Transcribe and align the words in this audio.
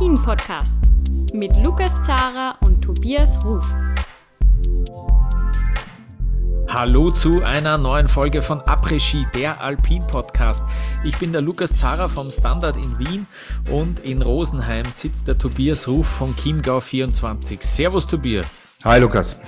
Après-Ski, 0.00 0.08
der 0.08 0.16
Alpin-Podcast 0.16 0.76
mit 1.34 1.62
Lukas 1.62 1.94
Zara 2.06 2.56
und 2.60 2.80
Tobias 2.80 3.38
Ruf. 3.44 3.66
Hallo 6.68 7.10
zu 7.10 7.44
einer 7.44 7.76
neuen 7.76 8.08
Folge 8.08 8.40
von 8.40 8.60
Après-Ski, 8.62 9.26
der 9.34 9.60
Alpin-Podcast. 9.60 10.64
Ich 11.04 11.18
bin 11.18 11.32
der 11.32 11.42
Lukas 11.42 11.76
Zara 11.76 12.08
vom 12.08 12.30
Standard 12.30 12.76
in 12.76 12.98
Wien 12.98 13.26
und 13.70 14.00
in 14.00 14.22
Rosenheim 14.22 14.86
sitzt 14.90 15.28
der 15.28 15.36
Tobias 15.36 15.86
Ruf 15.86 16.06
von 16.06 16.34
Chiemgau 16.34 16.80
24. 16.80 17.62
Servus 17.62 18.06
Tobias. 18.06 18.68
Hi 18.84 19.00
Lukas. 19.00 19.38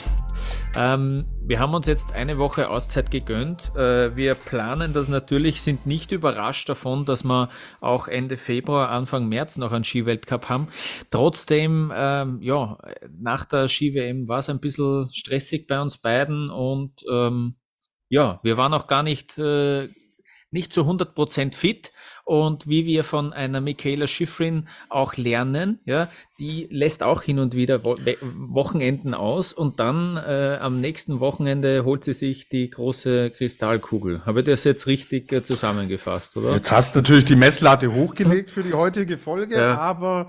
Ähm, 0.74 1.26
wir 1.44 1.58
haben 1.58 1.74
uns 1.74 1.86
jetzt 1.86 2.14
eine 2.14 2.38
Woche 2.38 2.70
Auszeit 2.70 3.10
gegönnt. 3.10 3.74
Äh, 3.76 4.16
wir 4.16 4.34
planen 4.34 4.94
das 4.94 5.08
natürlich, 5.08 5.60
sind 5.60 5.86
nicht 5.86 6.12
überrascht 6.12 6.68
davon, 6.68 7.04
dass 7.04 7.24
wir 7.24 7.50
auch 7.80 8.08
Ende 8.08 8.38
Februar, 8.38 8.88
Anfang 8.88 9.28
März 9.28 9.58
noch 9.58 9.72
einen 9.72 9.84
Skiweltcup 9.84 10.48
haben. 10.48 10.68
Trotzdem, 11.10 11.92
ähm, 11.94 12.40
ja, 12.40 12.78
nach 13.18 13.44
der 13.44 13.68
Ski-WM 13.68 14.28
war 14.28 14.38
es 14.38 14.48
ein 14.48 14.60
bisschen 14.60 15.10
stressig 15.12 15.66
bei 15.68 15.80
uns 15.80 15.98
beiden 15.98 16.48
und 16.48 17.04
ähm, 17.10 17.56
ja, 18.08 18.40
wir 18.42 18.56
waren 18.56 18.72
auch 18.72 18.86
gar 18.86 19.02
nicht, 19.02 19.36
äh, 19.38 19.88
nicht 20.50 20.72
zu 20.72 20.82
100 20.82 21.14
Prozent 21.14 21.54
fit 21.54 21.92
und 22.24 22.68
wie 22.68 22.86
wir 22.86 23.04
von 23.04 23.32
einer 23.32 23.60
Michaela 23.60 24.06
Schifrin 24.06 24.68
auch 24.88 25.16
lernen, 25.16 25.80
ja, 25.84 26.08
die 26.38 26.68
lässt 26.70 27.02
auch 27.02 27.22
hin 27.22 27.38
und 27.38 27.54
wieder 27.54 27.84
Wo 27.84 27.96
Wochenenden 28.22 29.14
aus 29.14 29.52
und 29.52 29.80
dann 29.80 30.16
äh, 30.16 30.58
am 30.60 30.80
nächsten 30.80 31.20
Wochenende 31.20 31.84
holt 31.84 32.04
sie 32.04 32.12
sich 32.12 32.48
die 32.48 32.70
große 32.70 33.30
Kristallkugel. 33.30 34.24
Habe 34.24 34.40
ich 34.40 34.46
das 34.46 34.64
jetzt 34.64 34.86
richtig 34.86 35.32
äh, 35.32 35.44
zusammengefasst, 35.44 36.36
oder? 36.36 36.52
Jetzt 36.54 36.70
hast 36.70 36.94
du 36.94 37.00
natürlich 37.00 37.24
die 37.24 37.36
Messlatte 37.36 37.92
hochgelegt 37.92 38.50
für 38.50 38.62
die 38.62 38.72
heutige 38.72 39.18
Folge, 39.18 39.56
ja. 39.56 39.78
aber 39.78 40.28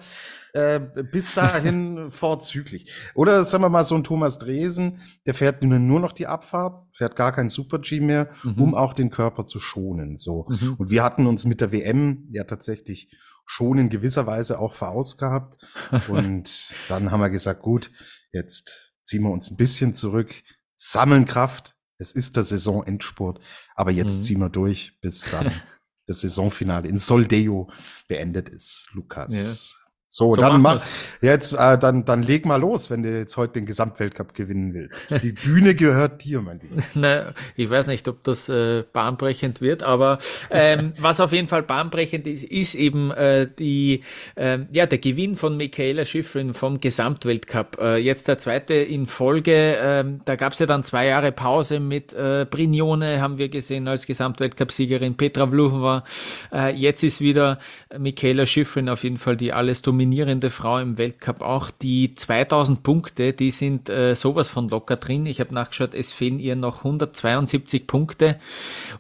äh, 0.54 0.80
bis 0.80 1.34
dahin 1.34 2.12
vorzüglich. 2.12 2.92
Oder 3.16 3.44
sagen 3.44 3.64
wir 3.64 3.70
mal 3.70 3.84
so 3.84 3.96
ein 3.96 4.04
Thomas 4.04 4.38
Dresen, 4.38 5.02
der 5.26 5.34
fährt 5.34 5.64
nur 5.64 6.00
noch 6.00 6.12
die 6.12 6.28
Abfahrt, 6.28 6.88
fährt 6.96 7.16
gar 7.16 7.32
kein 7.32 7.50
Super-G 7.50 8.00
mehr, 8.00 8.30
mhm. 8.44 8.62
um 8.62 8.76
auch 8.76 8.94
den 8.94 9.10
Körper 9.10 9.46
zu 9.46 9.60
schonen. 9.60 10.16
So. 10.16 10.46
Mhm. 10.48 10.76
Und 10.76 10.90
wir 10.92 11.04
hatten 11.04 11.26
uns 11.26 11.46
mit 11.46 11.60
der 11.60 11.72
WM 11.72 12.28
ja 12.32 12.44
tatsächlich 12.44 13.12
schon 13.46 13.80
in 13.80 13.90
gewisser 13.90 14.28
Weise 14.28 14.60
auch 14.60 14.74
verausgabt. 14.74 15.58
Und 16.08 16.74
dann 16.88 17.12
haben 17.12 17.20
wir 17.20 17.30
gesagt, 17.30 17.62
gut, 17.62 17.92
jetzt 18.32 18.94
ziehen 19.06 19.24
wir 19.24 19.32
uns 19.32 19.50
ein 19.50 19.58
bisschen 19.58 19.96
zurück, 19.96 20.34
sammeln 20.76 21.26
Kraft. 21.26 21.76
Es 21.98 22.12
ist 22.12 22.36
der 22.36 22.44
Saisonendspurt, 22.44 23.40
aber 23.76 23.92
jetzt 23.92 24.18
mhm. 24.18 24.22
ziehen 24.22 24.40
wir 24.40 24.50
durch, 24.50 25.00
bis 25.02 25.26
dann 25.32 25.52
das 26.06 26.22
Saisonfinale 26.22 26.88
in 26.88 26.98
Soldeo 26.98 27.72
beendet 28.08 28.50
ist, 28.50 28.90
Lukas. 28.94 29.83
So, 30.16 30.36
so 30.36 30.42
dann 30.42 30.62
mach 30.62 30.80
jetzt, 31.24 31.54
äh, 31.54 31.76
dann, 31.76 32.06
dann 32.06 32.22
leg 32.22 32.46
mal 32.46 32.58
los, 32.58 32.92
wenn 32.92 33.02
du 33.02 33.18
jetzt 33.18 33.36
heute 33.36 33.54
den 33.54 33.66
Gesamtweltcup 33.66 34.36
gewinnen 34.36 34.76
willst. 34.76 35.24
Die 35.24 35.32
Bühne 35.32 35.74
gehört 35.74 36.24
dir, 36.24 36.40
mein 36.40 36.60
Lieber. 36.60 36.84
Na, 36.94 37.34
ich 37.56 37.68
weiß 37.68 37.88
nicht, 37.88 38.08
ob 38.08 38.24
das 38.24 38.48
äh, 38.48 38.84
bahnbrechend 38.94 39.60
wird, 39.60 39.82
aber 39.82 40.20
ähm, 40.52 40.94
was 41.00 41.20
auf 41.20 41.32
jeden 41.32 41.48
Fall 41.48 41.64
bahnbrechend 41.64 42.28
ist, 42.28 42.44
ist 42.44 42.76
eben 42.76 43.10
äh, 43.10 43.50
die, 43.58 44.04
äh, 44.36 44.60
ja, 44.70 44.86
der 44.86 45.00
Gewinn 45.00 45.36
von 45.36 45.58
Michaela 45.58 46.06
Schifrin 46.06 46.54
vom 46.54 46.80
Gesamtweltcup. 46.80 47.80
Äh, 47.82 47.98
jetzt 47.98 48.28
der 48.28 48.38
zweite 48.38 48.76
in 48.76 49.08
Folge. 49.08 49.78
Äh, 49.78 50.06
da 50.26 50.36
gab 50.36 50.54
es 50.54 50.60
ja 50.60 50.68
dann 50.68 50.84
zwei 50.84 51.08
Jahre 51.08 51.32
Pause 51.32 51.80
mit 51.80 52.14
äh, 52.14 52.46
Brignone, 52.48 53.20
haben 53.20 53.40
wir 53.40 53.50
gesehen 53.50 53.88
als 53.88 54.06
Gesamtweltcup-Siegerin. 54.06 55.18
Petra 55.18 55.48
Vlhova. 55.48 56.04
Äh, 56.52 56.76
jetzt 56.76 57.04
ist 57.04 57.20
wieder 57.20 57.58
Michaela 57.98 58.46
Schifrin 58.46 58.90
auf 58.90 59.04
jeden 59.04 59.18
Fall 59.18 59.38
die 59.38 59.52
alles 59.52 59.82
dominiert 59.82 60.03
dominierende 60.04 60.50
Frau 60.50 60.80
im 60.80 60.98
Weltcup 60.98 61.42
auch. 61.42 61.72
Die 61.72 62.14
2000 62.14 62.84
Punkte, 62.84 63.32
die 63.32 63.52
sind 63.52 63.90
äh, 63.90 64.16
sowas 64.16 64.50
von 64.50 64.68
locker 64.68 64.98
drin. 64.98 65.26
Ich 65.26 65.40
habe 65.40 65.54
nachgeschaut, 65.54 65.94
es 65.94 66.12
fehlen 66.12 66.40
ihr 66.40 66.58
noch 66.58 66.80
172 66.80 67.88
Punkte. 67.88 68.38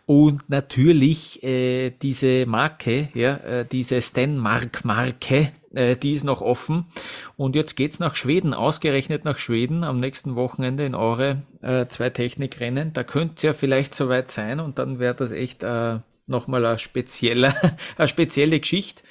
Und 0.06 0.50
natürlich 0.50 1.44
äh, 1.44 1.90
diese 1.90 2.46
Marke, 2.46 3.09
ja, 3.14 3.36
äh, 3.36 3.66
diese 3.69 4.02
Stenmark-Marke, 4.02 5.52
äh, 5.74 5.97
die 5.97 6.14
ist 6.14 6.24
noch 6.24 6.41
offen. 6.41 6.86
Und 7.35 7.58
jetzt 7.58 7.75
geht's 7.75 8.00
nach 8.00 8.16
Schweden, 8.16 8.53
ausgerechnet 8.53 9.25
nach 9.25 9.40
Schweden 9.40 9.84
am 9.84 10.00
nächsten 10.00 10.38
Wochenende 10.38 10.85
in 10.85 10.96
eure 10.96 11.41
äh, 11.62 11.88
zwei 11.88 12.12
Technikrennen. 12.12 12.94
Da 12.94 13.03
könnte 13.03 13.34
es 13.35 13.44
ja 13.44 13.52
vielleicht 13.52 13.94
soweit 13.94 14.31
sein 14.31 14.62
und 14.62 14.80
dann 14.80 15.00
wäre 15.00 15.16
das 15.16 15.34
echt 15.34 15.64
äh, 15.64 16.00
nochmal 16.25 16.66
eine 16.66 16.79
spezielle, 16.79 17.53
eine 17.97 18.07
spezielle 18.07 18.59
Geschichte. 18.59 19.03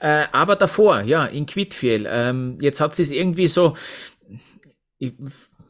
Äh, 0.00 0.26
aber 0.32 0.56
davor, 0.56 1.02
ja, 1.02 1.26
in 1.26 1.46
Quidfiel, 1.46 2.06
ähm, 2.08 2.58
jetzt 2.60 2.80
hat 2.80 2.94
sie 2.94 3.02
es 3.02 3.10
irgendwie 3.10 3.48
so, 3.48 3.76
ich 4.98 5.14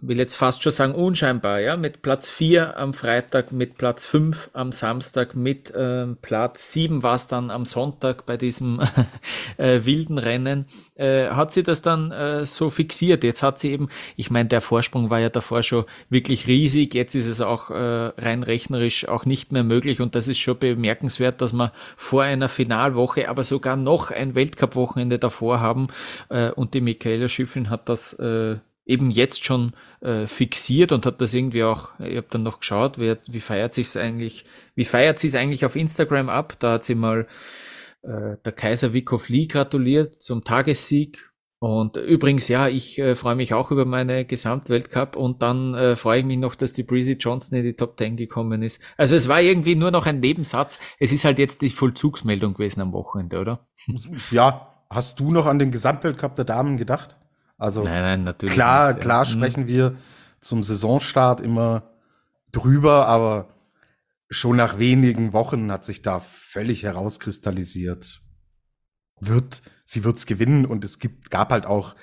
will 0.00 0.18
jetzt 0.18 0.34
fast 0.34 0.62
schon 0.62 0.72
sagen 0.72 0.94
unscheinbar, 0.94 1.60
ja, 1.60 1.76
mit 1.76 2.02
Platz 2.02 2.28
4 2.30 2.78
am 2.78 2.94
Freitag, 2.94 3.52
mit 3.52 3.76
Platz 3.76 4.06
5 4.06 4.50
am 4.52 4.72
Samstag, 4.72 5.34
mit 5.34 5.72
ähm, 5.76 6.16
Platz 6.22 6.72
7 6.72 7.02
war 7.02 7.14
es 7.14 7.28
dann 7.28 7.50
am 7.50 7.66
Sonntag 7.66 8.26
bei 8.26 8.36
diesem 8.36 8.80
äh, 9.56 9.84
wilden 9.84 10.18
Rennen, 10.18 10.66
äh, 10.94 11.28
hat 11.28 11.52
sie 11.52 11.62
das 11.62 11.82
dann 11.82 12.12
äh, 12.12 12.46
so 12.46 12.70
fixiert. 12.70 13.24
Jetzt 13.24 13.42
hat 13.42 13.58
sie 13.58 13.72
eben, 13.72 13.88
ich 14.16 14.30
meine, 14.30 14.48
der 14.48 14.60
Vorsprung 14.60 15.10
war 15.10 15.20
ja 15.20 15.28
davor 15.28 15.62
schon 15.62 15.84
wirklich 16.08 16.46
riesig, 16.46 16.94
jetzt 16.94 17.14
ist 17.14 17.26
es 17.26 17.40
auch 17.40 17.70
äh, 17.70 17.74
rein 17.74 18.42
rechnerisch 18.42 19.08
auch 19.08 19.24
nicht 19.26 19.52
mehr 19.52 19.64
möglich. 19.64 20.00
Und 20.00 20.14
das 20.14 20.28
ist 20.28 20.38
schon 20.38 20.58
bemerkenswert, 20.58 21.40
dass 21.40 21.52
wir 21.52 21.72
vor 21.96 22.22
einer 22.22 22.48
Finalwoche, 22.48 23.28
aber 23.28 23.44
sogar 23.44 23.76
noch 23.76 24.10
ein 24.10 24.34
Weltcup-Wochenende 24.34 25.18
davor 25.18 25.60
haben. 25.60 25.88
Äh, 26.30 26.50
und 26.52 26.74
die 26.74 26.80
Michaela 26.80 27.28
Schiffrin 27.28 27.70
hat 27.70 27.88
das 27.88 28.14
äh, 28.14 28.56
eben 28.90 29.10
jetzt 29.10 29.44
schon 29.44 29.72
äh, 30.00 30.26
fixiert 30.26 30.90
und 30.90 31.06
hat 31.06 31.20
das 31.20 31.32
irgendwie 31.32 31.62
auch, 31.62 31.90
ich 32.00 32.16
habe 32.16 32.26
dann 32.30 32.42
noch 32.42 32.58
geschaut, 32.58 32.98
wie, 32.98 33.14
wie 33.28 33.40
feiert 33.40 33.72
sich 33.72 33.86
es 33.86 33.96
eigentlich, 33.96 34.44
wie 34.74 34.84
feiert 34.84 35.18
sie 35.18 35.28
es 35.28 35.36
eigentlich 35.36 35.64
auf 35.64 35.76
Instagram 35.76 36.28
ab? 36.28 36.56
Da 36.58 36.72
hat 36.72 36.84
sie 36.84 36.96
mal 36.96 37.28
äh, 38.02 38.36
der 38.44 38.52
Kaiser 38.52 38.92
Wikow 38.92 39.28
Lee 39.28 39.46
gratuliert 39.46 40.20
zum 40.20 40.42
Tagessieg. 40.42 41.30
Und 41.62 41.98
übrigens, 41.98 42.48
ja, 42.48 42.68
ich 42.68 42.98
äh, 42.98 43.14
freue 43.14 43.36
mich 43.36 43.52
auch 43.52 43.70
über 43.70 43.84
meine 43.84 44.24
Gesamtweltcup 44.24 45.14
und 45.14 45.42
dann 45.42 45.74
äh, 45.74 45.94
freue 45.94 46.20
ich 46.20 46.24
mich 46.24 46.38
noch, 46.38 46.54
dass 46.54 46.72
die 46.72 46.82
Breezy 46.82 47.12
Johnson 47.12 47.58
in 47.58 47.64
die 47.64 47.74
Top 47.74 47.98
10 47.98 48.16
gekommen 48.16 48.62
ist. 48.62 48.82
Also 48.96 49.14
es 49.14 49.28
war 49.28 49.42
irgendwie 49.42 49.76
nur 49.76 49.90
noch 49.90 50.06
ein 50.06 50.20
Nebensatz. 50.20 50.80
Es 50.98 51.12
ist 51.12 51.24
halt 51.26 51.38
jetzt 51.38 51.60
die 51.60 51.68
Vollzugsmeldung 51.68 52.54
gewesen 52.54 52.80
am 52.80 52.92
Wochenende, 52.92 53.38
oder? 53.38 53.68
Ja, 54.30 54.84
hast 54.88 55.20
du 55.20 55.30
noch 55.30 55.46
an 55.46 55.58
den 55.58 55.70
Gesamtweltcup 55.70 56.34
der 56.34 56.46
Damen 56.46 56.78
gedacht? 56.78 57.19
Also 57.60 57.82
nein, 57.82 58.02
nein, 58.02 58.24
natürlich 58.24 58.54
klar, 58.54 58.94
nicht, 58.94 59.02
klar 59.02 59.24
ja. 59.24 59.28
Mhm. 59.28 59.38
sprechen 59.38 59.66
wir 59.66 59.96
zum 60.40 60.62
Saisonstart 60.62 61.42
immer 61.42 61.90
drüber, 62.52 63.06
aber 63.06 63.54
schon 64.30 64.56
nach 64.56 64.78
wenigen 64.78 65.34
Wochen 65.34 65.70
hat 65.70 65.84
sich 65.84 66.00
da 66.00 66.20
völlig 66.20 66.84
herauskristallisiert. 66.84 68.22
Wird, 69.20 69.60
sie 69.84 70.04
wird's 70.04 70.24
gewinnen 70.24 70.64
und 70.64 70.84
es 70.84 70.98
gibt, 70.98 71.30
gab 71.30 71.52
halt 71.52 71.66
auch, 71.66 71.94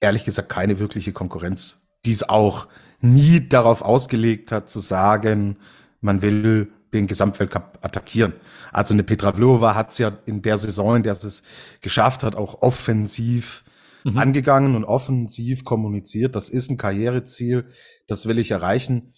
ehrlich 0.00 0.24
gesagt, 0.24 0.48
keine 0.48 0.78
wirkliche 0.78 1.12
Konkurrenz, 1.12 1.86
die 2.06 2.12
es 2.12 2.26
auch 2.26 2.68
nie 3.00 3.46
darauf 3.46 3.82
ausgelegt 3.82 4.52
hat, 4.52 4.70
zu 4.70 4.80
sagen, 4.80 5.58
man 6.00 6.22
will 6.22 6.72
den 6.94 7.06
Gesamtweltcup 7.06 7.80
attackieren. 7.82 8.32
Also 8.72 8.94
eine 8.94 9.02
Petra 9.02 9.32
Vlhova 9.32 9.74
hat 9.74 9.90
es 9.90 9.98
ja 9.98 10.12
in 10.24 10.40
der 10.40 10.56
Saison, 10.56 10.96
in 10.96 11.02
der 11.02 11.14
sie 11.14 11.26
es 11.26 11.42
geschafft 11.82 12.22
hat, 12.22 12.36
auch 12.36 12.62
offensiv 12.62 13.63
mhm. 14.04 14.18
angegangen 14.18 14.76
und 14.76 14.84
offensiv 14.84 15.64
kommuniziert. 15.64 16.36
Das 16.36 16.50
ist 16.50 16.70
ein 16.70 16.76
Karriereziel, 16.76 17.66
das 18.06 18.26
will 18.26 18.38
ich 18.38 18.50
erreichen. 18.50 19.12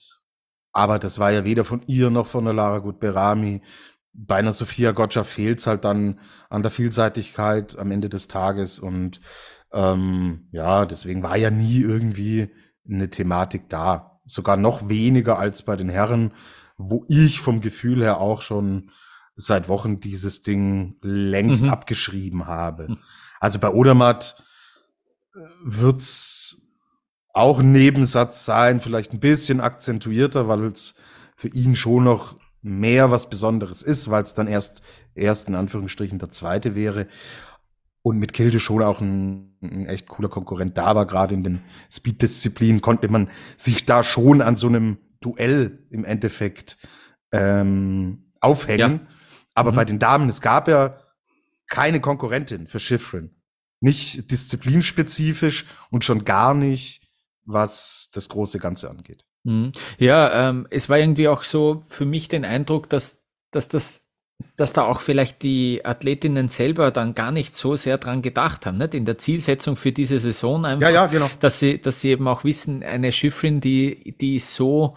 Aber 0.72 0.98
das 0.98 1.18
war 1.18 1.32
ja 1.32 1.44
weder 1.44 1.64
von 1.64 1.82
ihr 1.86 2.10
noch 2.10 2.26
von 2.26 2.44
der 2.44 2.54
Lara 2.54 2.78
Gutberami. 2.78 3.62
Bei 4.12 4.36
einer 4.36 4.52
Sophia 4.52 4.92
Gotcha 4.92 5.24
fehlt 5.24 5.58
es 5.58 5.66
halt 5.66 5.84
dann 5.84 6.20
an 6.48 6.62
der 6.62 6.70
Vielseitigkeit 6.70 7.78
am 7.78 7.90
Ende 7.90 8.08
des 8.08 8.28
Tages. 8.28 8.78
Und 8.78 9.20
ähm, 9.72 10.48
ja, 10.52 10.86
deswegen 10.86 11.22
war 11.22 11.36
ja 11.36 11.50
nie 11.50 11.80
irgendwie 11.80 12.50
eine 12.88 13.10
Thematik 13.10 13.68
da. 13.68 14.20
Sogar 14.24 14.56
noch 14.56 14.88
weniger 14.88 15.38
als 15.38 15.62
bei 15.62 15.76
den 15.76 15.88
Herren, 15.88 16.32
wo 16.76 17.04
ich 17.08 17.40
vom 17.40 17.60
Gefühl 17.60 18.02
her 18.02 18.20
auch 18.20 18.42
schon 18.42 18.90
seit 19.34 19.68
Wochen 19.68 20.00
dieses 20.00 20.42
Ding 20.42 20.96
längst 21.02 21.64
mhm. 21.64 21.70
abgeschrieben 21.70 22.46
habe. 22.46 22.90
Mhm. 22.90 22.98
Also 23.40 23.58
bei 23.58 23.70
Odermatt 23.70 24.42
wird's 25.62 26.62
auch 27.32 27.60
ein 27.60 27.72
Nebensatz 27.72 28.44
sein, 28.44 28.80
vielleicht 28.80 29.12
ein 29.12 29.20
bisschen 29.20 29.60
akzentuierter, 29.60 30.48
weil 30.48 30.64
es 30.64 30.94
für 31.36 31.48
ihn 31.48 31.76
schon 31.76 32.04
noch 32.04 32.36
mehr 32.62 33.10
was 33.10 33.28
Besonderes 33.28 33.82
ist, 33.82 34.10
weil 34.10 34.22
es 34.22 34.34
dann 34.34 34.46
erst, 34.46 34.82
erst 35.14 35.48
in 35.48 35.54
Anführungsstrichen 35.54 36.18
der 36.18 36.30
zweite 36.30 36.74
wäre. 36.74 37.06
Und 38.02 38.18
mit 38.18 38.32
Kilde 38.32 38.60
schon 38.60 38.82
auch 38.82 39.00
ein, 39.00 39.56
ein 39.60 39.86
echt 39.86 40.08
cooler 40.08 40.28
Konkurrent 40.28 40.78
da 40.78 40.94
war, 40.94 41.06
gerade 41.06 41.34
in 41.34 41.42
den 41.42 41.62
Speed-Disziplinen 41.90 42.80
konnte 42.80 43.08
man 43.08 43.28
sich 43.56 43.84
da 43.84 44.02
schon 44.02 44.40
an 44.40 44.56
so 44.56 44.68
einem 44.68 44.98
Duell 45.20 45.86
im 45.90 46.04
Endeffekt 46.04 46.76
ähm, 47.32 48.32
aufhängen. 48.40 49.00
Ja. 49.02 49.06
Aber 49.54 49.72
mhm. 49.72 49.76
bei 49.76 49.84
den 49.84 49.98
Damen, 49.98 50.28
es 50.28 50.40
gab 50.40 50.68
ja 50.68 50.98
keine 51.68 52.00
Konkurrentin 52.00 52.68
für 52.68 52.78
Schifrin. 52.78 53.35
Nicht 53.81 54.31
disziplinspezifisch 54.31 55.67
und 55.90 56.05
schon 56.05 56.25
gar 56.25 56.55
nicht, 56.55 57.02
was 57.44 58.11
das 58.12 58.28
große 58.28 58.58
Ganze 58.58 58.90
angeht. 58.90 59.25
Mhm. 59.44 59.73
Ja, 59.99 60.49
ähm, 60.49 60.67
es 60.70 60.88
war 60.88 60.99
irgendwie 60.99 61.28
auch 61.28 61.44
so 61.44 61.82
für 61.88 62.05
mich 62.05 62.28
den 62.28 62.44
Eindruck, 62.44 62.88
dass, 62.90 63.23
dass 63.50 63.69
das 63.69 64.06
dass 64.56 64.73
da 64.73 64.84
auch 64.84 65.00
vielleicht 65.00 65.43
die 65.43 65.84
Athletinnen 65.84 66.49
selber 66.49 66.90
dann 66.90 67.14
gar 67.14 67.31
nicht 67.31 67.55
so 67.55 67.76
sehr 67.76 67.99
dran 67.99 68.23
gedacht 68.23 68.67
haben, 68.67 68.78
nicht? 68.78 68.94
In 68.94 69.05
der 69.05 69.19
Zielsetzung 69.19 69.76
für 69.76 69.93
diese 69.93 70.19
Saison 70.19 70.64
einfach. 70.64 70.88
Ja, 70.88 70.94
ja, 70.94 71.06
genau. 71.06 71.31
Dass 71.40 71.58
sie, 71.58 71.81
dass 71.81 72.00
sie 72.00 72.11
eben 72.11 72.26
auch 72.29 72.44
wissen, 72.44 72.82
eine 72.82 73.12
Schifferin, 73.12 73.61
die, 73.61 74.14
die 74.20 74.38
so, 74.38 74.96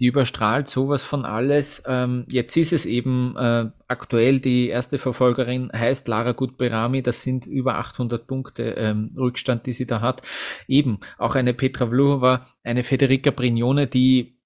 die 0.00 0.06
überstrahlt 0.06 0.68
sowas 0.68 1.04
von 1.04 1.24
alles. 1.24 1.82
Ähm, 1.86 2.24
jetzt 2.28 2.56
ist 2.56 2.72
es 2.72 2.86
eben 2.86 3.36
äh, 3.36 3.70
aktuell 3.88 4.40
die 4.40 4.68
erste 4.68 4.98
Verfolgerin 4.98 5.70
heißt 5.72 6.08
Lara 6.08 6.32
Gutberami. 6.32 7.02
Das 7.02 7.22
sind 7.22 7.46
über 7.46 7.76
800 7.76 8.26
Punkte 8.26 8.62
ähm, 8.78 9.14
Rückstand, 9.16 9.66
die 9.66 9.72
sie 9.72 9.86
da 9.86 10.00
hat. 10.00 10.26
Eben 10.66 11.00
auch 11.18 11.34
eine 11.34 11.54
Petra 11.54 11.86
Vlhova, 11.88 12.46
eine 12.64 12.82
Federica 12.84 13.30
Brignone, 13.30 13.86
die 13.86 14.38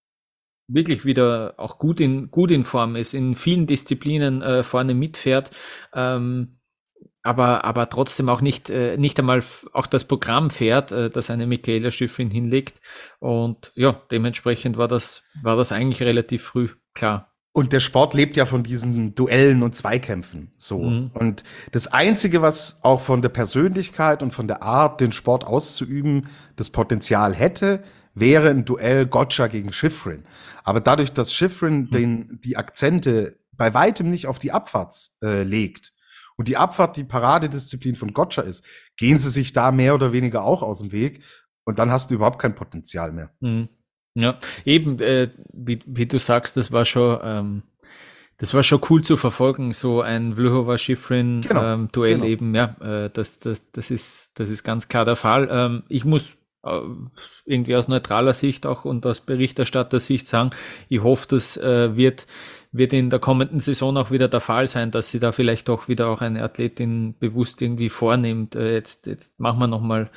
wirklich 0.69 1.04
wieder 1.04 1.54
auch 1.58 1.78
gut 1.78 2.00
in 2.00 2.31
gut 2.31 2.50
in 2.50 2.64
Form 2.64 2.96
ist, 2.96 3.14
in 3.14 3.37
vielen 3.37 3.66
Disziplinen 3.66 4.42
äh, 4.42 4.62
vorne 4.64 4.94
mitfährt. 4.94 5.50
Ähm, 5.94 6.58
aber, 7.26 7.64
aber 7.64 7.90
trotzdem 7.90 8.28
auch 8.28 8.40
nicht, 8.40 8.70
äh, 8.70 8.96
nicht 8.96 9.19
einmal 9.19 9.43
auch 9.73 9.87
das 9.87 10.05
Programm 10.05 10.50
fährt, 10.50 10.93
äh, 10.93 11.11
das 11.11 11.28
eine 11.28 11.46
Michaela 11.46 11.90
Schiffrin 11.90 12.31
hinlegt. 12.31 12.81
Und 13.19 13.73
ja, 13.75 14.00
dementsprechend 14.11 14.76
war 14.76 14.88
das, 14.88 15.25
war 15.43 15.56
das 15.56 15.73
eigentlich 15.73 16.02
relativ 16.02 16.44
früh 16.44 16.69
klar. 16.94 17.32
Und 17.52 17.73
der 17.73 17.81
Sport 17.81 18.12
lebt 18.14 18.37
ja 18.37 18.44
von 18.44 18.62
diesen 18.62 19.14
Duellen 19.14 19.62
und 19.62 19.75
Zweikämpfen. 19.75 20.52
So. 20.56 20.82
Mhm. 20.82 21.11
Und 21.14 21.43
das 21.73 21.87
Einzige, 21.88 22.43
was 22.43 22.81
auch 22.82 23.00
von 23.00 23.23
der 23.23 23.31
Persönlichkeit 23.31 24.23
und 24.23 24.32
von 24.32 24.46
der 24.46 24.62
Art, 24.62 25.00
den 25.00 25.12
Sport 25.12 25.46
auszuüben, 25.46 26.28
das 26.56 26.70
Potenzial 26.70 27.34
hätte, 27.34 27.82
wäre 28.14 28.50
ein 28.50 28.64
Duell 28.64 29.06
Gotcha 29.06 29.46
gegen 29.46 29.73
Schiffrin. 29.73 30.25
Aber 30.64 30.81
dadurch, 30.81 31.12
dass 31.12 31.32
Schiffrin 31.32 31.78
mhm. 31.78 31.90
den, 31.90 32.40
die 32.44 32.56
Akzente 32.56 33.38
bei 33.52 33.73
weitem 33.73 34.11
nicht 34.11 34.26
auf 34.26 34.38
die 34.38 34.52
Abfahrt 34.52 34.94
äh, 35.23 35.43
legt, 35.43 35.94
und 36.37 36.49
die 36.49 36.56
Abfahrt 36.56 36.97
die 36.97 37.05
Paradedisziplin 37.05 37.97
von 37.97 38.12
Gotcha 38.12 38.43
ist, 38.43 38.65
gehen 38.97 39.19
sie 39.19 39.31
sich 39.31 39.53
da 39.53 39.73
mehr 39.73 39.94
oder 39.94 40.12
weniger 40.12 40.44
auch 40.44 40.62
aus 40.62 40.81
dem 40.81 40.93
Weg 40.93 41.23
und 41.65 41.79
dann 41.79 41.91
hast 41.91 42.11
du 42.11 42.15
überhaupt 42.15 42.38
kein 42.38 42.55
Potenzial 42.55 43.12
mehr. 43.12 43.31
Mhm. 43.41 43.69
Ja, 44.15 44.38
eben, 44.65 44.99
äh, 45.00 45.31
wie, 45.53 45.81
wie 45.85 46.06
du 46.06 46.19
sagst, 46.19 46.56
das 46.56 46.73
war 46.73 46.87
schon, 46.87 47.19
ähm, 47.23 47.62
das 48.38 48.55
war 48.55 48.62
schon 48.62 48.81
cool 48.88 49.03
zu 49.03 49.19
verfolgen, 49.19 49.75
so 49.75 50.00
ein 50.00 50.37
Vlhova 50.37 50.79
Schifrin 50.79 51.43
genau, 51.43 51.62
ähm, 51.62 51.88
genau. 51.93 52.25
eben, 52.25 52.55
ja, 52.55 52.77
äh, 52.81 53.11
das, 53.11 53.38
das, 53.41 53.71
das 53.73 53.91
ist, 53.91 54.31
das 54.35 54.49
ist 54.49 54.62
ganz 54.62 54.88
klar 54.88 55.05
der 55.05 55.17
Fall. 55.17 55.49
Ähm, 55.50 55.83
ich 55.88 56.06
muss 56.06 56.35
äh, 56.62 56.81
irgendwie 57.44 57.77
aus 57.77 57.88
neutraler 57.88 58.33
Sicht 58.33 58.65
auch 58.67 58.87
und 58.87 59.05
aus 59.05 59.21
Berichterstatter-Sicht 59.21 60.27
sagen, 60.27 60.50
ich 60.88 61.03
hoffe, 61.03 61.27
das 61.29 61.59
äh, 61.59 61.94
wird 61.97 62.27
wird 62.72 62.92
in 62.92 63.10
der 63.10 63.18
kommenden 63.18 63.60
Saison 63.60 63.96
auch 63.96 64.10
wieder 64.10 64.28
der 64.28 64.40
Fall 64.40 64.68
sein, 64.68 64.90
dass 64.90 65.10
sie 65.10 65.18
da 65.18 65.32
vielleicht 65.32 65.70
auch 65.70 65.88
wieder 65.88 66.08
auch 66.08 66.20
eine 66.20 66.42
Athletin 66.42 67.14
bewusst 67.18 67.62
irgendwie 67.62 67.90
vornimmt. 67.90 68.54
Äh, 68.54 68.74
jetzt, 68.74 69.06
jetzt 69.06 69.38
machen 69.38 69.58
wir 69.58 69.66
nochmal 69.66 70.10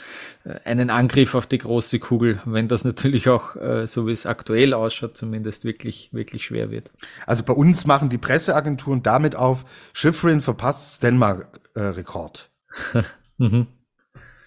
äh, 0.43 0.59
einen 0.65 0.89
Angriff 0.89 1.35
auf 1.35 1.47
die 1.47 1.57
große 1.57 1.99
Kugel, 1.99 2.41
wenn 2.45 2.67
das 2.67 2.83
natürlich 2.85 3.29
auch, 3.29 3.55
äh, 3.55 3.87
so 3.87 4.07
wie 4.07 4.11
es 4.11 4.25
aktuell 4.25 4.73
ausschaut, 4.73 5.17
zumindest 5.17 5.63
wirklich, 5.63 6.13
wirklich 6.13 6.45
schwer 6.45 6.71
wird. 6.71 6.91
Also 7.25 7.43
bei 7.43 7.53
uns 7.53 7.85
machen 7.85 8.09
die 8.09 8.17
Presseagenturen 8.17 9.03
damit 9.03 9.35
auf, 9.35 9.65
Schifrin 9.93 10.41
verpasst 10.41 11.03
Dänemark-Rekord. 11.03 12.49
mhm. 13.37 13.67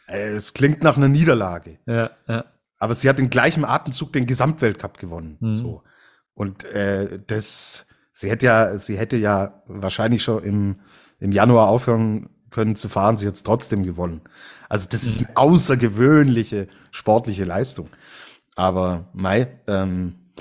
Es 0.06 0.52
klingt 0.52 0.82
nach 0.82 0.96
einer 0.96 1.08
Niederlage. 1.08 1.78
Ja, 1.86 2.10
ja. 2.28 2.44
Aber 2.78 2.94
sie 2.94 3.08
hat 3.08 3.20
im 3.20 3.30
gleichen 3.30 3.64
Atemzug 3.64 4.12
den 4.12 4.26
Gesamtweltcup 4.26 4.98
gewonnen. 4.98 5.36
Mhm. 5.40 5.52
So. 5.54 5.82
Und 6.34 6.64
äh, 6.64 7.20
das 7.26 7.86
Sie 8.12 8.30
hätte 8.30 8.46
ja, 8.46 8.78
sie 8.78 8.98
hätte 8.98 9.16
ja 9.16 9.62
wahrscheinlich 9.66 10.22
schon 10.22 10.42
im, 10.42 10.80
im 11.18 11.32
Januar 11.32 11.68
aufhören 11.68 12.28
können 12.50 12.76
zu 12.76 12.88
fahren. 12.88 13.16
Sie 13.16 13.26
hat 13.26 13.34
es 13.34 13.42
trotzdem 13.42 13.82
gewonnen. 13.82 14.20
Also 14.68 14.88
das 14.90 15.04
ist 15.04 15.18
eine 15.18 15.36
außergewöhnliche 15.36 16.68
sportliche 16.90 17.44
Leistung. 17.44 17.88
Aber 18.54 19.08
Mai, 19.12 19.48
ähm, 19.66 20.32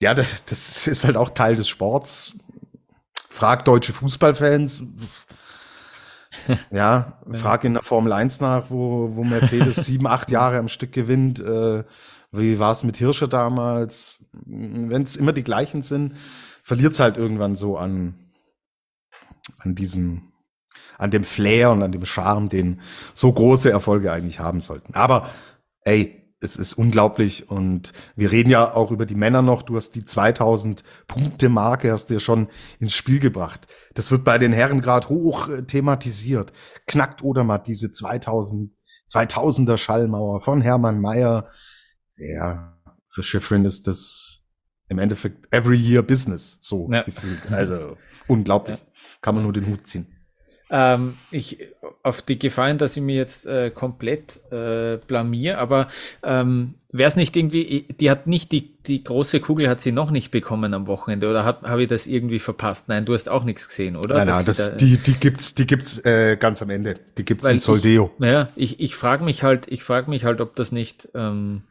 ja, 0.00 0.14
das, 0.14 0.44
das 0.44 0.86
ist 0.86 1.04
halt 1.04 1.16
auch 1.16 1.30
Teil 1.30 1.56
des 1.56 1.68
Sports. 1.68 2.38
Frag 3.28 3.64
deutsche 3.64 3.92
Fußballfans. 3.92 4.82
Ja, 6.70 7.20
frag 7.32 7.64
in 7.64 7.74
der 7.74 7.82
Formel 7.82 8.12
1 8.12 8.40
nach, 8.40 8.70
wo, 8.70 9.16
wo 9.16 9.24
Mercedes 9.24 9.76
sieben, 9.84 10.06
acht 10.06 10.30
Jahre 10.30 10.58
am 10.58 10.68
Stück 10.68 10.92
gewinnt. 10.92 11.40
Äh, 11.40 11.84
wie 12.38 12.58
war 12.58 12.72
es 12.72 12.84
mit 12.84 12.96
Hirscher 12.96 13.28
damals? 13.28 14.26
Wenn 14.44 15.02
es 15.02 15.16
immer 15.16 15.32
die 15.32 15.44
gleichen 15.44 15.82
sind, 15.82 16.16
verliert 16.62 16.92
es 16.92 17.00
halt 17.00 17.16
irgendwann 17.16 17.56
so 17.56 17.76
an, 17.76 18.14
an 19.58 19.74
diesem, 19.74 20.32
an 20.98 21.10
dem 21.10 21.24
Flair 21.24 21.70
und 21.70 21.82
an 21.82 21.92
dem 21.92 22.04
Charme, 22.04 22.48
den 22.48 22.80
so 23.14 23.32
große 23.32 23.70
Erfolge 23.70 24.12
eigentlich 24.12 24.40
haben 24.40 24.60
sollten. 24.60 24.94
Aber 24.94 25.28
ey, 25.82 26.22
es 26.40 26.56
ist 26.56 26.74
unglaublich 26.74 27.50
und 27.50 27.92
wir 28.14 28.30
reden 28.30 28.50
ja 28.50 28.74
auch 28.74 28.90
über 28.90 29.06
die 29.06 29.14
Männer 29.14 29.40
noch. 29.40 29.62
Du 29.62 29.76
hast 29.76 29.92
die 29.94 30.04
2000 30.04 30.82
Punkte 31.06 31.48
Marke 31.48 31.90
hast 31.90 32.10
ja 32.10 32.18
schon 32.18 32.48
ins 32.78 32.94
Spiel 32.94 33.20
gebracht. 33.20 33.66
Das 33.94 34.10
wird 34.10 34.24
bei 34.24 34.36
den 34.36 34.52
Herren 34.52 34.82
gerade 34.82 35.08
hoch 35.08 35.48
äh, 35.48 35.62
thematisiert. 35.62 36.52
Knackt 36.86 37.22
oder 37.22 37.42
mal 37.42 37.58
diese 37.58 37.90
2000 37.90 38.76
2000er 39.08 39.78
Schallmauer 39.78 40.40
von 40.40 40.60
Hermann 40.60 41.00
Mayer 41.00 41.48
ja, 42.16 42.76
für 43.08 43.22
Schifrin 43.22 43.64
ist 43.64 43.86
das 43.86 44.42
im 44.88 44.98
Endeffekt 44.98 45.52
every 45.52 45.76
year 45.76 46.02
Business, 46.02 46.58
so 46.60 46.88
ja. 46.92 47.02
gefühlt. 47.02 47.50
Also 47.50 47.96
unglaublich. 48.26 48.78
Ja. 48.78 48.86
Kann 49.20 49.34
man 49.34 49.44
nur 49.44 49.52
den 49.52 49.66
Hut 49.66 49.86
ziehen. 49.86 50.06
Ähm, 50.68 51.14
ich 51.30 51.58
auf 52.02 52.22
die 52.22 52.40
Gefallen, 52.40 52.78
dass 52.78 52.96
ich 52.96 53.02
mir 53.02 53.14
jetzt 53.14 53.46
äh, 53.46 53.70
komplett 53.70 54.40
äh, 54.50 54.98
blamier, 55.06 55.58
aber 55.58 55.88
ähm, 56.24 56.74
wäre 56.90 57.06
es 57.06 57.14
nicht 57.14 57.36
irgendwie, 57.36 57.86
die 58.00 58.10
hat 58.10 58.26
nicht 58.26 58.50
die, 58.50 58.76
die 58.82 59.04
große 59.04 59.38
Kugel 59.38 59.68
hat 59.68 59.80
sie 59.80 59.92
noch 59.92 60.10
nicht 60.10 60.32
bekommen 60.32 60.74
am 60.74 60.88
Wochenende 60.88 61.30
oder 61.30 61.44
habe 61.44 61.82
ich 61.82 61.88
das 61.88 62.08
irgendwie 62.08 62.40
verpasst? 62.40 62.88
Nein, 62.88 63.04
du 63.04 63.14
hast 63.14 63.28
auch 63.28 63.44
nichts 63.44 63.68
gesehen, 63.68 63.94
oder? 63.94 64.16
Nein, 64.16 64.26
nein, 64.26 64.44
das, 64.44 64.72
da, 64.72 64.76
die, 64.76 64.98
die 64.98 65.14
gibt's, 65.14 65.54
die 65.54 65.68
gibt's 65.68 66.04
äh, 66.04 66.36
ganz 66.36 66.60
am 66.62 66.70
Ende. 66.70 66.98
Die 67.16 67.24
gibt's 67.24 67.48
in 67.48 67.60
Soldeo. 67.60 68.10
Ich, 68.18 68.24
ja, 68.24 68.48
ich, 68.56 68.80
ich 68.80 68.96
frage 68.96 69.24
mich 69.24 69.44
halt, 69.44 69.68
ich 69.68 69.84
frage 69.84 70.10
mich 70.10 70.24
halt, 70.24 70.40
ob 70.40 70.56
das 70.56 70.72
nicht 70.72 71.08
ähm, 71.14 71.62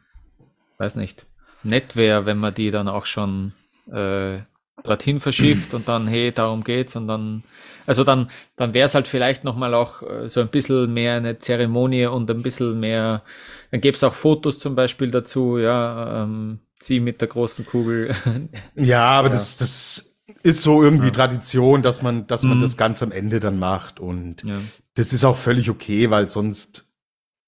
weiß 0.78 0.96
nicht, 0.96 1.26
nett 1.62 1.96
wäre, 1.96 2.26
wenn 2.26 2.38
man 2.38 2.54
die 2.54 2.70
dann 2.70 2.88
auch 2.88 3.06
schon 3.06 3.52
äh, 3.90 4.40
dorthin 4.82 5.20
verschifft 5.20 5.74
und 5.74 5.88
dann, 5.88 6.06
hey, 6.06 6.32
darum 6.32 6.64
geht's 6.64 6.96
und 6.96 7.08
dann, 7.08 7.42
also 7.86 8.04
dann, 8.04 8.30
dann 8.56 8.74
wäre 8.74 8.86
es 8.86 8.94
halt 8.94 9.08
vielleicht 9.08 9.44
nochmal 9.44 9.74
auch 9.74 10.02
äh, 10.02 10.28
so 10.28 10.40
ein 10.40 10.48
bisschen 10.48 10.92
mehr 10.92 11.16
eine 11.16 11.38
Zeremonie 11.38 12.06
und 12.06 12.30
ein 12.30 12.42
bisschen 12.42 12.78
mehr, 12.78 13.22
dann 13.70 13.80
gäbe 13.80 13.96
es 13.96 14.04
auch 14.04 14.14
Fotos 14.14 14.58
zum 14.58 14.74
Beispiel 14.74 15.10
dazu, 15.10 15.58
ja, 15.58 16.22
ähm, 16.22 16.60
sie 16.80 17.00
mit 17.00 17.20
der 17.20 17.28
großen 17.28 17.64
Kugel. 17.64 18.14
ja, 18.74 19.06
aber 19.06 19.28
ja. 19.28 19.32
das, 19.32 19.56
das 19.56 20.20
ist 20.42 20.62
so 20.62 20.82
irgendwie 20.82 21.06
ja. 21.06 21.12
Tradition, 21.12 21.82
dass 21.82 22.02
man, 22.02 22.26
dass 22.26 22.42
man 22.42 22.58
mhm. 22.58 22.62
das 22.62 22.76
ganz 22.76 23.02
am 23.02 23.12
Ende 23.12 23.40
dann 23.40 23.58
macht 23.58 23.98
und 23.98 24.44
ja. 24.44 24.58
das 24.94 25.12
ist 25.12 25.24
auch 25.24 25.36
völlig 25.36 25.70
okay, 25.70 26.10
weil 26.10 26.28
sonst 26.28 26.84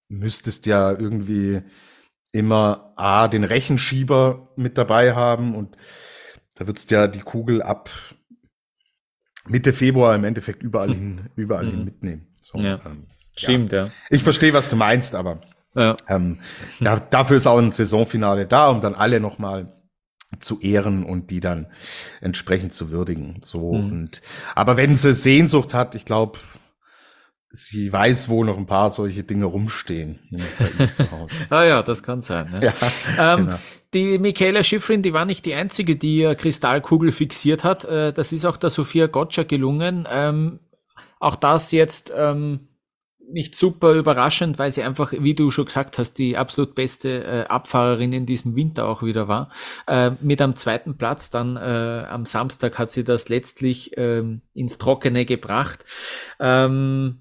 müsstest 0.08 0.66
ja 0.66 0.90
irgendwie 0.92 1.60
immer 2.32 2.92
A, 2.96 3.28
den 3.28 3.44
Rechenschieber 3.44 4.48
mit 4.56 4.78
dabei 4.78 5.14
haben 5.14 5.54
und 5.54 5.76
da 6.54 6.66
würdest 6.66 6.90
ja 6.90 7.06
die 7.06 7.20
Kugel 7.20 7.62
ab 7.62 7.90
Mitte 9.46 9.72
Februar 9.72 10.14
im 10.14 10.24
Endeffekt 10.24 10.62
überall 10.62 10.92
hin, 10.92 11.30
überall 11.36 11.64
mhm. 11.64 11.70
hin 11.70 11.84
mitnehmen. 11.84 12.26
So, 12.40 12.58
ja. 12.58 12.80
Ähm, 12.84 13.06
Stimmt, 13.36 13.72
ja. 13.72 13.86
ja. 13.86 13.90
Ich 14.10 14.22
verstehe, 14.22 14.52
was 14.52 14.68
du 14.68 14.76
meinst, 14.76 15.14
aber 15.14 15.40
ja. 15.74 15.96
ähm, 16.08 16.38
da, 16.80 16.98
dafür 16.98 17.36
ist 17.36 17.46
auch 17.46 17.58
ein 17.58 17.70
Saisonfinale 17.70 18.46
da, 18.46 18.68
um 18.68 18.80
dann 18.80 18.94
alle 18.94 19.20
nochmal 19.20 19.72
zu 20.40 20.60
ehren 20.60 21.04
und 21.04 21.30
die 21.30 21.40
dann 21.40 21.68
entsprechend 22.20 22.72
zu 22.72 22.90
würdigen. 22.90 23.40
So 23.42 23.72
mhm. 23.72 23.92
und 23.92 24.22
aber 24.54 24.76
wenn 24.76 24.94
sie 24.94 25.14
Sehnsucht 25.14 25.72
hat, 25.72 25.94
ich 25.94 26.04
glaube, 26.04 26.38
sie 27.50 27.92
weiß, 27.92 28.28
wo 28.28 28.44
noch 28.44 28.58
ein 28.58 28.66
paar 28.66 28.90
solche 28.90 29.24
Dinge 29.24 29.46
rumstehen 29.46 30.18
zu 30.92 31.10
Hause. 31.10 31.34
ah 31.50 31.64
ja, 31.64 31.82
das 31.82 32.02
kann 32.02 32.22
sein. 32.22 32.50
Ne? 32.50 32.72
Ja, 33.16 33.34
ähm, 33.34 33.46
genau. 33.46 33.58
Die 33.94 34.18
Michaela 34.18 34.62
Schifrin, 34.62 35.02
die 35.02 35.14
war 35.14 35.24
nicht 35.24 35.46
die 35.46 35.54
einzige, 35.54 35.96
die 35.96 36.22
äh, 36.22 36.34
Kristallkugel 36.34 37.10
fixiert 37.12 37.64
hat. 37.64 37.84
Äh, 37.84 38.12
das 38.12 38.32
ist 38.32 38.44
auch 38.44 38.58
der 38.58 38.70
Sophia 38.70 39.06
Gotcha 39.06 39.44
gelungen. 39.44 40.06
Ähm, 40.10 40.60
auch 41.20 41.36
das 41.36 41.72
jetzt 41.72 42.12
ähm, 42.14 42.68
nicht 43.30 43.54
super 43.54 43.92
überraschend, 43.92 44.58
weil 44.58 44.72
sie 44.72 44.82
einfach, 44.82 45.12
wie 45.12 45.34
du 45.34 45.50
schon 45.50 45.66
gesagt 45.66 45.98
hast, 45.98 46.14
die 46.14 46.36
absolut 46.36 46.74
beste 46.74 47.24
äh, 47.24 47.44
Abfahrerin 47.48 48.12
in 48.12 48.26
diesem 48.26 48.56
Winter 48.56 48.88
auch 48.88 49.02
wieder 49.02 49.28
war. 49.28 49.50
Äh, 49.86 50.12
mit 50.20 50.40
am 50.42 50.56
zweiten 50.56 50.96
Platz 50.96 51.30
dann 51.30 51.56
äh, 51.56 52.06
am 52.08 52.26
Samstag 52.26 52.78
hat 52.78 52.90
sie 52.90 53.04
das 53.04 53.28
letztlich 53.28 53.96
ähm, 53.96 54.42
ins 54.54 54.78
Trockene 54.78 55.24
gebracht. 55.24 55.84
Ähm, 56.40 57.20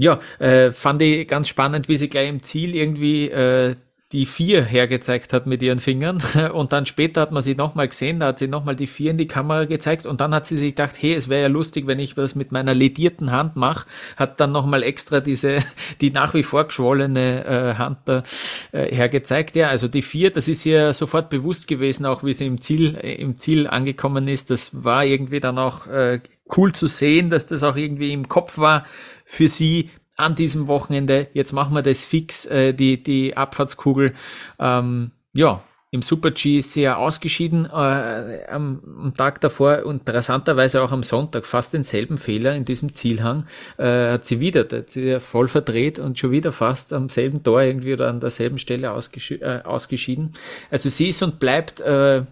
ja, 0.00 0.18
äh, 0.38 0.72
fand 0.72 1.02
ich 1.02 1.28
ganz 1.28 1.48
spannend, 1.48 1.90
wie 1.90 1.96
sie 1.98 2.08
gleich 2.08 2.30
im 2.30 2.42
Ziel 2.42 2.74
irgendwie 2.74 3.28
äh, 3.28 3.76
die 4.12 4.24
vier 4.24 4.64
hergezeigt 4.64 5.34
hat 5.34 5.46
mit 5.46 5.62
ihren 5.62 5.78
Fingern. 5.78 6.22
Und 6.54 6.72
dann 6.72 6.86
später 6.86 7.20
hat 7.20 7.32
man 7.32 7.42
sie 7.42 7.54
nochmal 7.54 7.86
gesehen, 7.86 8.20
da 8.20 8.28
hat 8.28 8.38
sie 8.38 8.48
nochmal 8.48 8.74
die 8.74 8.86
vier 8.86 9.10
in 9.10 9.18
die 9.18 9.28
Kamera 9.28 9.66
gezeigt 9.66 10.06
und 10.06 10.22
dann 10.22 10.34
hat 10.34 10.46
sie 10.46 10.56
sich 10.56 10.70
gedacht, 10.70 10.96
hey, 10.98 11.14
es 11.14 11.28
wäre 11.28 11.42
ja 11.42 11.48
lustig, 11.48 11.86
wenn 11.86 12.00
ich 12.00 12.16
was 12.16 12.34
mit 12.34 12.50
meiner 12.50 12.72
ledierten 12.72 13.30
Hand 13.30 13.56
mache. 13.56 13.86
Hat 14.16 14.40
dann 14.40 14.52
nochmal 14.52 14.82
extra 14.82 15.20
diese, 15.20 15.58
die 16.00 16.10
nach 16.10 16.32
wie 16.32 16.42
vor 16.44 16.64
geschwollene 16.64 17.44
äh, 17.44 17.74
Hand 17.74 17.98
da 18.06 18.24
äh, 18.72 18.92
hergezeigt. 18.92 19.54
Ja, 19.54 19.68
also 19.68 19.86
die 19.86 20.02
vier, 20.02 20.30
das 20.30 20.48
ist 20.48 20.64
ihr 20.64 20.94
sofort 20.94 21.28
bewusst 21.28 21.68
gewesen, 21.68 22.06
auch 22.06 22.24
wie 22.24 22.32
sie 22.32 22.46
im 22.46 22.62
Ziel, 22.62 22.96
äh, 22.96 23.16
im 23.16 23.38
Ziel 23.38 23.66
angekommen 23.66 24.28
ist. 24.28 24.50
Das 24.50 24.82
war 24.82 25.04
irgendwie 25.04 25.40
dann 25.40 25.58
auch 25.58 25.86
äh, 25.86 26.20
cool 26.56 26.72
zu 26.72 26.86
sehen, 26.86 27.30
dass 27.30 27.46
das 27.46 27.62
auch 27.62 27.76
irgendwie 27.76 28.12
im 28.12 28.28
Kopf 28.28 28.58
war 28.58 28.86
für 29.30 29.46
sie, 29.46 29.90
an 30.16 30.34
diesem 30.34 30.66
Wochenende. 30.66 31.28
Jetzt 31.32 31.52
machen 31.52 31.72
wir 31.72 31.82
das 31.82 32.04
fix, 32.04 32.44
äh, 32.46 32.74
die, 32.74 33.02
die 33.02 33.36
Abfahrtskugel. 33.36 34.14
Ähm, 34.58 35.12
ja, 35.32 35.62
im 35.92 36.02
Super-G 36.02 36.58
ist 36.58 36.72
sie 36.72 36.82
ja 36.82 36.96
ausgeschieden 36.96 37.64
äh, 37.64 38.44
am, 38.48 38.80
am, 39.02 39.14
Tag 39.16 39.40
davor, 39.40 39.84
interessanterweise 39.84 40.82
auch 40.82 40.92
am 40.92 41.02
Sonntag, 41.02 41.46
fast 41.46 41.72
denselben 41.72 42.16
Fehler 42.16 42.54
in 42.54 42.64
diesem 42.64 42.94
Zielhang, 42.94 43.46
äh, 43.76 44.12
hat 44.12 44.24
sie 44.24 44.38
wieder, 44.38 44.62
da 44.62 44.78
hat 44.78 44.90
sie 44.90 45.02
ja 45.02 45.18
voll 45.18 45.48
verdreht 45.48 45.98
und 45.98 46.16
schon 46.16 46.30
wieder 46.30 46.52
fast 46.52 46.92
am 46.92 47.08
selben 47.08 47.42
Tor 47.42 47.62
irgendwie 47.62 47.92
oder 47.92 48.08
an 48.08 48.20
derselben 48.20 48.58
Stelle 48.58 48.92
ausgeschi 48.92 49.34
äh, 49.34 49.62
ausgeschieden. 49.64 50.34
Also 50.70 50.88
sie 50.88 51.08
ist 51.08 51.22
und 51.24 51.40
bleibt 51.40 51.80
äh, 51.80 52.22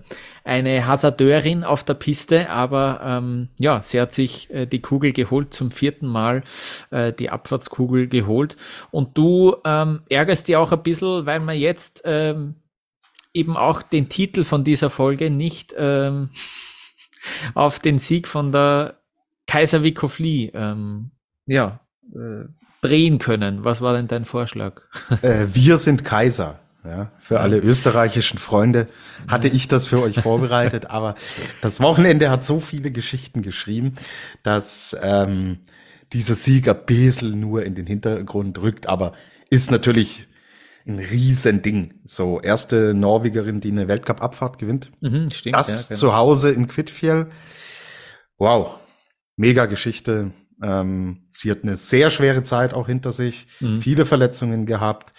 eine 0.45 0.87
Hasardeurin 0.87 1.65
auf 1.65 1.83
der 1.83 1.95
Piste, 1.95 2.51
aber 2.51 3.01
ähm, 3.03 3.49
ja, 3.59 3.83
sie 3.83 4.01
hat 4.01 4.15
sich 4.15 4.49
äh, 4.51 4.67
die 4.67 4.81
Kugel 4.81 5.13
geholt, 5.13 5.53
zum 5.53 5.73
vierten 5.73 6.07
Mal 6.07 6.45
äh, 6.91 7.13
die 7.13 7.29
Abfahrtskugel 7.29 8.07
geholt. 8.07 8.57
Und 8.93 9.19
du 9.19 9.57
ähm, 9.65 10.03
ärgerst 10.09 10.47
dich 10.47 10.55
auch 10.55 10.71
ein 10.71 10.83
bisschen, 10.85 11.27
weil 11.27 11.41
man 11.41 11.59
jetzt 11.59 12.03
ähm, 12.05 12.55
eben 13.39 13.57
auch 13.57 13.83
den 13.83 14.09
Titel 14.09 14.45
von 14.45 14.65
dieser 14.65 14.91
Folge 14.91 15.31
nicht 15.31 15.75
ähm, 15.77 16.31
auf 17.55 17.79
den 17.79 17.99
Sieg 17.99 18.29
von 18.29 18.53
der 18.53 18.99
Kaiser 19.47 19.83
Vico 19.83 20.09
Flea 20.09 20.51
ähm, 20.55 21.13
ja, 21.47 21.81
äh, 22.15 22.45
drehen 22.83 23.19
können. 23.19 23.65
Was 23.65 23.81
war 23.81 23.95
denn 23.95 24.09
dein 24.09 24.25
Vorschlag? 24.25 24.83
Äh, 25.23 25.47
wir 25.53 25.79
sind 25.79 26.05
Kaiser. 26.05 26.61
Ja, 26.85 27.11
für 27.19 27.41
alle 27.41 27.59
österreichischen 27.59 28.39
Freunde 28.39 28.87
hatte 29.27 29.49
ich 29.49 29.69
das 29.69 29.89
für 29.89 30.01
euch 30.01 30.21
vorbereitet, 30.23 30.87
aber 30.87 31.17
das 31.61 31.81
Wochenende 31.81 32.31
hat 32.31 32.47
so 32.47 32.61
viele 32.61 32.91
Geschichten 32.93 33.43
geschrieben, 33.43 33.97
dass 34.43 34.97
ähm, 35.03 35.59
dieser 36.13 36.35
Sieg 36.35 36.69
ein 36.69 36.87
bisschen 36.87 37.41
nur 37.41 37.65
in 37.65 37.75
den 37.75 37.87
Hintergrund 37.87 38.59
rückt, 38.63 38.89
aber 38.89 39.13
ist 39.51 39.71
natürlich 39.71 40.29
ein 40.89 40.99
Riesending. 40.99 42.01
So, 42.05 42.41
erste 42.41 42.95
Norwegerin, 42.95 43.61
die 43.61 43.71
eine 43.71 43.89
Weltcup-Abfahrt 43.89 44.59
gewinnt. 44.59 44.91
Mhm, 45.01 45.31
stimmt, 45.31 45.55
das 45.55 45.69
ja, 45.69 45.89
genau. 45.89 45.99
zu 45.99 46.17
Hause 46.17 46.51
in 46.51 46.67
Quidfjell. 46.69 47.29
Wow, 48.39 48.79
mega 49.37 49.67
Geschichte. 49.67 50.33
Ähm, 50.63 51.27
sie 51.29 51.51
hat 51.51 51.63
eine 51.63 51.77
sehr 51.77 52.11
schwere 52.11 52.43
Zeit 52.43 52.75
auch 52.75 52.87
hinter 52.87 53.13
sich, 53.13 53.47
mhm. 53.61 53.81
viele 53.81 54.07
Verletzungen 54.07 54.67
gehabt. 54.67 55.13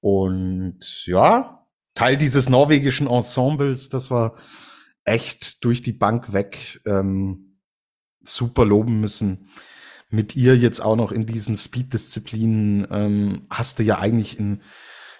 Und 0.00 1.06
ja, 1.06 1.66
Teil 1.94 2.16
dieses 2.16 2.48
norwegischen 2.48 3.06
Ensembles, 3.06 3.88
das 3.88 4.10
war 4.10 4.36
echt 5.04 5.64
durch 5.64 5.82
die 5.82 5.92
Bank 5.92 6.32
weg 6.32 6.80
ähm, 6.86 7.58
super 8.20 8.64
loben 8.64 9.00
müssen 9.00 9.48
mit 10.10 10.36
ihr 10.36 10.56
jetzt 10.56 10.80
auch 10.80 10.96
noch 10.96 11.12
in 11.12 11.26
diesen 11.26 11.56
Speed-Disziplinen 11.56 12.86
ähm, 12.90 13.46
hast 13.48 13.78
du 13.78 13.84
ja 13.84 13.98
eigentlich 13.98 14.38
in, 14.38 14.62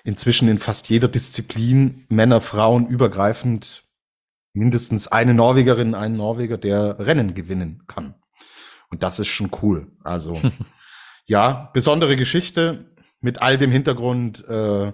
inzwischen 0.05 0.49
in 0.49 0.59
fast 0.59 0.89
jeder 0.89 1.09
Disziplin 1.09 2.07
Männer, 2.09 2.41
Frauen 2.41 2.87
übergreifend 2.87 3.85
mindestens 4.53 5.07
eine 5.07 5.33
Norwegerin, 5.33 5.95
einen 5.95 6.17
Norweger, 6.17 6.59
der 6.59 6.99
Rennen 6.99 7.35
gewinnen 7.35 7.85
kann. 7.87 8.15
Und 8.91 9.05
das 9.05 9.21
ist 9.21 9.29
schon 9.29 9.51
cool. 9.63 9.93
Also 10.03 10.37
ja, 11.27 11.71
besondere 11.73 12.17
Geschichte 12.17 12.91
mit 13.21 13.41
all 13.41 13.59
dem 13.59 13.71
Hintergrund. 13.71 14.45
Äh, 14.49 14.93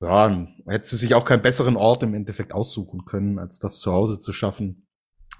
ja, 0.00 0.46
hätte 0.66 0.88
sie 0.88 0.96
sich 0.96 1.14
auch 1.14 1.24
keinen 1.24 1.42
besseren 1.42 1.76
Ort 1.76 2.04
im 2.04 2.14
Endeffekt 2.14 2.52
aussuchen 2.52 3.04
können, 3.04 3.40
als 3.40 3.58
das 3.58 3.80
zu 3.80 3.92
Hause 3.92 4.20
zu 4.20 4.32
schaffen. 4.32 4.86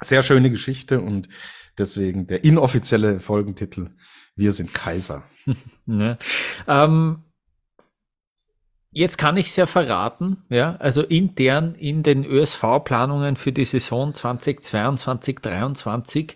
Sehr 0.01 0.23
schöne 0.23 0.51
Geschichte 0.51 1.01
und 1.01 1.29
Deswegen 1.79 2.27
der 2.27 2.45
inoffizielle 2.45 3.21
Folgentitel 3.21 3.91
Wir 4.35 4.53
sind 4.53 4.75
Kaiser. 4.75 5.23
ne? 5.87 6.19
ähm, 6.67 7.23
Jetzt 8.99 9.17
kann 9.17 9.37
ich 9.37 9.47
es 9.47 9.55
ja 9.55 9.67
verraten, 9.67 10.39
ja, 10.49 10.75
also 10.81 11.03
intern 11.03 11.77
in 11.79 12.03
den 12.03 12.25
ÖSV-Planungen 12.25 13.37
für 13.37 13.53
die 13.53 13.65
Saison 13.65 14.13
2022, 14.13 15.39
2023 15.39 16.35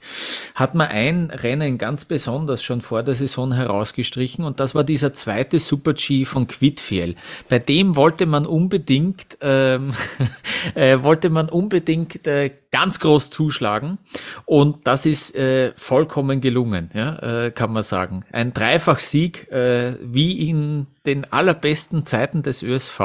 hat 0.54 0.76
man 0.76 0.86
ein 0.86 1.30
Rennen 1.32 1.76
ganz 1.76 2.04
besonders 2.04 2.62
schon 2.62 2.80
vor 2.80 3.02
der 3.02 3.16
Saison 3.16 3.52
herausgestrichen 3.52 4.44
und 4.44 4.60
das 4.60 4.76
war 4.76 4.84
dieser 4.84 5.12
zweite 5.12 5.58
Super-G 5.58 6.24
von 6.24 6.46
Quidfiel. 6.46 7.16
Bei 7.48 7.58
dem 7.58 7.96
wollte 7.96 8.26
man 8.26 8.46
unbedingt, 8.46 9.38
ähm, 9.40 9.92
äh, 10.76 11.02
wollte 11.02 11.30
man 11.30 11.48
unbedingt 11.48 12.28
äh, 12.28 12.52
ganz 12.70 13.00
groß 13.00 13.30
zuschlagen 13.30 13.98
und 14.44 14.86
das 14.86 15.04
ist 15.04 15.34
äh, 15.34 15.72
vollkommen 15.74 16.40
gelungen, 16.40 16.92
ja, 16.94 17.46
äh, 17.46 17.50
kann 17.50 17.72
man 17.72 17.82
sagen. 17.82 18.24
Ein 18.30 18.54
Dreifach-Sieg, 18.54 19.50
äh, 19.50 19.96
wie 20.00 20.48
in 20.48 20.86
den 21.06 21.30
allerbesten 21.32 22.06
Zeiten 22.06 22.42
des 22.42 22.62
ÖSV, 22.62 23.00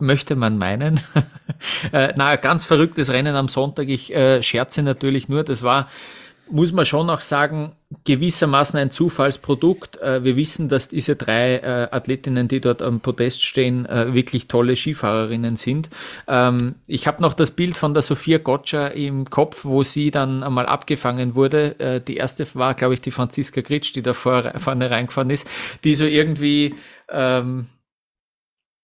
möchte 0.00 0.34
man 0.34 0.56
meinen. 0.56 1.00
äh, 1.92 2.12
na, 2.16 2.36
ganz 2.36 2.64
verrücktes 2.64 3.10
Rennen 3.10 3.36
am 3.36 3.48
Sonntag. 3.48 3.88
Ich 3.88 4.14
äh, 4.14 4.42
scherze 4.42 4.82
natürlich 4.82 5.28
nur, 5.28 5.44
das 5.44 5.62
war 5.62 5.88
muss 6.50 6.72
man 6.72 6.84
schon 6.84 7.10
auch 7.10 7.20
sagen, 7.20 7.72
gewissermaßen 8.04 8.78
ein 8.78 8.90
Zufallsprodukt. 8.90 10.00
Äh, 10.00 10.24
wir 10.24 10.36
wissen, 10.36 10.68
dass 10.68 10.88
diese 10.88 11.16
drei 11.16 11.56
äh, 11.56 11.88
Athletinnen, 11.90 12.48
die 12.48 12.60
dort 12.60 12.82
am 12.82 13.00
Podest 13.00 13.44
stehen, 13.44 13.86
äh, 13.86 14.12
wirklich 14.14 14.48
tolle 14.48 14.76
Skifahrerinnen 14.76 15.56
sind. 15.56 15.88
Ähm, 16.28 16.74
ich 16.86 17.06
habe 17.06 17.22
noch 17.22 17.34
das 17.34 17.50
Bild 17.50 17.76
von 17.76 17.94
der 17.94 18.02
Sophia 18.02 18.38
Gotcha 18.38 18.88
im 18.88 19.30
Kopf, 19.30 19.64
wo 19.64 19.82
sie 19.82 20.10
dann 20.10 20.42
einmal 20.42 20.66
abgefangen 20.66 21.34
wurde. 21.34 22.02
Die 22.06 22.16
erste 22.16 22.46
war, 22.54 22.74
glaube 22.74 22.94
ich, 22.94 23.00
die 23.00 23.10
Franziska 23.10 23.60
Gritsch, 23.60 23.94
die 23.94 24.02
da 24.02 24.12
vorne 24.12 24.90
reingefahren 24.90 25.30
ist, 25.30 25.48
die 25.84 25.94
so 25.94 26.04
irgendwie 26.04 26.74
ähm, 27.08 27.66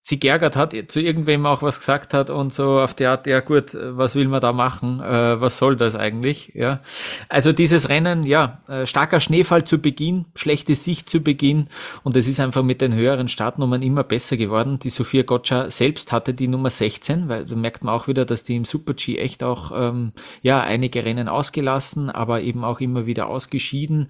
sie 0.02 0.18
geärgert 0.18 0.56
hat, 0.56 0.74
zu 0.88 1.00
irgendwem 1.00 1.44
auch 1.44 1.62
was 1.62 1.78
gesagt 1.78 2.14
hat 2.14 2.30
und 2.30 2.54
so 2.54 2.80
auf 2.80 2.94
der 2.94 3.10
Art, 3.10 3.26
ja 3.26 3.40
gut, 3.40 3.74
was 3.74 4.14
will 4.14 4.28
man 4.28 4.40
da 4.40 4.54
machen, 4.54 5.00
äh, 5.00 5.38
was 5.38 5.58
soll 5.58 5.76
das 5.76 5.94
eigentlich, 5.94 6.52
ja. 6.54 6.80
Also 7.28 7.52
dieses 7.52 7.90
Rennen, 7.90 8.22
ja, 8.22 8.62
äh, 8.66 8.86
starker 8.86 9.20
Schneefall 9.20 9.64
zu 9.64 9.78
Beginn, 9.78 10.24
schlechte 10.34 10.74
Sicht 10.74 11.10
zu 11.10 11.20
Beginn 11.20 11.68
und 12.02 12.16
es 12.16 12.26
ist 12.28 12.40
einfach 12.40 12.62
mit 12.62 12.80
den 12.80 12.94
höheren 12.94 13.28
Startnummern 13.28 13.82
immer 13.82 14.02
besser 14.02 14.38
geworden. 14.38 14.78
Die 14.78 14.88
Sophia 14.88 15.22
Gotcha 15.22 15.70
selbst 15.70 16.12
hatte 16.12 16.32
die 16.32 16.48
Nummer 16.48 16.70
16, 16.70 17.28
weil 17.28 17.44
da 17.44 17.54
merkt 17.54 17.84
man 17.84 17.94
auch 17.94 18.08
wieder, 18.08 18.24
dass 18.24 18.42
die 18.42 18.56
im 18.56 18.64
Super-G 18.64 19.18
echt 19.18 19.42
auch, 19.44 19.70
ähm, 19.74 20.12
ja, 20.40 20.62
einige 20.62 21.04
Rennen 21.04 21.28
ausgelassen, 21.28 22.08
aber 22.08 22.40
eben 22.40 22.64
auch 22.64 22.80
immer 22.80 23.04
wieder 23.04 23.26
ausgeschieden. 23.26 24.08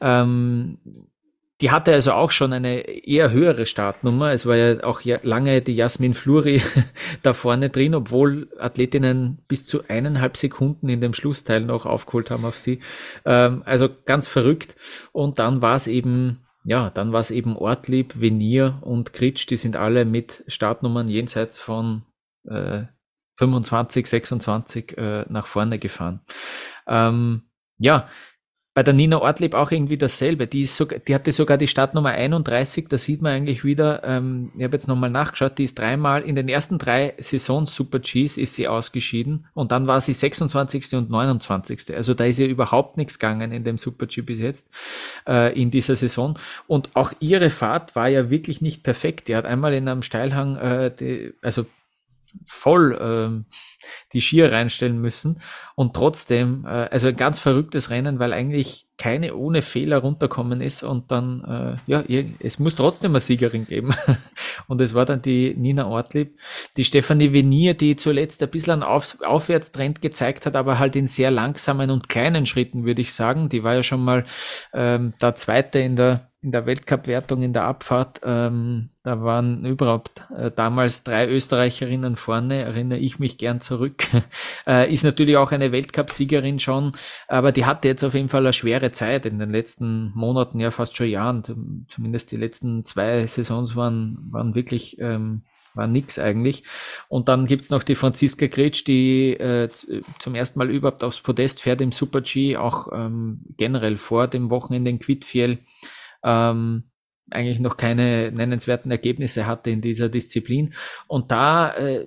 Ähm, 0.00 0.78
die 1.62 1.70
hatte 1.70 1.92
also 1.92 2.12
auch 2.12 2.32
schon 2.32 2.52
eine 2.52 2.80
eher 2.80 3.30
höhere 3.30 3.66
Startnummer. 3.66 4.32
Es 4.32 4.46
war 4.46 4.56
ja 4.56 4.82
auch 4.82 5.00
lange 5.22 5.62
die 5.62 5.76
Jasmin 5.76 6.12
Fluri 6.12 6.60
da 7.22 7.32
vorne 7.32 7.70
drin, 7.70 7.94
obwohl 7.94 8.48
Athletinnen 8.58 9.38
bis 9.46 9.64
zu 9.64 9.84
eineinhalb 9.88 10.36
Sekunden 10.36 10.88
in 10.88 11.00
dem 11.00 11.14
Schlussteil 11.14 11.60
noch 11.60 11.86
aufgeholt 11.86 12.32
haben 12.32 12.44
auf 12.44 12.58
sie. 12.58 12.80
Ähm, 13.24 13.62
also 13.64 13.88
ganz 14.04 14.26
verrückt. 14.26 14.74
Und 15.12 15.38
dann 15.38 15.62
war 15.62 15.76
es 15.76 15.86
eben, 15.86 16.40
ja, 16.64 16.90
dann 16.90 17.12
war 17.12 17.20
es 17.20 17.30
eben 17.30 17.56
Ortlieb, 17.56 18.20
Venier 18.20 18.78
und 18.80 19.12
Kritsch, 19.12 19.48
die 19.48 19.56
sind 19.56 19.76
alle 19.76 20.04
mit 20.04 20.42
Startnummern 20.48 21.08
jenseits 21.08 21.60
von 21.60 22.02
äh, 22.44 22.82
25, 23.36 24.08
26 24.08 24.98
äh, 24.98 25.26
nach 25.28 25.46
vorne 25.46 25.78
gefahren. 25.78 26.22
Ähm, 26.88 27.42
ja, 27.78 28.08
bei 28.74 28.82
der 28.82 28.94
Nina 28.94 29.20
Ortlieb 29.20 29.54
auch 29.54 29.70
irgendwie 29.70 29.98
dasselbe. 29.98 30.46
Die, 30.46 30.62
ist 30.62 30.76
sogar, 30.76 30.98
die 30.98 31.14
hatte 31.14 31.30
sogar 31.30 31.58
die 31.58 31.66
Startnummer 31.66 32.10
31, 32.10 32.88
da 32.88 32.96
sieht 32.96 33.20
man 33.20 33.32
eigentlich 33.32 33.64
wieder, 33.64 34.02
ähm, 34.04 34.50
ich 34.56 34.64
habe 34.64 34.74
jetzt 34.74 34.88
nochmal 34.88 35.10
nachgeschaut, 35.10 35.58
die 35.58 35.64
ist 35.64 35.78
dreimal, 35.78 36.22
in 36.22 36.36
den 36.36 36.48
ersten 36.48 36.78
drei 36.78 37.14
Saisons 37.18 37.74
Super 37.74 37.98
Gs 37.98 38.38
ist 38.38 38.54
sie 38.54 38.68
ausgeschieden 38.68 39.46
und 39.52 39.72
dann 39.72 39.86
war 39.86 40.00
sie 40.00 40.14
26. 40.14 40.94
und 40.94 41.10
29. 41.10 41.94
Also 41.94 42.14
da 42.14 42.24
ist 42.24 42.38
ja 42.38 42.46
überhaupt 42.46 42.96
nichts 42.96 43.18
gegangen 43.18 43.52
in 43.52 43.64
dem 43.64 43.76
Super 43.76 44.06
G 44.06 44.22
bis 44.22 44.40
jetzt, 44.40 44.70
äh, 45.28 45.58
in 45.60 45.70
dieser 45.70 45.96
Saison. 45.96 46.38
Und 46.66 46.96
auch 46.96 47.12
ihre 47.20 47.50
Fahrt 47.50 47.94
war 47.94 48.08
ja 48.08 48.30
wirklich 48.30 48.62
nicht 48.62 48.82
perfekt. 48.82 49.28
Die 49.28 49.36
hat 49.36 49.44
einmal 49.44 49.74
in 49.74 49.86
einem 49.86 50.02
Steilhang, 50.02 50.56
äh, 50.56 50.90
die, 50.98 51.34
also 51.42 51.66
voll 52.44 53.40
äh, 53.40 53.44
die 54.12 54.20
Skier 54.20 54.52
reinstellen 54.52 55.00
müssen. 55.00 55.42
Und 55.74 55.94
trotzdem, 55.94 56.64
äh, 56.66 56.88
also 56.90 57.08
ein 57.08 57.16
ganz 57.16 57.38
verrücktes 57.38 57.90
Rennen, 57.90 58.18
weil 58.18 58.32
eigentlich 58.32 58.86
keine 58.98 59.34
ohne 59.34 59.62
Fehler 59.62 59.98
runterkommen 59.98 60.60
ist 60.60 60.82
und 60.82 61.10
dann, 61.10 61.42
äh, 61.86 61.90
ja, 61.90 62.04
es 62.38 62.58
muss 62.58 62.76
trotzdem 62.76 63.12
eine 63.12 63.20
Siegerin 63.20 63.66
geben. 63.66 63.92
Und 64.68 64.80
es 64.80 64.94
war 64.94 65.04
dann 65.04 65.20
die 65.20 65.54
Nina 65.54 65.88
Ortlieb, 65.88 66.38
die 66.76 66.84
Stefanie 66.84 67.32
Venier, 67.32 67.74
die 67.74 67.96
zuletzt 67.96 68.42
ein 68.42 68.50
bisschen 68.50 68.74
einen 68.74 68.82
Auf 68.84 69.20
Aufwärtstrend 69.22 70.00
gezeigt 70.00 70.46
hat, 70.46 70.54
aber 70.54 70.78
halt 70.78 70.94
in 70.94 71.08
sehr 71.08 71.32
langsamen 71.32 71.90
und 71.90 72.08
kleinen 72.08 72.46
Schritten, 72.46 72.84
würde 72.84 73.02
ich 73.02 73.12
sagen, 73.12 73.48
die 73.48 73.64
war 73.64 73.74
ja 73.74 73.82
schon 73.82 74.04
mal 74.04 74.24
ähm, 74.72 75.14
der 75.20 75.34
Zweite 75.34 75.80
in 75.80 75.96
der 75.96 76.31
in 76.42 76.50
der 76.50 76.66
Weltcup-Wertung 76.66 77.42
in 77.42 77.52
der 77.52 77.64
Abfahrt. 77.64 78.20
Ähm, 78.24 78.90
da 79.04 79.22
waren 79.22 79.64
überhaupt 79.64 80.26
äh, 80.36 80.50
damals 80.50 81.04
drei 81.04 81.28
Österreicherinnen 81.28 82.16
vorne, 82.16 82.62
erinnere 82.62 82.98
ich 82.98 83.20
mich 83.20 83.38
gern 83.38 83.60
zurück. 83.60 84.08
äh, 84.66 84.92
ist 84.92 85.04
natürlich 85.04 85.36
auch 85.36 85.52
eine 85.52 85.70
Weltcup-Siegerin 85.70 86.58
schon, 86.58 86.92
aber 87.28 87.52
die 87.52 87.64
hatte 87.64 87.86
jetzt 87.86 88.02
auf 88.02 88.14
jeden 88.14 88.28
Fall 88.28 88.42
eine 88.42 88.52
schwere 88.52 88.90
Zeit 88.90 89.24
in 89.24 89.38
den 89.38 89.50
letzten 89.50 90.10
Monaten, 90.16 90.58
ja 90.58 90.72
fast 90.72 90.96
schon 90.96 91.08
Jahren. 91.08 91.86
Zumindest 91.88 92.32
die 92.32 92.36
letzten 92.36 92.84
zwei 92.84 93.24
Saisons 93.26 93.76
waren, 93.76 94.18
waren 94.30 94.56
wirklich 94.56 94.98
ähm, 95.00 95.42
war 95.74 95.86
nix 95.86 96.18
eigentlich. 96.18 96.64
Und 97.08 97.28
dann 97.28 97.46
gibt's 97.46 97.70
noch 97.70 97.82
die 97.82 97.94
Franziska 97.94 98.46
Gretsch, 98.46 98.84
die 98.86 99.32
äh, 99.34 99.68
zum 100.18 100.34
ersten 100.34 100.58
Mal 100.58 100.70
überhaupt 100.70 101.02
aufs 101.04 101.20
Podest 101.20 101.62
fährt 101.62 101.80
im 101.80 101.92
Super 101.92 102.20
G, 102.20 102.56
auch 102.56 102.88
ähm, 102.92 103.40
generell 103.56 103.96
vor 103.96 104.28
dem 104.28 104.50
Wochenende 104.50 104.90
in 104.90 104.98
Quidfiel 104.98 105.58
ähm, 106.22 106.84
eigentlich 107.30 107.60
noch 107.60 107.76
keine 107.76 108.30
nennenswerten 108.32 108.90
Ergebnisse 108.90 109.46
hatte 109.46 109.70
in 109.70 109.80
dieser 109.80 110.08
Disziplin. 110.08 110.74
Und 111.06 111.30
da 111.30 111.74
äh, 111.74 112.06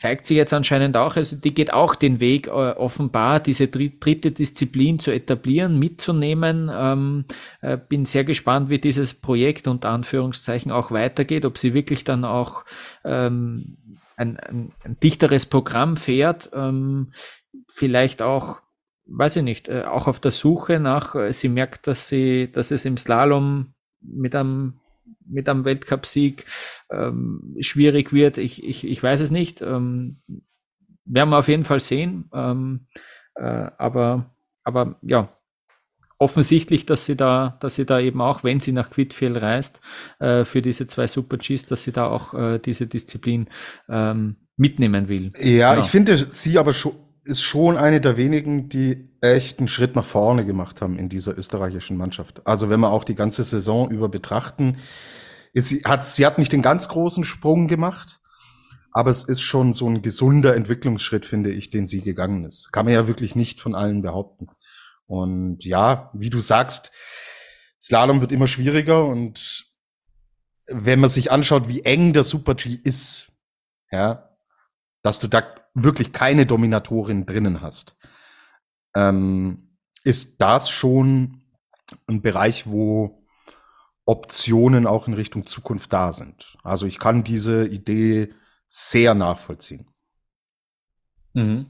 zeigt 0.00 0.24
sie 0.24 0.34
jetzt 0.34 0.54
anscheinend 0.54 0.96
auch, 0.96 1.16
also 1.16 1.36
die 1.36 1.52
geht 1.52 1.74
auch 1.74 1.94
den 1.94 2.20
Weg 2.20 2.46
äh, 2.46 2.50
offenbar, 2.50 3.38
diese 3.38 3.68
dritte 3.68 4.30
Disziplin 4.30 4.98
zu 4.98 5.10
etablieren, 5.10 5.78
mitzunehmen. 5.78 6.70
Ähm, 6.72 7.26
äh, 7.60 7.76
bin 7.76 8.06
sehr 8.06 8.24
gespannt, 8.24 8.70
wie 8.70 8.78
dieses 8.78 9.12
Projekt 9.12 9.68
unter 9.68 9.90
Anführungszeichen 9.90 10.72
auch 10.72 10.90
weitergeht, 10.90 11.44
ob 11.44 11.58
sie 11.58 11.74
wirklich 11.74 12.02
dann 12.02 12.24
auch 12.24 12.64
ähm, 13.04 13.76
ein, 14.16 14.38
ein, 14.38 14.72
ein 14.84 14.98
dichteres 15.00 15.44
Programm 15.44 15.98
fährt, 15.98 16.48
ähm, 16.54 17.12
vielleicht 17.68 18.22
auch 18.22 18.62
weiß 19.10 19.36
ich 19.36 19.42
nicht, 19.42 19.68
äh, 19.68 19.84
auch 19.84 20.06
auf 20.06 20.20
der 20.20 20.30
Suche 20.30 20.80
nach, 20.80 21.14
äh, 21.14 21.32
sie 21.32 21.48
merkt, 21.48 21.86
dass 21.86 22.08
sie, 22.08 22.50
dass 22.50 22.70
es 22.70 22.84
im 22.84 22.96
Slalom 22.96 23.74
mit 24.00 24.34
einem 24.34 24.80
mit 25.26 25.48
einem 25.48 25.64
Weltcupsieg 25.64 26.44
ähm, 26.90 27.56
schwierig 27.60 28.12
wird. 28.12 28.36
Ich, 28.38 28.64
ich, 28.64 28.84
ich 28.86 29.02
weiß 29.02 29.20
es 29.20 29.30
nicht. 29.30 29.62
Ähm, 29.62 30.20
werden 31.04 31.30
wir 31.30 31.38
auf 31.38 31.48
jeden 31.48 31.64
Fall 31.64 31.80
sehen. 31.80 32.28
Ähm, 32.32 32.86
äh, 33.36 33.70
aber, 33.78 34.34
aber 34.64 34.98
ja, 35.02 35.28
offensichtlich, 36.18 36.84
dass 36.86 37.06
sie 37.06 37.16
da, 37.16 37.58
dass 37.60 37.76
sie 37.76 37.86
da 37.86 38.00
eben 38.00 38.20
auch, 38.20 38.44
wenn 38.44 38.60
sie 38.60 38.72
nach 38.72 38.90
Quidfield 38.90 39.40
reist, 39.40 39.80
äh, 40.18 40.44
für 40.44 40.62
diese 40.62 40.86
zwei 40.86 41.06
Super 41.06 41.38
Gs, 41.38 41.66
dass 41.66 41.82
sie 41.82 41.92
da 41.92 42.06
auch 42.06 42.34
äh, 42.34 42.58
diese 42.58 42.86
Disziplin 42.86 43.48
ähm, 43.88 44.36
mitnehmen 44.56 45.08
will. 45.08 45.32
Ja, 45.38 45.74
ja, 45.74 45.80
ich 45.80 45.86
finde 45.86 46.16
sie 46.16 46.58
aber 46.58 46.72
schon 46.72 46.92
ist 47.24 47.42
schon 47.42 47.76
eine 47.76 48.00
der 48.00 48.16
wenigen, 48.16 48.68
die 48.68 49.10
echt 49.20 49.58
einen 49.58 49.68
Schritt 49.68 49.96
nach 49.96 50.04
vorne 50.04 50.44
gemacht 50.44 50.80
haben 50.80 50.98
in 50.98 51.08
dieser 51.08 51.36
österreichischen 51.36 51.96
Mannschaft. 51.96 52.46
Also 52.46 52.70
wenn 52.70 52.80
wir 52.80 52.90
auch 52.90 53.04
die 53.04 53.14
ganze 53.14 53.44
Saison 53.44 53.90
über 53.90 54.08
betrachten, 54.08 54.78
sie 55.54 55.82
hat, 55.84 56.06
sie 56.06 56.24
hat 56.24 56.38
nicht 56.38 56.52
den 56.52 56.62
ganz 56.62 56.88
großen 56.88 57.24
Sprung 57.24 57.68
gemacht, 57.68 58.20
aber 58.92 59.10
es 59.10 59.22
ist 59.22 59.42
schon 59.42 59.72
so 59.72 59.88
ein 59.88 60.02
gesunder 60.02 60.56
Entwicklungsschritt, 60.56 61.26
finde 61.26 61.50
ich, 61.50 61.70
den 61.70 61.86
sie 61.86 62.02
gegangen 62.02 62.44
ist. 62.44 62.72
Kann 62.72 62.86
man 62.86 62.94
ja 62.94 63.06
wirklich 63.06 63.36
nicht 63.36 63.60
von 63.60 63.74
allen 63.74 64.02
behaupten. 64.02 64.48
Und 65.06 65.64
ja, 65.64 66.10
wie 66.14 66.30
du 66.30 66.40
sagst, 66.40 66.92
Slalom 67.80 68.20
wird 68.20 68.32
immer 68.32 68.46
schwieriger 68.46 69.04
und 69.04 69.64
wenn 70.68 71.00
man 71.00 71.10
sich 71.10 71.32
anschaut, 71.32 71.68
wie 71.68 71.82
eng 71.82 72.12
der 72.12 72.24
Super 72.24 72.54
G 72.54 72.78
ist, 72.84 73.32
ja, 73.90 74.30
dass 75.02 75.18
du 75.18 75.28
da 75.28 75.42
wirklich 75.74 76.12
keine 76.12 76.46
Dominatorin 76.46 77.26
drinnen 77.26 77.60
hast, 77.60 77.96
ähm, 78.94 79.76
ist 80.04 80.40
das 80.40 80.70
schon 80.70 81.42
ein 82.06 82.22
Bereich, 82.22 82.66
wo 82.66 83.24
Optionen 84.04 84.86
auch 84.86 85.06
in 85.06 85.14
Richtung 85.14 85.46
Zukunft 85.46 85.92
da 85.92 86.12
sind. 86.12 86.56
Also 86.62 86.86
ich 86.86 86.98
kann 86.98 87.22
diese 87.22 87.66
Idee 87.66 88.30
sehr 88.68 89.14
nachvollziehen. 89.14 89.86
Mhm. 91.34 91.66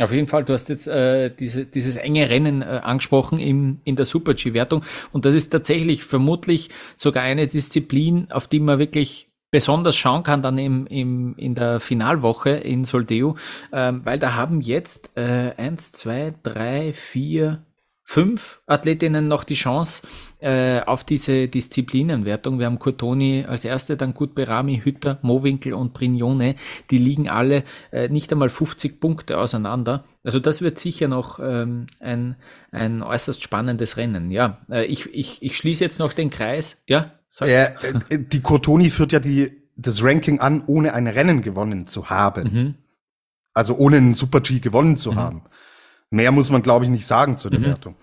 Auf 0.00 0.10
jeden 0.10 0.26
Fall, 0.26 0.44
du 0.44 0.54
hast 0.54 0.70
jetzt 0.70 0.86
äh, 0.86 1.28
diese, 1.34 1.66
dieses 1.66 1.96
enge 1.96 2.30
Rennen 2.30 2.62
äh, 2.62 2.80
angesprochen 2.82 3.38
im, 3.38 3.80
in 3.84 3.94
der 3.94 4.06
Super-G-Wertung 4.06 4.84
und 5.12 5.26
das 5.26 5.34
ist 5.34 5.50
tatsächlich 5.50 6.04
vermutlich 6.04 6.70
sogar 6.96 7.24
eine 7.24 7.46
Disziplin, 7.46 8.30
auf 8.30 8.48
die 8.48 8.60
man 8.60 8.78
wirklich 8.78 9.28
besonders 9.52 9.96
schauen 9.96 10.24
kann 10.24 10.42
dann 10.42 10.58
im, 10.58 10.86
im, 10.86 11.36
in 11.36 11.54
der 11.54 11.78
Finalwoche 11.78 12.50
in 12.50 12.84
Soldeu, 12.84 13.34
ähm, 13.72 14.00
weil 14.04 14.18
da 14.18 14.34
haben 14.34 14.60
jetzt 14.60 15.16
äh, 15.16 15.52
eins, 15.56 15.92
zwei, 15.92 16.34
drei, 16.42 16.94
vier, 16.94 17.64
fünf 18.02 18.62
Athletinnen 18.66 19.28
noch 19.28 19.44
die 19.44 19.54
Chance 19.54 20.06
äh, 20.40 20.80
auf 20.80 21.04
diese 21.04 21.48
Disziplinenwertung. 21.48 22.58
Wir 22.58 22.66
haben 22.66 22.78
Kurtoni 22.78 23.44
als 23.46 23.64
erste, 23.64 23.96
dann 23.96 24.14
Gutberami, 24.14 24.80
Hütter, 24.84 25.18
Mowinkel 25.22 25.74
und 25.74 25.92
Brignone. 25.92 26.56
Die 26.90 26.98
liegen 26.98 27.28
alle 27.28 27.62
äh, 27.90 28.08
nicht 28.08 28.32
einmal 28.32 28.50
50 28.50 29.00
Punkte 29.00 29.38
auseinander. 29.38 30.04
Also 30.24 30.40
das 30.40 30.62
wird 30.62 30.78
sicher 30.78 31.08
noch 31.08 31.38
ähm, 31.40 31.86
ein, 32.00 32.36
ein 32.72 33.02
äußerst 33.02 33.42
spannendes 33.42 33.96
Rennen. 33.96 34.30
Ja, 34.30 34.58
äh, 34.70 34.84
ich, 34.86 35.14
ich, 35.14 35.42
ich 35.42 35.56
schließe 35.56 35.84
jetzt 35.84 35.98
noch 35.98 36.12
den 36.12 36.30
Kreis. 36.30 36.82
Ja, 36.86 37.12
Sag. 37.32 37.48
Äh, 37.48 37.72
die 38.10 38.42
Cortoni 38.42 38.90
führt 38.90 39.12
ja 39.12 39.20
die, 39.20 39.62
das 39.76 40.04
Ranking 40.04 40.40
an, 40.40 40.62
ohne 40.66 40.92
ein 40.92 41.06
Rennen 41.06 41.40
gewonnen 41.40 41.86
zu 41.86 42.10
haben. 42.10 42.52
Mhm. 42.52 42.74
Also 43.54 43.76
ohne 43.76 43.96
einen 43.96 44.14
Super 44.14 44.40
G 44.40 44.60
gewonnen 44.60 44.98
zu 44.98 45.12
mhm. 45.12 45.16
haben. 45.16 45.42
Mehr 46.10 46.30
muss 46.30 46.50
man, 46.50 46.60
glaube 46.60 46.84
ich, 46.84 46.90
nicht 46.90 47.06
sagen 47.06 47.38
zu 47.38 47.48
der 47.48 47.60
mhm. 47.60 47.64
Wertung. 47.64 47.96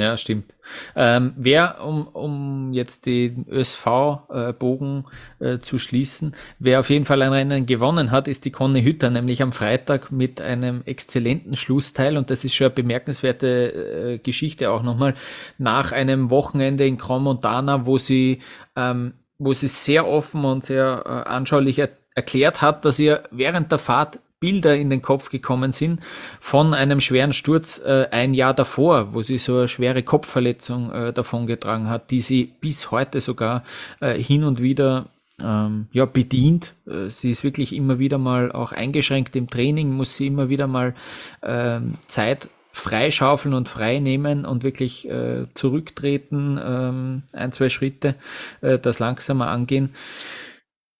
Ja, 0.00 0.16
stimmt. 0.16 0.54
Ähm, 0.94 1.32
wer, 1.36 1.84
um, 1.84 2.06
um 2.06 2.72
jetzt 2.72 3.06
den 3.06 3.46
ÖSV-Bogen 3.48 5.06
äh, 5.40 5.54
äh, 5.54 5.60
zu 5.60 5.78
schließen, 5.78 6.36
wer 6.60 6.78
auf 6.78 6.90
jeden 6.90 7.04
Fall 7.04 7.20
ein 7.22 7.32
Rennen 7.32 7.66
gewonnen 7.66 8.12
hat, 8.12 8.28
ist 8.28 8.44
die 8.44 8.52
Conny 8.52 8.82
Hütter, 8.82 9.10
nämlich 9.10 9.42
am 9.42 9.50
Freitag 9.50 10.12
mit 10.12 10.40
einem 10.40 10.82
exzellenten 10.84 11.56
Schlussteil. 11.56 12.16
Und 12.16 12.30
das 12.30 12.44
ist 12.44 12.54
schon 12.54 12.66
eine 12.66 12.74
bemerkenswerte 12.74 13.48
äh, 13.48 14.18
Geschichte 14.18 14.70
auch 14.70 14.84
nochmal. 14.84 15.14
Nach 15.58 15.90
einem 15.90 16.30
Wochenende 16.30 16.86
in 16.86 16.96
Cromontana, 16.96 17.84
wo 17.84 17.98
sie, 17.98 18.38
ähm, 18.76 19.14
wo 19.38 19.52
sie 19.52 19.68
sehr 19.68 20.06
offen 20.06 20.44
und 20.44 20.64
sehr 20.64 21.02
äh, 21.06 21.28
anschaulich 21.28 21.80
er 21.80 21.88
erklärt 22.14 22.62
hat, 22.62 22.84
dass 22.84 23.00
ihr 23.00 23.24
während 23.30 23.72
der 23.72 23.78
Fahrt 23.78 24.20
Bilder 24.40 24.76
in 24.76 24.90
den 24.90 25.02
Kopf 25.02 25.30
gekommen 25.30 25.72
sind 25.72 26.00
von 26.40 26.74
einem 26.74 27.00
schweren 27.00 27.32
Sturz 27.32 27.80
äh, 27.84 28.06
ein 28.10 28.34
Jahr 28.34 28.54
davor, 28.54 29.14
wo 29.14 29.22
sie 29.22 29.38
so 29.38 29.58
eine 29.58 29.68
schwere 29.68 30.02
Kopfverletzung 30.02 30.92
äh, 30.92 31.12
davongetragen 31.12 31.88
hat, 31.88 32.10
die 32.10 32.20
sie 32.20 32.52
bis 32.60 32.90
heute 32.90 33.20
sogar 33.20 33.64
äh, 34.00 34.14
hin 34.14 34.44
und 34.44 34.62
wieder 34.62 35.06
ähm, 35.40 35.88
ja, 35.92 36.04
bedient. 36.04 36.74
Äh, 36.86 37.10
sie 37.10 37.30
ist 37.30 37.44
wirklich 37.44 37.74
immer 37.74 37.98
wieder 37.98 38.18
mal 38.18 38.52
auch 38.52 38.72
eingeschränkt 38.72 39.36
im 39.36 39.50
Training, 39.50 39.90
muss 39.90 40.16
sie 40.16 40.26
immer 40.28 40.48
wieder 40.48 40.66
mal 40.66 40.94
ähm, 41.42 41.94
Zeit 42.06 42.48
freischaufeln 42.72 43.54
und 43.54 43.68
frei 43.68 43.98
nehmen 43.98 44.44
und 44.44 44.62
wirklich 44.62 45.08
äh, 45.08 45.46
zurücktreten, 45.54 46.60
ähm, 46.62 47.22
ein, 47.32 47.50
zwei 47.52 47.68
Schritte, 47.68 48.14
äh, 48.60 48.78
das 48.78 49.00
langsamer 49.00 49.48
angehen. 49.48 49.94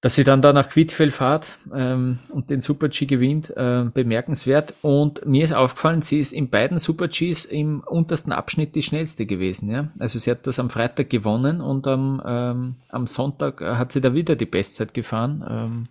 Dass 0.01 0.15
sie 0.15 0.23
dann 0.23 0.43
da 0.43 0.53
nach 0.53 0.69
Quidfell 0.69 1.11
fahrt 1.11 1.59
ähm, 1.75 2.21
und 2.31 2.51
den 2.51 2.61
Super 2.61 2.89
G 2.89 3.07
gewinnt, 3.07 3.51
äh, 3.57 3.85
bemerkenswert. 3.93 4.75
Und 4.81 5.27
mir 5.27 5.43
ist 5.43 5.53
aufgefallen, 5.53 6.03
sie 6.03 6.21
ist 6.21 6.33
in 6.33 6.51
beiden 6.51 6.79
Super 6.79 7.09
Gs 7.09 7.45
im 7.45 7.81
untersten 7.81 8.31
Abschnitt 8.31 8.77
die 8.77 8.83
schnellste 8.83 9.27
gewesen. 9.27 9.71
Ja? 9.71 9.91
Also 9.99 10.21
sie 10.21 10.31
hat 10.31 10.47
das 10.47 10.61
am 10.61 10.71
Freitag 10.71 11.11
gewonnen 11.11 11.61
und 11.61 11.89
am, 11.89 12.23
ähm, 12.25 12.75
am 12.91 13.09
Sonntag 13.09 13.61
äh, 13.61 13.75
hat 13.75 13.91
sie 13.91 14.01
da 14.01 14.15
wieder 14.15 14.37
die 14.37 14.47
Bestzeit 14.47 14.95
gefahren, 14.95 15.89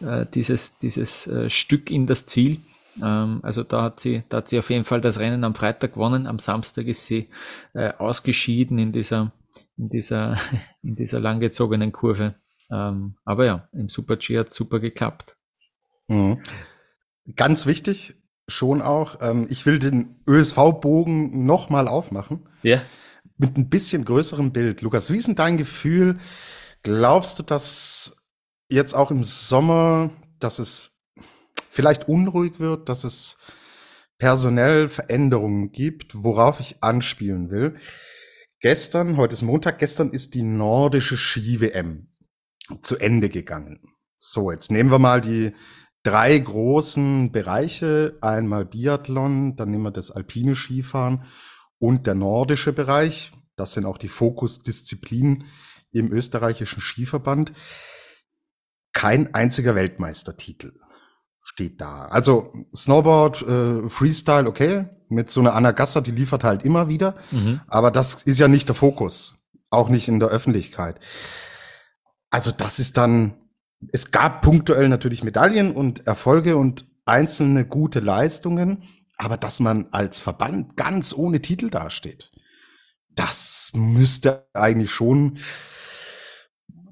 ähm, 0.00 0.06
äh, 0.06 0.26
dieses, 0.34 0.76
dieses 0.76 1.26
äh, 1.26 1.48
Stück 1.48 1.90
in 1.90 2.06
das 2.06 2.26
Ziel. 2.26 2.60
Ähm, 3.02 3.40
also 3.42 3.62
da 3.62 3.82
hat 3.82 4.00
sie, 4.00 4.22
da 4.28 4.38
hat 4.38 4.48
sie 4.48 4.58
auf 4.58 4.70
jeden 4.70 4.84
Fall 4.84 5.00
das 5.00 5.18
Rennen 5.18 5.44
am 5.44 5.54
Freitag 5.54 5.94
gewonnen. 5.94 6.26
Am 6.26 6.38
Samstag 6.38 6.86
ist 6.86 7.06
sie 7.06 7.28
äh, 7.74 7.92
ausgeschieden 7.98 8.78
in 8.78 8.92
dieser, 8.92 9.32
in 9.76 9.88
dieser, 9.88 10.36
in 10.82 10.96
dieser 10.96 11.20
langgezogenen 11.20 11.92
Kurve. 11.92 12.34
Ähm, 12.70 13.16
aber 13.24 13.44
ja, 13.44 13.68
im 13.72 13.88
Super 13.88 14.16
G 14.16 14.38
hat 14.38 14.50
super 14.50 14.80
geklappt. 14.80 15.38
Mhm. 16.08 16.42
Ganz 17.34 17.66
wichtig, 17.66 18.14
schon 18.48 18.82
auch, 18.82 19.18
ähm, 19.20 19.46
ich 19.50 19.66
will 19.66 19.78
den 19.78 20.22
ÖSV-Bogen 20.28 21.44
nochmal 21.44 21.88
aufmachen. 21.88 22.48
Ja. 22.62 22.82
Mit 23.38 23.56
ein 23.56 23.68
bisschen 23.68 24.04
größerem 24.04 24.52
Bild. 24.52 24.82
Lukas, 24.82 25.12
wie 25.12 25.18
ist 25.18 25.28
denn 25.28 25.34
dein 25.34 25.56
Gefühl? 25.56 26.18
Glaubst 26.82 27.38
du, 27.38 27.42
dass 27.42 28.24
jetzt 28.68 28.94
auch 28.94 29.10
im 29.10 29.24
Sommer, 29.24 30.10
dass 30.38 30.58
es 30.58 30.92
vielleicht 31.70 32.08
unruhig 32.08 32.60
wird, 32.60 32.88
dass 32.88 33.04
es 33.04 33.38
personell 34.18 34.88
Veränderungen 34.88 35.72
gibt, 35.72 36.14
worauf 36.14 36.60
ich 36.60 36.82
anspielen 36.82 37.50
will? 37.50 37.76
Gestern, 38.60 39.16
heute 39.16 39.34
ist 39.34 39.42
Montag, 39.42 39.78
gestern 39.78 40.10
ist 40.10 40.34
die 40.34 40.42
nordische 40.42 41.16
Ski-WM 41.16 42.08
zu 42.82 42.96
Ende 42.98 43.28
gegangen. 43.28 43.80
So, 44.16 44.50
jetzt 44.50 44.70
nehmen 44.70 44.90
wir 44.90 44.98
mal 44.98 45.20
die 45.20 45.52
drei 46.02 46.38
großen 46.38 47.32
Bereiche. 47.32 48.16
Einmal 48.20 48.64
Biathlon, 48.64 49.56
dann 49.56 49.70
nehmen 49.70 49.84
wir 49.84 49.90
das 49.90 50.10
alpine 50.10 50.54
Skifahren 50.54 51.24
und 51.78 52.06
der 52.06 52.14
nordische 52.14 52.72
Bereich. 52.72 53.32
Das 53.56 53.72
sind 53.72 53.86
auch 53.86 53.98
die 53.98 54.08
Fokusdisziplinen 54.08 55.44
im 55.92 56.12
österreichischen 56.12 56.80
Skiverband. 56.80 57.52
Kein 58.92 59.34
einziger 59.34 59.74
Weltmeistertitel 59.74 60.72
steht 61.42 61.80
da. 61.80 62.06
Also 62.06 62.52
Snowboard, 62.74 63.42
äh, 63.42 63.88
Freestyle, 63.88 64.48
okay, 64.48 64.88
mit 65.08 65.30
so 65.30 65.40
einer 65.40 65.54
Anna 65.54 65.72
Gasser, 65.72 66.02
die 66.02 66.10
liefert 66.10 66.44
halt 66.44 66.64
immer 66.64 66.88
wieder. 66.88 67.14
Mhm. 67.30 67.60
Aber 67.68 67.90
das 67.90 68.24
ist 68.24 68.40
ja 68.40 68.48
nicht 68.48 68.68
der 68.68 68.74
Fokus, 68.74 69.36
auch 69.70 69.88
nicht 69.88 70.08
in 70.08 70.18
der 70.18 70.28
Öffentlichkeit. 70.28 70.98
Also 72.36 72.50
das 72.50 72.78
ist 72.78 72.98
dann, 72.98 73.32
es 73.92 74.10
gab 74.10 74.42
punktuell 74.42 74.90
natürlich 74.90 75.24
Medaillen 75.24 75.70
und 75.70 76.06
Erfolge 76.06 76.58
und 76.58 76.84
einzelne 77.06 77.64
gute 77.64 78.00
Leistungen, 78.00 78.82
aber 79.16 79.38
dass 79.38 79.58
man 79.58 79.86
als 79.90 80.20
Verband 80.20 80.76
ganz 80.76 81.14
ohne 81.14 81.40
Titel 81.40 81.70
dasteht, 81.70 82.32
das 83.14 83.72
müsste 83.74 84.46
eigentlich 84.52 84.90
schon 84.90 85.38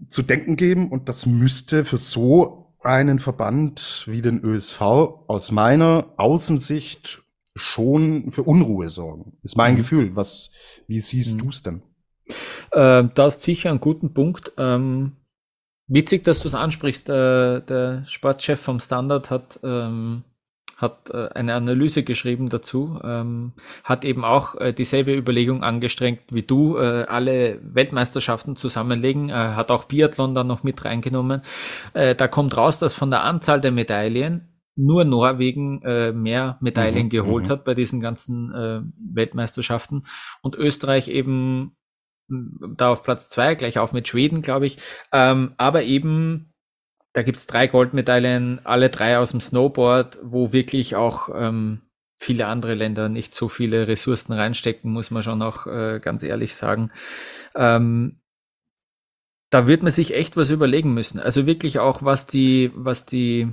zu 0.09 0.23
denken 0.23 0.57
geben 0.57 0.91
und 0.91 1.11
das 1.11 1.27
müsste 1.27 1.85
für 1.85 1.99
so 1.99 2.75
einen 2.81 3.19
Verband 3.19 4.05
wie 4.07 4.23
den 4.23 4.43
ÖSV 4.43 4.81
aus 4.81 5.53
meiner 5.53 6.15
Außensicht 6.17 7.23
schon 7.55 8.31
für 8.31 8.45
Unruhe 8.45 8.89
sorgen. 8.89 9.37
Ist 9.43 9.59
mein 9.59 9.75
mhm. 9.75 9.77
Gefühl. 9.77 10.17
Was, 10.17 10.51
wie 10.87 11.01
siehst 11.01 11.37
mhm. 11.37 11.39
du 11.41 11.49
es 11.51 11.63
denn? 11.63 11.83
Äh, 12.71 13.11
das 13.15 13.37
ist 13.37 13.43
sicher 13.43 13.71
ein 13.71 13.81
guter 13.81 14.09
Punkt. 14.09 14.51
Ähm, 14.57 15.19
Witzig, 15.87 16.25
dass 16.25 16.41
du 16.41 16.49
es 16.49 16.55
ansprichst. 16.55 17.09
Äh, 17.09 17.61
der 17.61 18.05
Sportchef 18.07 18.61
vom 18.61 18.81
Standard 18.81 19.31
hat, 19.31 19.61
ähm, 19.63 20.25
hat 20.77 21.11
äh, 21.11 21.29
eine 21.35 21.55
Analyse 21.55 22.05
geschrieben 22.05 22.49
dazu, 22.49 22.99
ähm, 23.05 23.53
hat 23.85 24.05
eben 24.05 24.25
auch 24.25 24.55
äh, 24.55 24.73
dieselbe 24.73 25.15
Überlegung 25.15 25.63
angestrengt 25.63 26.21
wie 26.31 26.43
du, 26.43 26.79
äh, 26.79 27.05
alle 27.05 27.61
Weltmeisterschaften 27.63 28.57
zusammenlegen, 28.57 29.33
hat 29.33 29.71
auch 29.71 29.85
Biathlon 29.85 30.35
dann 30.35 30.47
noch 30.47 30.63
mit 30.63 30.85
reingenommen. 30.85 31.43
Äh, 31.93 32.15
da 32.15 32.29
kommt 32.29 32.57
raus, 32.57 32.79
dass 32.79 32.95
von 32.95 33.11
der 33.11 33.25
Anzahl 33.25 33.61
der 33.61 33.73
Medaillen 33.73 34.55
nur 34.77 35.05
Norwegen 35.05 35.83
äh, 35.83 36.13
mehr 36.13 36.59
Medaillen 36.61 37.05
mhm, 37.05 37.11
geholt 37.11 37.45
mhm. 37.45 37.51
hat 37.51 37.65
bei 37.65 37.75
diesen 37.75 38.01
ganzen 38.01 38.53
äh, 38.53 38.81
Weltmeisterschaften 39.15 40.03
und 40.43 40.57
Österreich 40.57 41.09
eben 41.09 41.77
da 42.29 42.91
auf 42.91 43.03
Platz 43.03 43.29
zwei, 43.29 43.55
gleich 43.55 43.79
auf 43.79 43.93
mit 43.93 44.09
Schweden, 44.09 44.43
glaube 44.43 44.67
ich. 44.67 44.79
Ähm, 45.13 45.55
aber 45.57 45.83
eben, 45.83 46.53
da 47.13 47.23
gibt's 47.23 47.47
drei 47.47 47.67
Goldmedaillen, 47.67 48.65
alle 48.65 48.91
drei 48.91 49.19
aus 49.19 49.31
dem 49.31 49.41
Snowboard, 49.41 50.19
wo 50.23 50.53
wirklich 50.53 50.97
auch 50.97 51.29
ähm, 51.35 51.83
viele 52.19 52.47
andere 52.47 52.75
Länder 52.75 53.09
nicht 53.09 53.35
so 53.35 53.49
viele 53.49 53.87
Ressourcen 53.87 54.33
reinstecken, 54.33 54.93
muss 54.93 55.11
man 55.11 55.23
schon 55.23 55.43
auch 55.43 55.67
äh, 55.67 56.01
ganz 56.01 56.23
ehrlich 56.23 56.55
sagen. 56.55 56.91
Ähm, 57.55 58.21
da 59.51 59.69
wird 59.69 59.83
man 59.83 59.93
sich 59.93 60.15
echt 60.15 60.37
was 60.37 60.51
überlegen 60.51 60.95
müssen. 60.95 61.21
Also 61.21 61.47
wirklich 61.47 61.79
auch, 61.79 62.03
was 62.03 62.27
die, 62.27 62.73
was 62.75 63.07
die, 63.07 63.49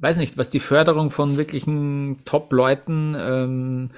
weiß 0.00 0.18
nicht, 0.18 0.36
was 0.36 0.50
die 0.50 0.60
Förderung 0.60 1.08
von 1.10 1.38
wirklichen 1.38 2.20
Top-Leuten 2.26 3.16
ähm, 3.18 3.90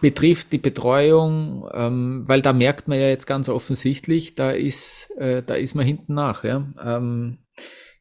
betrifft 0.00 0.52
die 0.52 0.58
Betreuung, 0.58 1.68
ähm, 1.72 2.24
weil 2.26 2.42
da 2.42 2.52
merkt 2.52 2.88
man 2.88 2.98
ja 2.98 3.08
jetzt 3.08 3.26
ganz 3.26 3.48
offensichtlich, 3.48 4.34
da 4.34 4.50
ist, 4.50 5.10
äh, 5.18 5.42
da 5.42 5.54
ist 5.54 5.74
man 5.74 5.86
hinten 5.86 6.14
nach. 6.14 6.44
Ja? 6.44 6.66
Ähm, 6.82 7.38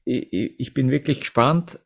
ich, 0.06 0.56
ich, 0.60 0.73
bin 0.73 0.89
wirklich 0.91 1.21
gespannt. 1.21 1.80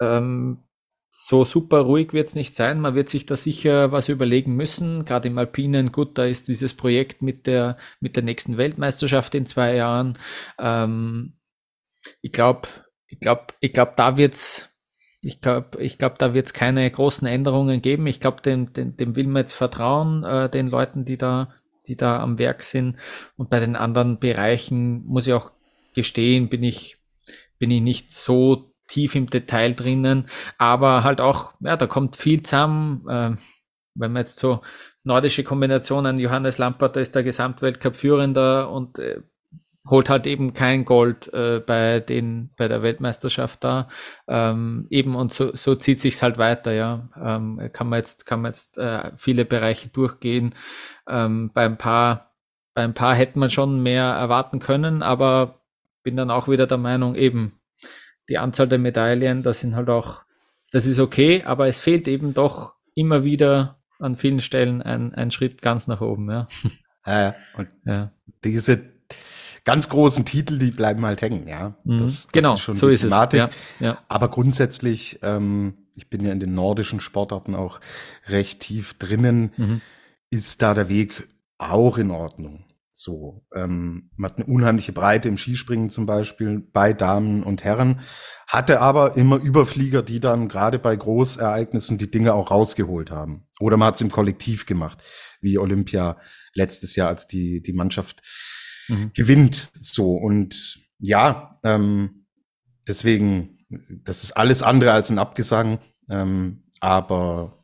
Ähm, 0.00 0.64
so 1.12 1.44
super 1.44 1.80
ruhig 1.80 2.12
wird 2.12 2.28
es 2.28 2.34
nicht 2.34 2.54
sein. 2.54 2.80
Man 2.80 2.94
wird 2.94 3.10
sich 3.10 3.26
da 3.26 3.36
sicher 3.36 3.92
was 3.92 4.08
überlegen 4.08 4.56
müssen. 4.56 5.04
Gerade 5.04 5.28
im 5.28 5.38
Alpinen, 5.38 5.92
gut, 5.92 6.16
da 6.16 6.24
ist 6.24 6.48
dieses 6.48 6.74
Projekt 6.74 7.20
mit 7.20 7.46
der, 7.46 7.76
mit 8.00 8.16
der 8.16 8.22
nächsten 8.22 8.56
Weltmeisterschaft 8.56 9.34
in 9.34 9.46
zwei 9.46 9.74
Jahren. 9.76 10.18
Ähm, 10.58 11.34
ich 12.22 12.32
glaube, 12.32 12.68
ich 13.06 13.20
glaube, 13.20 13.46
ich 13.60 13.72
glaube, 13.74 13.92
da 13.96 14.16
wird's 14.16 14.71
ich 15.24 15.40
glaube, 15.40 15.82
ich 15.82 15.98
glaub, 15.98 16.18
da 16.18 16.34
wird 16.34 16.46
es 16.46 16.52
keine 16.52 16.90
großen 16.90 17.26
Änderungen 17.26 17.80
geben. 17.80 18.06
Ich 18.06 18.20
glaube, 18.20 18.42
dem, 18.42 18.72
dem, 18.72 18.96
dem 18.96 19.14
will 19.16 19.26
man 19.28 19.42
jetzt 19.42 19.52
vertrauen, 19.52 20.24
äh, 20.24 20.50
den 20.50 20.66
Leuten, 20.66 21.04
die 21.04 21.16
da, 21.16 21.54
die 21.86 21.96
da 21.96 22.20
am 22.20 22.38
Werk 22.38 22.64
sind. 22.64 22.96
Und 23.36 23.48
bei 23.48 23.60
den 23.60 23.76
anderen 23.76 24.18
Bereichen 24.18 25.04
muss 25.06 25.26
ich 25.28 25.32
auch 25.32 25.52
gestehen, 25.94 26.48
bin 26.48 26.64
ich, 26.64 26.96
bin 27.58 27.70
ich 27.70 27.80
nicht 27.80 28.12
so 28.12 28.72
tief 28.88 29.14
im 29.14 29.30
Detail 29.30 29.74
drinnen. 29.74 30.26
Aber 30.58 31.04
halt 31.04 31.20
auch, 31.20 31.54
ja, 31.60 31.76
da 31.76 31.86
kommt 31.86 32.16
viel 32.16 32.42
zusammen. 32.42 33.08
Äh, 33.08 33.36
wenn 33.94 34.12
man 34.12 34.22
jetzt 34.22 34.40
so 34.40 34.60
nordische 35.04 35.44
Kombinationen, 35.44 36.18
Johannes 36.18 36.58
Lampert, 36.58 36.96
da 36.96 37.00
ist 37.00 37.14
der 37.14 37.22
Gesamtweltcup-Führender 37.22 38.70
und 38.70 38.98
äh, 38.98 39.22
holt 39.88 40.08
halt 40.08 40.26
eben 40.26 40.54
kein 40.54 40.84
Gold 40.84 41.32
äh, 41.32 41.60
bei 41.60 42.00
den 42.00 42.50
bei 42.56 42.68
der 42.68 42.82
Weltmeisterschaft 42.82 43.64
da. 43.64 43.88
Ähm, 44.28 44.86
eben 44.90 45.16
und 45.16 45.32
so, 45.32 45.54
so 45.56 45.74
zieht 45.74 46.00
sich's 46.00 46.22
halt 46.22 46.38
weiter 46.38 46.72
ja. 46.72 47.08
Ähm, 47.20 47.70
kann 47.72 47.88
man 47.88 47.98
jetzt 47.98 48.26
kann 48.26 48.42
man 48.42 48.52
jetzt 48.52 48.78
äh, 48.78 49.12
viele 49.16 49.44
Bereiche 49.44 49.88
durchgehen. 49.88 50.54
Ähm, 51.08 51.50
bei 51.52 51.64
ein 51.64 51.78
paar 51.78 52.32
bei 52.74 52.84
ein 52.84 52.94
paar 52.94 53.14
hätte 53.14 53.38
man 53.38 53.50
schon 53.50 53.82
mehr 53.82 54.04
erwarten 54.04 54.58
können 54.58 55.02
aber 55.02 55.60
bin 56.02 56.16
dann 56.16 56.30
auch 56.30 56.48
wieder 56.48 56.66
der 56.66 56.78
Meinung 56.78 57.16
eben 57.16 57.60
die 58.28 58.38
Anzahl 58.38 58.68
der 58.68 58.78
Medaillen 58.78 59.42
das 59.42 59.60
sind 59.60 59.76
halt 59.76 59.90
auch 59.90 60.22
das 60.70 60.86
ist 60.86 60.98
okay 60.98 61.42
aber 61.44 61.68
es 61.68 61.78
fehlt 61.78 62.08
eben 62.08 62.32
doch 62.32 62.74
immer 62.94 63.24
wieder 63.24 63.78
an 63.98 64.16
vielen 64.16 64.40
Stellen 64.40 64.80
ein, 64.80 65.14
ein 65.14 65.30
Schritt 65.30 65.60
ganz 65.60 65.86
nach 65.86 66.00
oben 66.00 66.30
ja. 66.30 66.48
Äh, 67.04 67.32
und 67.56 67.68
ja. 67.84 68.12
diese 68.44 68.91
ganz 69.64 69.88
großen 69.88 70.24
Titel, 70.24 70.58
die 70.58 70.70
bleiben 70.70 71.04
halt 71.06 71.22
hängen, 71.22 71.46
ja. 71.46 71.76
Mhm. 71.84 71.98
Das, 71.98 72.26
das 72.26 72.32
genau, 72.32 72.54
ist 72.54 72.60
schon 72.60 72.74
so 72.74 72.88
die 72.88 72.94
ist 72.94 73.02
Thematik. 73.02 73.40
Es. 73.40 73.54
Ja, 73.80 73.86
ja. 73.86 73.98
Aber 74.08 74.28
grundsätzlich, 74.28 75.20
ähm, 75.22 75.74
ich 75.94 76.08
bin 76.10 76.24
ja 76.24 76.32
in 76.32 76.40
den 76.40 76.54
nordischen 76.54 77.00
Sportarten 77.00 77.54
auch 77.54 77.80
recht 78.26 78.60
tief 78.60 78.94
drinnen, 78.94 79.52
mhm. 79.56 79.80
ist 80.30 80.62
da 80.62 80.74
der 80.74 80.88
Weg 80.88 81.28
auch 81.58 81.98
in 81.98 82.10
Ordnung. 82.10 82.64
So, 82.94 83.46
ähm, 83.54 84.10
man 84.16 84.30
hat 84.30 84.36
eine 84.36 84.46
unheimliche 84.46 84.92
Breite 84.92 85.28
im 85.28 85.38
Skispringen 85.38 85.88
zum 85.88 86.04
Beispiel 86.04 86.60
bei 86.60 86.92
Damen 86.92 87.42
und 87.42 87.64
Herren, 87.64 88.00
hatte 88.46 88.82
aber 88.82 89.16
immer 89.16 89.36
Überflieger, 89.36 90.02
die 90.02 90.20
dann 90.20 90.48
gerade 90.48 90.78
bei 90.78 90.94
Großereignissen 90.94 91.96
die 91.96 92.10
Dinge 92.10 92.34
auch 92.34 92.50
rausgeholt 92.50 93.10
haben. 93.10 93.46
Oder 93.60 93.78
man 93.78 93.88
hat 93.88 93.94
es 93.94 94.02
im 94.02 94.10
Kollektiv 94.10 94.66
gemacht, 94.66 95.02
wie 95.40 95.56
Olympia 95.56 96.18
letztes 96.52 96.94
Jahr, 96.94 97.08
als 97.08 97.26
die, 97.26 97.62
die 97.62 97.72
Mannschaft 97.72 98.20
mhm. 98.88 99.12
gewinnt. 99.14 99.70
So 99.80 100.14
und 100.14 100.80
ja, 100.98 101.58
ähm, 101.64 102.26
deswegen, 102.86 103.58
das 104.04 104.24
ist 104.24 104.32
alles 104.32 104.62
andere 104.62 104.92
als 104.92 105.10
ein 105.10 105.18
Abgesang. 105.18 105.78
Ähm, 106.10 106.64
aber 106.80 107.58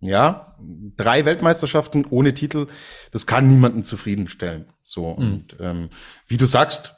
ja, 0.00 0.56
drei 0.96 1.24
Weltmeisterschaften 1.24 2.06
ohne 2.10 2.34
Titel, 2.34 2.66
das 3.10 3.26
kann 3.26 3.48
niemanden 3.48 3.84
zufriedenstellen. 3.84 4.66
So 4.84 5.14
mhm. 5.14 5.16
und 5.16 5.56
ähm, 5.60 5.90
wie 6.26 6.36
du 6.36 6.46
sagst, 6.46 6.94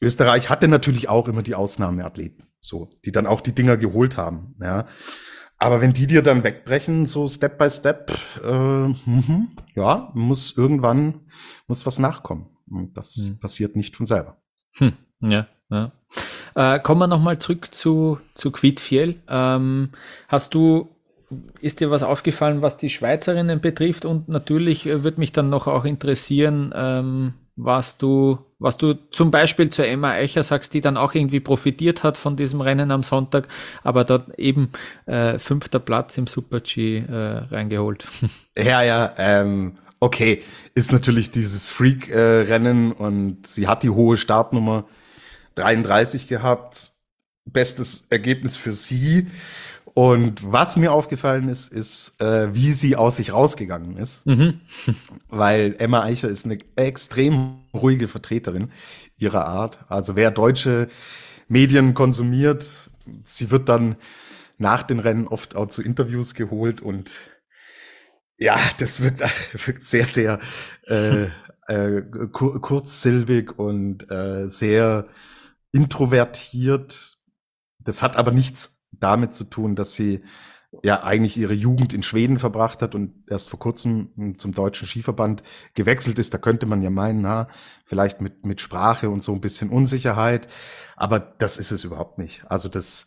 Österreich 0.00 0.50
hatte 0.50 0.68
natürlich 0.68 1.08
auch 1.08 1.28
immer 1.28 1.42
die 1.42 1.54
Ausnahmeathleten, 1.54 2.46
so 2.60 2.90
die 3.04 3.12
dann 3.12 3.26
auch 3.26 3.40
die 3.40 3.54
Dinger 3.54 3.76
geholt 3.76 4.16
haben. 4.16 4.54
Ja, 4.60 4.86
aber 5.58 5.80
wenn 5.80 5.92
die 5.92 6.06
dir 6.06 6.22
dann 6.22 6.44
wegbrechen, 6.44 7.06
so 7.06 7.26
Step 7.28 7.58
by 7.58 7.70
Step, 7.70 8.12
äh, 8.42 8.88
mh, 8.88 9.46
ja, 9.74 10.10
muss 10.14 10.56
irgendwann 10.56 11.20
muss 11.66 11.86
was 11.86 11.98
nachkommen. 11.98 12.53
Und 12.68 12.96
das 12.96 13.14
hm. 13.14 13.38
passiert 13.40 13.76
nicht 13.76 13.96
von 13.96 14.06
selber. 14.06 14.36
Hm, 14.76 14.92
ja, 15.20 15.46
ja. 15.70 15.92
Äh, 16.54 16.80
kommen 16.80 17.00
wir 17.00 17.06
nochmal 17.06 17.38
zurück 17.38 17.74
zu, 17.74 18.18
zu 18.34 18.50
Quidfiel. 18.50 19.20
Ähm, 19.28 19.90
hast 20.28 20.54
du, 20.54 20.88
ist 21.60 21.80
dir 21.80 21.90
was 21.90 22.02
aufgefallen, 22.02 22.62
was 22.62 22.76
die 22.76 22.90
Schweizerinnen 22.90 23.60
betrifft? 23.60 24.04
Und 24.04 24.28
natürlich 24.28 24.86
äh, 24.86 25.02
würde 25.02 25.20
mich 25.20 25.32
dann 25.32 25.50
noch 25.50 25.66
auch 25.66 25.84
interessieren, 25.84 26.72
ähm, 26.74 27.34
was 27.56 27.98
du, 27.98 28.38
was 28.58 28.76
du 28.78 28.94
zum 29.10 29.30
Beispiel 29.30 29.70
zur 29.70 29.86
Emma 29.86 30.10
Eicher 30.10 30.42
sagst, 30.42 30.74
die 30.74 30.80
dann 30.80 30.96
auch 30.96 31.14
irgendwie 31.14 31.40
profitiert 31.40 32.02
hat 32.02 32.16
von 32.16 32.36
diesem 32.36 32.60
Rennen 32.60 32.90
am 32.90 33.04
Sonntag, 33.04 33.48
aber 33.84 34.04
dort 34.04 34.38
eben 34.38 34.70
äh, 35.06 35.38
fünfter 35.38 35.78
Platz 35.78 36.18
im 36.18 36.26
Super 36.26 36.60
G 36.60 36.98
äh, 36.98 37.14
reingeholt. 37.50 38.06
Ja, 38.56 38.84
ja, 38.84 39.12
ähm, 39.18 39.78
okay, 40.00 40.42
ist 40.74 40.92
natürlich 40.92 41.30
dieses 41.30 41.66
Freak-Rennen 41.66 42.92
und 42.92 43.46
sie 43.46 43.66
hat 43.66 43.82
die 43.82 43.90
hohe 43.90 44.16
Startnummer 44.16 44.86
33 45.56 46.28
gehabt. 46.28 46.90
Bestes 47.46 48.06
Ergebnis 48.10 48.56
für 48.56 48.72
sie. 48.72 49.28
Und 49.94 50.50
was 50.50 50.76
mir 50.76 50.92
aufgefallen 50.92 51.48
ist, 51.48 51.72
ist, 51.72 52.20
äh, 52.20 52.52
wie 52.52 52.72
sie 52.72 52.96
aus 52.96 53.16
sich 53.16 53.32
rausgegangen 53.32 53.96
ist. 53.96 54.26
Mhm. 54.26 54.60
Weil 55.28 55.76
Emma 55.78 56.02
Eicher 56.02 56.28
ist 56.28 56.44
eine 56.46 56.58
extrem 56.74 57.58
ruhige 57.72 58.08
Vertreterin 58.08 58.72
ihrer 59.18 59.46
Art. 59.46 59.78
Also 59.88 60.16
wer 60.16 60.32
deutsche 60.32 60.88
Medien 61.48 61.94
konsumiert, 61.94 62.90
sie 63.24 63.50
wird 63.52 63.68
dann 63.68 63.96
nach 64.58 64.82
den 64.82 64.98
Rennen 64.98 65.28
oft 65.28 65.54
auch 65.54 65.68
zu 65.68 65.82
Interviews 65.82 66.34
geholt 66.34 66.80
und 66.80 67.12
ja, 68.38 68.58
das 68.78 69.00
wirkt, 69.00 69.20
wirkt 69.66 69.84
sehr, 69.84 70.06
sehr 70.06 70.40
äh, 70.86 71.28
äh, 71.66 72.02
kur 72.32 72.60
kurzsilbig 72.60 73.58
und 73.58 74.10
äh, 74.10 74.48
sehr 74.48 75.08
introvertiert. 75.72 77.18
Das 77.78 78.02
hat 78.02 78.16
aber 78.16 78.32
nichts 78.32 78.86
damit 78.92 79.34
zu 79.34 79.44
tun, 79.44 79.76
dass 79.76 79.94
sie 79.94 80.22
ja 80.82 81.04
eigentlich 81.04 81.36
ihre 81.36 81.54
Jugend 81.54 81.92
in 81.92 82.02
Schweden 82.02 82.38
verbracht 82.38 82.82
hat 82.82 82.94
und 82.94 83.24
erst 83.30 83.48
vor 83.48 83.58
kurzem 83.58 84.34
zum 84.38 84.52
deutschen 84.52 84.88
Skiverband 84.88 85.42
gewechselt 85.74 86.18
ist. 86.18 86.34
Da 86.34 86.38
könnte 86.38 86.66
man 86.66 86.82
ja 86.82 86.90
meinen, 86.90 87.22
na, 87.22 87.48
vielleicht 87.84 88.20
mit, 88.20 88.44
mit 88.44 88.60
Sprache 88.60 89.08
und 89.10 89.22
so 89.22 89.32
ein 89.32 89.40
bisschen 89.40 89.70
Unsicherheit. 89.70 90.48
Aber 90.96 91.20
das 91.20 91.58
ist 91.58 91.70
es 91.70 91.84
überhaupt 91.84 92.18
nicht. 92.18 92.44
Also 92.50 92.68
das, 92.68 93.06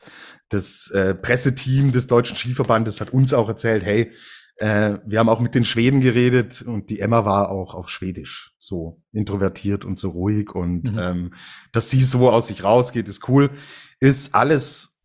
das 0.50 0.90
äh, 0.92 1.13
Presseteam 1.13 1.92
des 1.92 2.08
deutschen 2.08 2.38
Skiverbandes 2.38 3.02
hat 3.02 3.12
uns 3.12 3.34
auch 3.34 3.50
erzählt, 3.50 3.84
hey, 3.84 4.13
äh, 4.58 4.98
wir 5.06 5.20
haben 5.20 5.30
auch 5.30 5.39
mit 5.39 5.56
den 5.56 5.65
Schweden 5.65 6.02
geredet 6.02 6.62
und 6.62 6.89
die 6.89 7.00
Emma 7.00 7.26
war 7.26 7.50
auch 7.50 7.76
auf 7.76 7.89
Schwedisch 7.89 8.56
so 8.58 9.02
introvertiert 9.12 9.86
und 9.86 10.00
so 10.00 10.10
ruhig 10.10 10.56
und 10.56 10.91
mhm. 10.91 11.00
ähm, 11.00 11.34
dass 11.72 11.89
sie 11.89 12.02
so 12.02 12.32
aus 12.32 12.48
sich 12.48 12.63
rausgeht, 12.63 13.08
ist 13.08 13.28
cool. 13.30 13.52
Ist 14.00 14.34
alles 14.36 15.04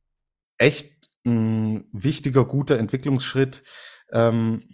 echt 0.59 1.11
ein 1.25 1.85
wichtiger, 1.93 2.45
guter 2.45 2.79
Entwicklungsschritt. 2.79 3.62
Ähm, 4.12 4.71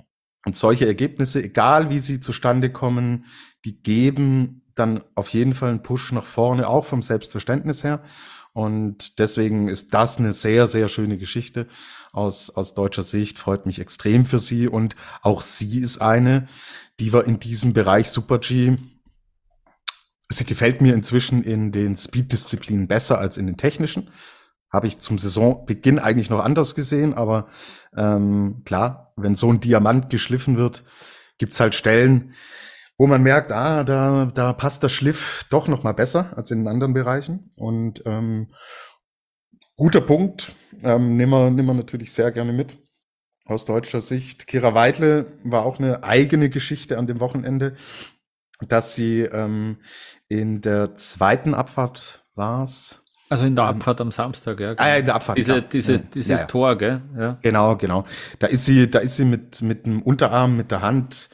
und 0.47 0.57
solche 0.57 0.87
Ergebnisse, 0.87 1.43
egal 1.43 1.91
wie 1.91 1.99
sie 1.99 2.21
zustande 2.21 2.71
kommen, 2.71 3.27
die 3.65 3.83
geben 3.83 4.63
dann 4.75 5.03
auf 5.15 5.29
jeden 5.31 5.55
Fall 5.55 5.71
einen 5.71 5.83
Push 5.83 6.13
nach 6.13 6.25
vorne, 6.25 6.69
auch 6.69 6.85
vom 6.85 7.03
Selbstverständnis 7.03 7.83
her. 7.83 8.03
Und 8.59 9.21
deswegen 9.21 9.69
ist 9.69 9.95
das 9.95 10.19
eine 10.19 10.33
sehr, 10.33 10.67
sehr 10.67 10.89
schöne 10.89 11.17
Geschichte 11.17 11.69
aus, 12.11 12.51
aus 12.51 12.75
deutscher 12.75 13.05
Sicht. 13.05 13.39
Freut 13.39 13.67
mich 13.67 13.79
extrem 13.79 14.27
für 14.27 14.41
sie. 14.41 14.67
Und 14.67 14.97
auch 15.23 15.43
sie 15.43 15.79
ist 15.79 16.03
eine, 16.03 16.49
die 16.99 17.13
wir 17.13 17.25
in 17.25 17.39
diesem 17.39 17.73
Bereich 17.73 18.11
Super 18.11 18.41
G 18.41 18.77
Sie 20.29 20.45
gefällt 20.45 20.81
mir 20.81 20.93
inzwischen 20.93 21.45
in 21.45 21.71
den 21.71 21.97
Speed-Disziplinen 21.97 22.89
besser 22.89 23.21
als 23.21 23.37
in 23.37 23.47
den 23.47 23.57
technischen. 23.57 24.11
Habe 24.73 24.89
ich 24.89 24.99
zum 24.99 25.19
Saisonbeginn 25.19 26.01
eigentlich 26.01 26.29
noch 26.29 26.45
anders 26.45 26.75
gesehen, 26.75 27.15
aber 27.15 27.47
ähm, 27.97 28.63
klar, 28.65 29.13
wenn 29.15 29.37
so 29.37 29.53
ein 29.53 29.61
Diamant 29.61 30.11
geschliffen 30.11 30.59
wird, 30.59 30.83
gibt's 31.39 31.61
halt 31.61 31.77
Stellen, 31.77 32.35
wo 32.99 33.07
man 33.07 33.23
merkt, 33.23 33.53
ah, 33.53 33.85
da, 33.85 34.27
da 34.27 34.53
passt 34.53 34.83
der 34.83 34.89
Schliff 34.89 35.47
doch 35.51 35.69
noch 35.69 35.85
mal 35.85 35.93
besser 35.93 36.33
als 36.37 36.51
in 36.51 36.67
anderen 36.67 36.93
Bereichen. 36.93 37.53
Und 37.55 38.03
ähm, 38.05 38.53
guter 39.77 40.01
Punkt, 40.01 40.53
ähm, 40.83 41.17
nehmen, 41.17 41.31
wir, 41.31 41.51
nehmen 41.51 41.69
wir 41.69 41.75
natürlich 41.75 42.13
sehr 42.13 42.33
gerne 42.33 42.53
mit 42.53 42.77
aus 43.47 43.65
deutscher 43.65 44.01
Sicht. 44.01 44.49
Kira 44.49 44.75
Weidle 44.75 45.27
war 45.45 45.65
auch 45.65 45.79
eine 45.79 46.03
eigene 46.03 46.51
Geschichte 46.51 46.99
an 46.99 47.07
dem 47.07 47.21
Wochenende, 47.21 47.75
dass 48.67 48.95
sie 48.95 49.21
ähm, 49.21 49.79
in 50.29 50.61
der 50.61 50.97
zweiten 50.97 51.55
Abfahrt 51.55 52.25
war's. 52.35 53.05
Also 53.31 53.45
in 53.45 53.55
der 53.55 53.67
Abfahrt 53.67 54.01
am 54.01 54.11
Samstag, 54.11 54.59
ja. 54.59 54.75
Ah, 54.77 54.89
ja, 54.89 54.97
in 54.97 55.07
der 55.07 55.15
Abfahrt. 55.15 55.39
Diese, 55.39 55.63
diese, 55.63 55.93
ja. 55.95 55.99
dieses 56.15 56.31
ja, 56.31 56.37
ja. 56.39 56.47
Tor, 56.47 56.79
gell? 56.79 57.03
Ja. 57.17 57.39
Genau, 57.43 57.77
genau. 57.77 58.05
Da 58.39 58.49
ist 58.49 58.65
sie, 58.65 58.91
da 58.91 58.99
ist 58.99 59.17
sie 59.17 59.25
mit, 59.25 59.63
mit 59.63 59.87
dem 59.87 60.03
Unterarm, 60.03 60.57
mit 60.57 60.71
der 60.71 60.83
Hand 60.83 61.29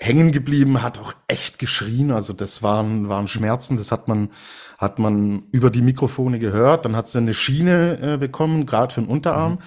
hängen 0.00 0.32
geblieben, 0.32 0.82
hat 0.82 0.98
auch 0.98 1.12
echt 1.28 1.58
geschrien. 1.58 2.10
Also 2.10 2.32
das 2.32 2.62
waren, 2.62 3.08
waren 3.08 3.28
Schmerzen. 3.28 3.76
Das 3.76 3.92
hat 3.92 4.08
man, 4.08 4.30
hat 4.78 4.98
man 4.98 5.44
über 5.52 5.70
die 5.70 5.82
Mikrofone 5.82 6.38
gehört. 6.38 6.84
Dann 6.84 6.96
hat 6.96 7.08
sie 7.08 7.18
eine 7.18 7.34
Schiene 7.34 7.98
äh, 8.00 8.16
bekommen, 8.16 8.66
gerade 8.66 8.94
für 8.94 9.02
den 9.02 9.10
Unterarm. 9.10 9.52
Mhm. 9.52 9.58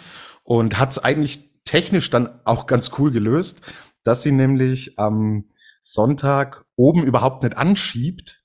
Und 0.44 0.80
hat 0.80 0.92
es 0.92 1.00
eigentlich 1.00 1.62
technisch 1.64 2.10
dann 2.10 2.30
auch 2.44 2.68
ganz 2.68 2.92
cool 2.98 3.12
gelöst, 3.12 3.62
dass 4.04 4.24
sie 4.24 4.32
nämlich 4.32 5.00
am 5.00 5.46
Sonntag 5.82 6.66
oben 6.76 7.04
überhaupt 7.04 7.44
nicht 7.44 7.56
anschiebt, 7.56 8.44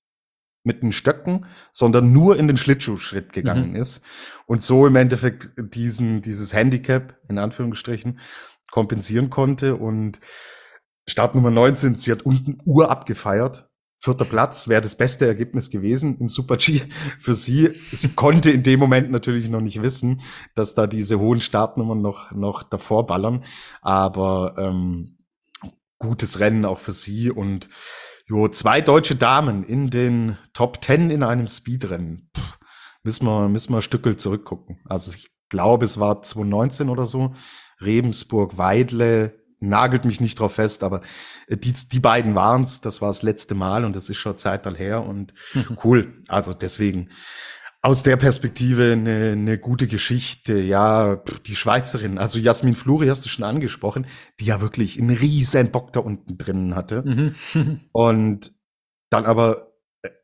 mit 0.64 0.82
den 0.82 0.92
Stöcken, 0.92 1.46
sondern 1.72 2.12
nur 2.12 2.36
in 2.36 2.46
den 2.46 2.56
Schlittschuhschritt 2.56 3.32
gegangen 3.32 3.70
mhm. 3.70 3.76
ist 3.76 4.04
und 4.46 4.62
so 4.62 4.86
im 4.86 4.96
Endeffekt 4.96 5.50
diesen, 5.56 6.20
dieses 6.20 6.52
Handicap 6.52 7.16
in 7.28 7.38
Anführungsstrichen 7.38 8.20
kompensieren 8.70 9.30
konnte 9.30 9.76
und 9.76 10.20
Startnummer 11.08 11.50
19, 11.50 11.96
sie 11.96 12.12
hat 12.12 12.22
unten 12.22 12.58
Uhr 12.64 12.90
abgefeiert. 12.90 13.70
Vierter 14.00 14.26
Platz 14.26 14.68
wäre 14.68 14.80
das 14.80 14.96
beste 14.96 15.26
Ergebnis 15.26 15.70
gewesen 15.70 16.18
im 16.18 16.28
Super 16.28 16.56
G 16.56 16.82
für 17.18 17.34
sie. 17.34 17.70
Sie 17.92 18.10
konnte 18.10 18.50
in 18.50 18.62
dem 18.62 18.78
Moment 18.78 19.10
natürlich 19.10 19.48
noch 19.48 19.60
nicht 19.60 19.82
wissen, 19.82 20.20
dass 20.54 20.74
da 20.74 20.86
diese 20.86 21.18
hohen 21.18 21.40
Startnummern 21.40 22.00
noch, 22.00 22.30
noch 22.32 22.62
davor 22.62 23.06
ballern. 23.06 23.44
Aber 23.80 24.54
ähm, 24.58 25.18
gutes 25.98 26.38
Rennen 26.38 26.64
auch 26.64 26.78
für 26.78 26.92
sie 26.92 27.30
und 27.30 27.68
Jo, 28.30 28.46
zwei 28.48 28.82
deutsche 28.82 29.16
Damen 29.16 29.64
in 29.64 29.88
den 29.88 30.36
Top 30.52 30.82
Ten 30.82 31.10
in 31.10 31.22
einem 31.22 31.48
Speedrennen. 31.48 32.28
Puh, 32.34 32.42
müssen 33.02 33.24
wir, 33.24 33.48
müssen 33.48 33.72
wir 33.72 33.78
ein 33.78 33.82
Stückel 33.82 34.18
zurückgucken. 34.18 34.80
Also 34.84 35.12
ich 35.14 35.30
glaube, 35.48 35.86
es 35.86 35.98
war 35.98 36.22
2019 36.22 36.90
oder 36.90 37.06
so. 37.06 37.32
Rebensburg, 37.80 38.58
Weidle, 38.58 39.38
nagelt 39.60 40.04
mich 40.04 40.20
nicht 40.20 40.38
drauf 40.38 40.54
fest, 40.54 40.82
aber 40.82 41.02
äh, 41.46 41.56
die, 41.56 41.72
die 41.72 42.00
beiden 42.00 42.34
waren's. 42.34 42.80
Das 42.80 43.00
war 43.00 43.08
das 43.08 43.22
letzte 43.22 43.54
Mal 43.54 43.84
und 43.84 43.96
das 43.96 44.08
ist 44.08 44.16
schon 44.16 44.38
Zeit 44.38 44.66
her 44.78 45.04
und 45.04 45.34
cool. 45.84 46.22
Also 46.28 46.54
deswegen 46.54 47.08
aus 47.80 48.02
der 48.02 48.16
Perspektive 48.16 48.92
eine, 48.92 49.32
eine 49.32 49.58
gute 49.58 49.86
Geschichte. 49.86 50.58
Ja, 50.60 51.22
die 51.46 51.56
Schweizerin, 51.56 52.18
also 52.18 52.38
Jasmin 52.38 52.74
Fluri 52.74 53.06
hast 53.06 53.24
du 53.24 53.28
schon 53.28 53.44
angesprochen, 53.44 54.06
die 54.40 54.46
ja 54.46 54.60
wirklich 54.60 54.98
einen 54.98 55.10
riesen 55.10 55.70
Bock 55.70 55.92
da 55.92 56.00
unten 56.00 56.36
drin 56.38 56.74
hatte. 56.74 57.02
Mhm. 57.02 57.80
und 57.92 58.52
dann 59.10 59.26
aber 59.26 59.68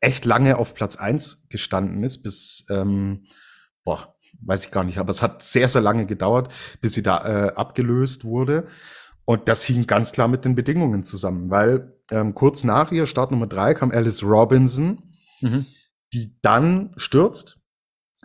echt 0.00 0.24
lange 0.24 0.58
auf 0.58 0.74
Platz 0.74 0.96
eins 0.96 1.46
gestanden 1.48 2.02
ist, 2.02 2.22
bis, 2.22 2.66
ähm, 2.70 3.24
boah, 3.84 4.14
weiß 4.42 4.66
ich 4.66 4.70
gar 4.70 4.84
nicht, 4.84 4.98
aber 4.98 5.10
es 5.10 5.22
hat 5.22 5.42
sehr, 5.42 5.68
sehr 5.68 5.80
lange 5.80 6.06
gedauert, 6.06 6.52
bis 6.80 6.94
sie 6.94 7.02
da 7.02 7.46
äh, 7.46 7.54
abgelöst 7.54 8.24
wurde. 8.24 8.68
Und 9.24 9.48
das 9.48 9.64
hing 9.64 9.86
ganz 9.86 10.12
klar 10.12 10.28
mit 10.28 10.44
den 10.44 10.54
Bedingungen 10.54 11.04
zusammen, 11.04 11.50
weil 11.50 11.96
ähm, 12.10 12.34
kurz 12.34 12.64
nach 12.64 12.92
ihr, 12.92 13.06
Start 13.06 13.30
Nummer 13.30 13.46
drei, 13.46 13.74
kam 13.74 13.90
Alice 13.90 14.22
Robinson. 14.22 15.02
Mhm 15.40 15.66
die 16.14 16.32
dann 16.40 16.92
stürzt. 16.96 17.58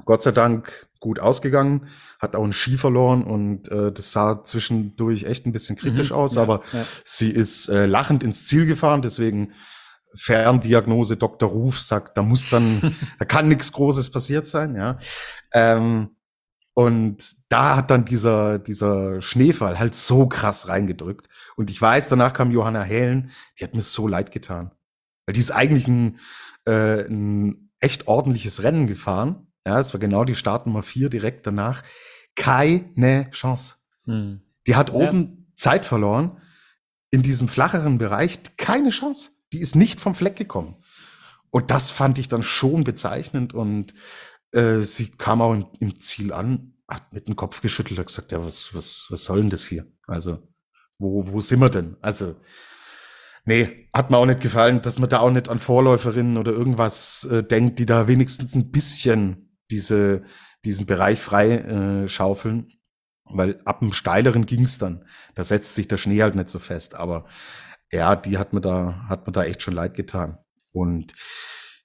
Gott 0.05 0.21
sei 0.21 0.31
Dank 0.31 0.88
gut 1.01 1.19
ausgegangen, 1.19 1.88
hat 2.19 2.35
auch 2.35 2.43
einen 2.43 2.53
Ski 2.53 2.77
verloren 2.77 3.23
und 3.23 3.69
äh, 3.69 3.91
das 3.91 4.13
sah 4.13 4.43
zwischendurch 4.45 5.23
echt 5.23 5.45
ein 5.45 5.51
bisschen 5.51 5.75
kritisch 5.75 6.12
mhm, 6.12 6.15
aus, 6.15 6.35
ja, 6.35 6.41
aber 6.41 6.62
ja. 6.71 6.85
sie 7.03 7.31
ist 7.31 7.67
äh, 7.69 7.85
lachend 7.85 8.23
ins 8.23 8.45
Ziel 8.45 8.65
gefahren, 8.65 9.01
deswegen 9.01 9.53
Ferndiagnose 10.15 11.17
Dr. 11.17 11.49
Ruf 11.49 11.79
sagt, 11.79 12.17
da 12.17 12.21
muss 12.21 12.49
dann, 12.49 12.95
da 13.19 13.25
kann 13.25 13.47
nichts 13.47 13.71
Großes 13.71 14.12
passiert 14.12 14.47
sein, 14.47 14.75
ja. 14.75 14.99
Ähm, 15.53 16.15
und 16.79 17.35
da 17.49 17.75
hat 17.75 17.91
dann 17.91 18.05
dieser, 18.05 18.57
dieser 18.57 19.21
Schneefall 19.21 19.79
halt 19.79 19.95
so 19.95 20.27
krass 20.29 20.69
reingedrückt. 20.69 21.27
Und 21.57 21.69
ich 21.69 21.81
weiß, 21.81 22.07
danach 22.07 22.31
kam 22.31 22.51
Johanna 22.51 22.83
Helen, 22.83 23.31
die 23.59 23.65
hat 23.65 23.73
mir 23.73 23.81
so 23.81 24.07
leid 24.07 24.31
getan. 24.31 24.71
Weil 25.25 25.33
die 25.33 25.41
ist 25.41 25.51
eigentlich 25.51 25.89
ein, 25.89 26.21
äh, 26.63 27.01
ein 27.01 27.69
echt 27.81 28.07
ordentliches 28.07 28.63
Rennen 28.63 28.87
gefahren. 28.87 29.51
Ja, 29.65 29.77
es 29.77 29.93
war 29.93 29.99
genau 29.99 30.23
die 30.23 30.35
Startnummer 30.35 30.81
vier 30.81 31.09
direkt 31.09 31.45
danach. 31.45 31.83
Keine 32.37 33.29
Chance. 33.31 33.75
Hm. 34.05 34.39
Die 34.65 34.77
hat 34.77 34.87
ja. 34.87 34.95
oben 34.95 35.51
Zeit 35.57 35.85
verloren. 35.85 36.37
In 37.11 37.23
diesem 37.23 37.49
flacheren 37.49 37.97
Bereich 37.97 38.39
keine 38.55 38.91
Chance. 38.91 39.31
Die 39.51 39.59
ist 39.59 39.75
nicht 39.75 39.99
vom 39.99 40.15
Fleck 40.15 40.37
gekommen. 40.37 40.77
Und 41.49 41.71
das 41.71 41.91
fand 41.91 42.19
ich 42.19 42.29
dann 42.29 42.41
schon 42.41 42.85
bezeichnend 42.85 43.53
und 43.53 43.93
äh, 44.51 44.81
sie 44.81 45.12
kam 45.12 45.41
auch 45.41 45.53
in, 45.53 45.65
im 45.79 45.99
Ziel 45.99 46.33
an, 46.33 46.73
hat 46.88 47.13
mit 47.13 47.27
dem 47.27 47.35
Kopf 47.35 47.62
geschüttelt, 47.62 47.99
hat 47.99 48.07
gesagt, 48.07 48.31
ja, 48.31 48.43
was, 48.43 48.73
was, 48.73 49.07
was 49.09 49.23
soll 49.23 49.41
denn 49.41 49.49
das 49.49 49.65
hier? 49.65 49.85
Also, 50.07 50.39
wo, 50.97 51.27
wo 51.27 51.39
sind 51.39 51.59
wir 51.59 51.69
denn? 51.69 51.97
Also, 52.01 52.35
nee, 53.45 53.89
hat 53.93 54.12
mir 54.12 54.17
auch 54.17 54.25
nicht 54.25 54.41
gefallen, 54.41 54.81
dass 54.81 54.99
man 54.99 55.09
da 55.09 55.19
auch 55.19 55.31
nicht 55.31 55.49
an 55.49 55.59
Vorläuferinnen 55.59 56.38
oder 56.38 56.51
irgendwas 56.51 57.25
äh, 57.25 57.43
denkt, 57.43 57.79
die 57.79 57.85
da 57.85 58.07
wenigstens 58.07 58.55
ein 58.55 58.71
bisschen 58.71 59.57
diese, 59.69 60.23
diesen 60.65 60.85
Bereich 60.85 61.19
frei 61.19 61.57
äh, 61.57 62.09
schaufeln. 62.09 62.71
Weil 63.31 63.62
ab 63.65 63.81
dem 63.81 63.93
steileren 63.93 64.47
ging's 64.47 64.79
dann. 64.79 65.05
Da 65.35 65.43
setzt 65.43 65.75
sich 65.75 65.88
der 65.88 65.97
Schnee 65.97 66.23
halt 66.23 66.33
nicht 66.33 66.49
so 66.49 66.57
fest. 66.57 66.95
Aber 66.95 67.25
ja, 67.91 68.15
die 68.15 68.39
hat 68.39 68.53
mir 68.53 68.62
da, 68.62 69.05
hat 69.07 69.27
mir 69.27 69.33
da 69.33 69.43
echt 69.43 69.62
schon 69.62 69.75
leid 69.75 69.93
getan. 69.93 70.39
Und 70.71 71.13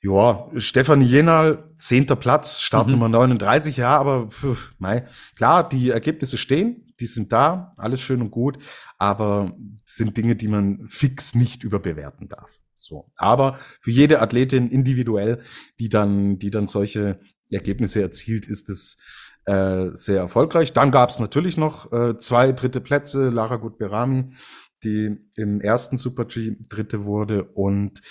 ja, 0.04 0.50
Stefanie 0.56 1.06
Jenal, 1.06 1.62
zehnter 1.78 2.16
Platz, 2.16 2.60
Startnummer 2.60 3.08
mhm. 3.08 3.12
39, 3.12 3.78
ja, 3.78 3.96
aber 3.96 4.28
pf, 4.28 4.74
mei, 4.78 5.06
klar, 5.34 5.66
die 5.66 5.90
Ergebnisse 5.90 6.36
stehen, 6.36 6.92
die 7.00 7.06
sind 7.06 7.32
da, 7.32 7.72
alles 7.78 8.02
schön 8.02 8.20
und 8.20 8.30
gut, 8.30 8.58
aber 8.98 9.56
sind 9.86 10.14
Dinge, 10.18 10.36
die 10.36 10.48
man 10.48 10.86
fix 10.88 11.34
nicht 11.34 11.64
überbewerten 11.64 12.28
darf. 12.28 12.60
So. 12.76 13.10
Aber 13.16 13.58
für 13.80 13.90
jede 13.90 14.20
Athletin 14.20 14.68
individuell, 14.68 15.42
die 15.78 15.88
dann, 15.88 16.38
die 16.38 16.50
dann 16.50 16.66
solche 16.66 17.18
Ergebnisse 17.50 18.02
erzielt, 18.02 18.46
ist 18.46 18.68
es 18.68 18.98
äh, 19.46 19.86
sehr 19.94 20.18
erfolgreich. 20.18 20.74
Dann 20.74 20.90
gab 20.90 21.08
es 21.08 21.18
natürlich 21.18 21.56
noch 21.56 21.90
äh, 21.92 22.18
zwei 22.18 22.52
dritte 22.52 22.82
Plätze, 22.82 23.30
Lara 23.30 23.56
Gutberami, 23.56 24.34
die 24.82 25.16
im 25.34 25.62
ersten 25.62 25.96
Super 25.96 26.26
G 26.26 26.56
dritte 26.68 27.04
wurde 27.04 27.44
und 27.44 28.02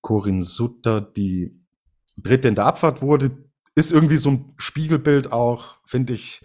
Corinne 0.00 0.44
Sutter 0.44 1.00
die 1.00 1.58
dritte 2.16 2.48
in 2.48 2.54
der 2.54 2.66
Abfahrt 2.66 3.02
wurde, 3.02 3.30
ist 3.74 3.92
irgendwie 3.92 4.16
so 4.16 4.30
ein 4.30 4.54
Spiegelbild 4.56 5.32
auch, 5.32 5.76
finde 5.84 6.12
ich, 6.12 6.44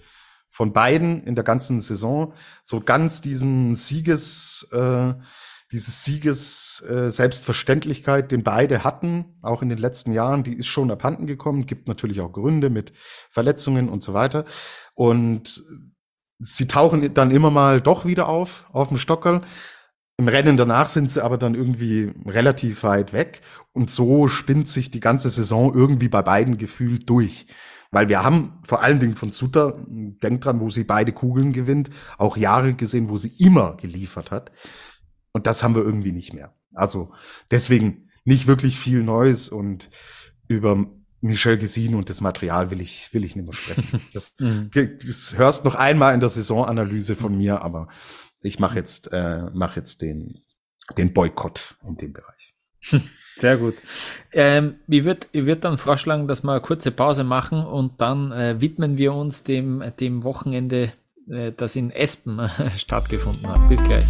von 0.49 0.71
beiden 0.71 1.23
in 1.23 1.33
der 1.33 1.43
ganzen 1.43 1.81
Saison. 1.81 2.33
So 2.61 2.79
ganz 2.79 3.21
diesen 3.21 3.75
Sieges, 3.75 4.69
äh, 4.71 5.15
dieses 5.71 6.05
Sieges 6.05 6.83
äh, 6.87 7.09
Selbstverständlichkeit, 7.09 8.31
den 8.31 8.43
beide 8.43 8.83
hatten, 8.83 9.39
auch 9.41 9.63
in 9.63 9.69
den 9.69 9.79
letzten 9.79 10.13
Jahren, 10.13 10.43
die 10.43 10.53
ist 10.53 10.67
schon 10.67 10.91
abhanden 10.91 11.25
gekommen. 11.25 11.65
Gibt 11.65 11.87
natürlich 11.87 12.21
auch 12.21 12.31
Gründe 12.31 12.69
mit 12.69 12.93
Verletzungen 13.31 13.89
und 13.89 14.03
so 14.03 14.13
weiter. 14.13 14.45
Und 14.93 15.63
sie 16.37 16.67
tauchen 16.67 17.13
dann 17.15 17.31
immer 17.31 17.49
mal 17.49 17.81
doch 17.81 18.05
wieder 18.05 18.29
auf, 18.29 18.69
auf 18.71 18.89
dem 18.89 18.97
Stockerl. 18.97 19.41
Im 20.17 20.27
Rennen 20.27 20.57
danach 20.57 20.87
sind 20.87 21.09
sie 21.09 21.23
aber 21.23 21.37
dann 21.37 21.55
irgendwie 21.55 22.11
relativ 22.25 22.83
weit 22.83 23.13
weg 23.13 23.41
und 23.71 23.89
so 23.89 24.27
spinnt 24.27 24.67
sich 24.67 24.91
die 24.91 24.99
ganze 24.99 25.29
Saison 25.29 25.73
irgendwie 25.73 26.07
bei 26.07 26.21
beiden 26.21 26.57
gefühlt 26.57 27.09
durch. 27.09 27.47
Weil 27.89 28.09
wir 28.09 28.23
haben 28.23 28.59
vor 28.63 28.81
allen 28.81 28.99
Dingen 28.99 29.15
von 29.15 29.31
Sutter, 29.31 29.83
denkt 29.87 30.45
dran, 30.45 30.59
wo 30.59 30.69
sie 30.69 30.83
beide 30.83 31.11
Kugeln 31.11 31.53
gewinnt, 31.53 31.91
auch 32.17 32.37
Jahre 32.37 32.73
gesehen, 32.73 33.09
wo 33.09 33.17
sie 33.17 33.33
immer 33.37 33.77
geliefert 33.77 34.31
hat. 34.31 34.51
Und 35.31 35.47
das 35.47 35.61
haben 35.61 35.75
wir 35.75 35.83
irgendwie 35.83 36.11
nicht 36.11 36.33
mehr. 36.33 36.55
Also 36.73 37.11
deswegen 37.51 38.09
nicht 38.23 38.47
wirklich 38.47 38.79
viel 38.79 39.03
Neues 39.03 39.49
und 39.49 39.89
über 40.47 40.87
Michel 41.21 41.57
Gesin 41.57 41.95
und 41.95 42.09
das 42.09 42.21
Material 42.21 42.69
will 42.69 42.81
ich, 42.81 43.13
will 43.13 43.23
ich 43.23 43.35
nicht 43.35 43.45
mehr 43.45 43.53
sprechen. 43.53 44.01
Das, 44.11 44.35
mhm. 44.39 44.69
das 44.71 45.35
hörst 45.37 45.63
noch 45.63 45.75
einmal 45.75 46.13
in 46.13 46.19
der 46.19 46.29
Saisonanalyse 46.29 47.15
von 47.15 47.37
mir, 47.37 47.61
aber 47.61 47.87
ich 48.43 48.59
mache 48.59 48.77
jetzt, 48.77 49.11
äh, 49.11 49.49
mach 49.53 49.75
jetzt 49.75 50.01
den, 50.01 50.43
den 50.97 51.13
Boykott 51.13 51.75
in 51.87 51.97
dem 51.97 52.13
Bereich. 52.13 52.53
Sehr 53.37 53.57
gut. 53.57 53.75
Ähm, 54.31 54.75
ich 54.87 55.05
würde 55.05 55.25
ich 55.31 55.45
würd 55.45 55.63
dann 55.63 55.77
vorschlagen, 55.77 56.27
dass 56.27 56.43
wir 56.43 56.51
eine 56.51 56.61
kurze 56.61 56.91
Pause 56.91 57.23
machen 57.23 57.65
und 57.65 57.99
dann 57.99 58.31
äh, 58.31 58.61
widmen 58.61 58.97
wir 58.97 59.13
uns 59.13 59.43
dem, 59.43 59.83
dem 59.99 60.23
Wochenende, 60.23 60.93
äh, 61.27 61.51
das 61.51 61.75
in 61.75 61.89
Espen 61.89 62.39
äh, 62.39 62.69
stattgefunden 62.77 63.47
hat. 63.47 63.69
Bis 63.69 63.83
gleich. 63.83 64.05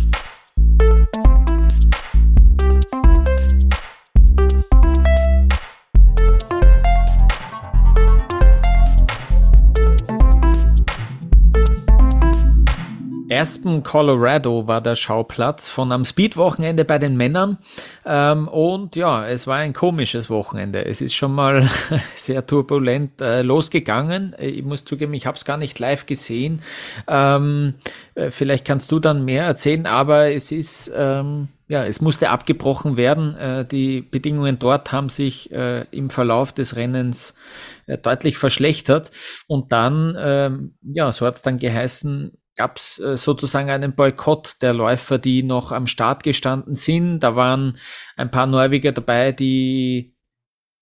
Aspen, 13.34 13.84
Colorado 13.84 14.68
war 14.68 14.82
der 14.82 14.96
Schauplatz 14.96 15.68
von 15.68 15.92
einem 15.92 16.06
Speed-Wochenende 16.06 16.86
bei 16.86 17.00
den 17.00 17.18
Männern. 17.18 17.58
Ähm, 18.06 18.48
und 18.48 18.96
ja, 18.96 19.28
es 19.28 19.48
war 19.48 19.58
ein 19.58 19.74
komisches 19.74 20.30
Wochenende. 20.30 20.86
Es 20.86 21.02
ist 21.02 21.14
schon 21.14 21.34
mal 21.34 21.68
sehr 22.16 22.46
turbulent 22.46 23.22
äh, 23.22 23.42
losgegangen. 23.42 24.36
Ich 24.38 24.64
muss 24.64 24.86
zugeben, 24.86 25.14
ich 25.14 25.26
habe 25.26 25.36
es 25.36 25.46
gar 25.46 25.58
nicht 25.58 25.80
live 25.80 26.06
gesehen. 26.06 26.62
Ähm, 27.08 27.76
äh, 28.16 28.32
vielleicht 28.32 28.66
kannst 28.66 28.92
du 28.92 29.00
dann 29.00 29.26
mehr 29.26 29.46
erzählen, 29.46 29.86
aber 29.86 30.32
es 30.32 30.52
ist, 30.52 30.92
ähm, 30.96 31.48
ja, 31.68 31.86
es 31.86 32.02
musste 32.02 32.30
abgebrochen 32.30 32.98
werden. 32.98 33.36
Äh, 33.36 33.66
die 33.66 34.02
Bedingungen 34.02 34.60
dort 34.60 34.92
haben 34.92 35.10
sich 35.10 35.52
äh, 35.52 35.86
im 35.92 36.10
Verlauf 36.10 36.54
des 36.54 36.76
Rennens 36.76 37.34
deutlich 38.02 38.38
verschlechtert. 38.38 39.12
Und 39.48 39.74
dann, 39.74 40.16
ähm, 40.18 40.76
ja, 40.82 41.12
so 41.12 41.26
hat 41.26 41.36
es 41.36 41.42
dann 41.42 41.60
geheißen, 41.60 42.32
gab 42.56 42.78
es 42.78 43.00
äh, 43.00 43.18
sozusagen 43.18 43.70
einen 43.70 43.96
Boykott 43.96 44.62
der 44.62 44.74
Läufer, 44.74 45.18
die 45.18 45.44
noch 45.44 45.72
am 45.72 45.88
Start 45.88 46.24
gestanden 46.24 46.76
sind. 46.76 47.20
Da 47.20 47.36
waren 47.36 47.78
ein 48.16 48.32
paar 48.32 48.46
Norweger 48.46 48.92
dabei, 48.92 49.32
die 49.32 50.13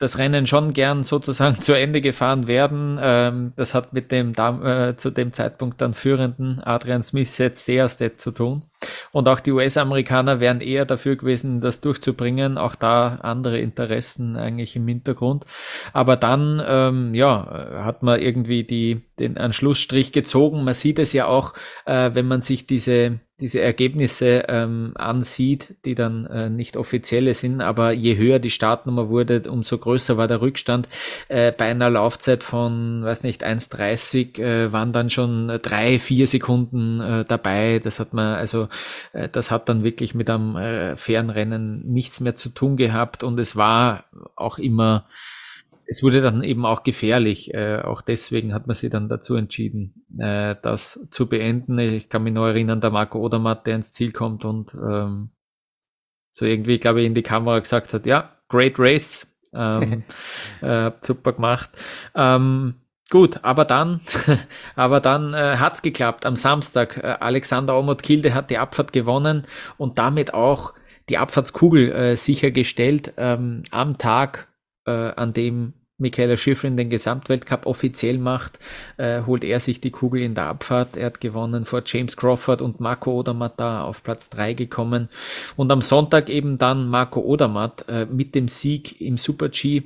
das 0.01 0.17
Rennen 0.17 0.47
schon 0.47 0.73
gern 0.73 1.03
sozusagen 1.03 1.61
zu 1.61 1.73
Ende 1.73 2.01
gefahren 2.01 2.47
werden. 2.47 2.97
Ähm, 3.01 3.53
das 3.55 3.73
hat 3.73 3.93
mit 3.93 4.11
dem 4.11 4.33
äh, 4.33 4.95
zu 4.97 5.11
dem 5.11 5.31
Zeitpunkt 5.31 5.79
dann 5.79 5.93
führenden 5.93 6.59
Adrian 6.63 7.03
Smith 7.03 7.37
jetzt 7.37 7.65
Seerstedt 7.65 8.19
zu 8.19 8.31
tun. 8.31 8.63
Und 9.11 9.27
auch 9.27 9.39
die 9.39 9.51
US-Amerikaner 9.51 10.39
wären 10.39 10.59
eher 10.59 10.85
dafür 10.85 11.15
gewesen, 11.15 11.61
das 11.61 11.81
durchzubringen. 11.81 12.57
Auch 12.57 12.75
da 12.75 13.19
andere 13.21 13.59
Interessen 13.59 14.35
eigentlich 14.35 14.75
im 14.75 14.87
Hintergrund. 14.87 15.45
Aber 15.93 16.17
dann, 16.17 16.61
ähm, 16.65 17.13
ja, 17.13 17.83
hat 17.83 18.01
man 18.01 18.19
irgendwie 18.19 18.63
die, 18.63 19.01
den 19.19 19.37
Anschlussstrich 19.37 20.11
gezogen. 20.11 20.63
Man 20.63 20.73
sieht 20.73 20.97
es 20.97 21.13
ja 21.13 21.27
auch, 21.27 21.53
äh, 21.85 22.11
wenn 22.13 22.27
man 22.27 22.41
sich 22.41 22.65
diese 22.65 23.19
diese 23.41 23.59
Ergebnisse 23.59 24.45
ähm, 24.47 24.91
ansieht, 24.95 25.75
die 25.83 25.95
dann 25.95 26.25
äh, 26.27 26.49
nicht 26.49 26.77
offizielle 26.77 27.33
sind, 27.33 27.61
aber 27.61 27.91
je 27.91 28.15
höher 28.15 28.39
die 28.39 28.51
Startnummer 28.51 29.09
wurde, 29.09 29.41
umso 29.49 29.77
größer 29.77 30.15
war 30.17 30.27
der 30.27 30.41
Rückstand. 30.41 30.87
Äh, 31.27 31.51
bei 31.51 31.65
einer 31.65 31.89
Laufzeit 31.89 32.43
von, 32.43 33.03
weiß 33.03 33.23
nicht, 33.23 33.43
1,30 33.43 34.39
äh, 34.39 34.71
waren 34.71 34.93
dann 34.93 35.09
schon 35.09 35.59
drei, 35.61 35.99
vier 35.99 36.27
Sekunden 36.27 37.01
äh, 37.01 37.25
dabei. 37.25 37.79
Das 37.83 37.99
hat 37.99 38.13
man, 38.13 38.35
also 38.35 38.69
äh, 39.13 39.27
das 39.27 39.51
hat 39.51 39.67
dann 39.67 39.83
wirklich 39.83 40.13
mit 40.13 40.29
einem 40.29 40.55
äh, 40.55 40.95
fairen 40.95 41.29
Rennen 41.29 41.81
nichts 41.91 42.19
mehr 42.19 42.35
zu 42.35 42.49
tun 42.49 42.77
gehabt 42.77 43.23
und 43.23 43.39
es 43.39 43.55
war 43.55 44.05
auch 44.35 44.59
immer 44.59 45.05
es 45.91 46.01
wurde 46.01 46.21
dann 46.21 46.41
eben 46.41 46.65
auch 46.65 46.83
gefährlich. 46.83 47.53
Äh, 47.53 47.81
auch 47.81 48.01
deswegen 48.01 48.53
hat 48.53 48.65
man 48.65 48.77
sich 48.77 48.89
dann 48.89 49.09
dazu 49.09 49.35
entschieden, 49.35 50.05
äh, 50.17 50.55
das 50.61 51.05
zu 51.11 51.27
beenden. 51.27 51.77
Ich 51.79 52.07
kann 52.07 52.23
mich 52.23 52.33
noch 52.33 52.47
erinnern, 52.47 52.79
der 52.79 52.91
Marco 52.91 53.19
Odermatt, 53.19 53.67
der 53.67 53.75
ins 53.75 53.91
Ziel 53.91 54.13
kommt 54.13 54.45
und 54.45 54.73
ähm, 54.73 55.31
so 56.31 56.45
irgendwie, 56.45 56.79
glaube 56.79 57.01
ich, 57.01 57.07
in 57.07 57.13
die 57.13 57.23
Kamera 57.23 57.59
gesagt 57.59 57.93
hat, 57.93 58.05
ja, 58.05 58.37
great 58.47 58.75
race, 58.79 59.35
ähm, 59.53 60.03
äh, 60.61 60.91
super 61.01 61.33
gemacht. 61.33 61.71
Ähm, 62.15 62.75
Gut, 63.09 63.43
aber 63.43 63.65
dann, 63.65 63.99
aber 64.77 65.01
dann 65.01 65.33
äh, 65.33 65.57
hat's 65.57 65.81
geklappt. 65.81 66.25
Am 66.25 66.37
Samstag, 66.37 66.95
äh, 66.95 67.17
Alexander 67.19 67.77
Omot 67.77 68.03
Kilde 68.03 68.33
hat 68.33 68.49
die 68.49 68.57
Abfahrt 68.57 68.93
gewonnen 68.93 69.45
und 69.77 69.99
damit 69.99 70.33
auch 70.33 70.73
die 71.09 71.17
Abfahrtskugel 71.17 71.91
äh, 71.91 72.15
sichergestellt 72.15 73.11
ähm, 73.17 73.63
am 73.71 73.97
Tag, 73.97 74.47
äh, 74.85 74.91
an 74.91 75.33
dem 75.33 75.73
Michaela 76.01 76.35
Schifrin 76.35 76.75
den 76.75 76.89
Gesamtweltcup 76.89 77.65
offiziell 77.65 78.17
macht, 78.17 78.59
äh, 78.97 79.21
holt 79.25 79.43
er 79.43 79.59
sich 79.59 79.79
die 79.79 79.91
Kugel 79.91 80.21
in 80.21 80.35
der 80.35 80.47
Abfahrt. 80.47 80.97
Er 80.97 81.05
hat 81.05 81.21
gewonnen 81.21 81.65
vor 81.65 81.83
James 81.85 82.17
Crawford 82.17 82.61
und 82.61 82.79
Marco 82.79 83.11
Odermatt 83.11 83.59
da 83.59 83.83
auf 83.83 84.03
Platz 84.03 84.29
3 84.31 84.53
gekommen. 84.53 85.09
Und 85.55 85.71
am 85.71 85.81
Sonntag 85.81 86.29
eben 86.29 86.57
dann 86.57 86.87
Marco 86.87 87.21
Odermatt 87.21 87.85
äh, 87.87 88.05
mit 88.05 88.35
dem 88.35 88.47
Sieg 88.47 88.99
im 88.99 89.17
Super 89.17 89.49
G. 89.49 89.83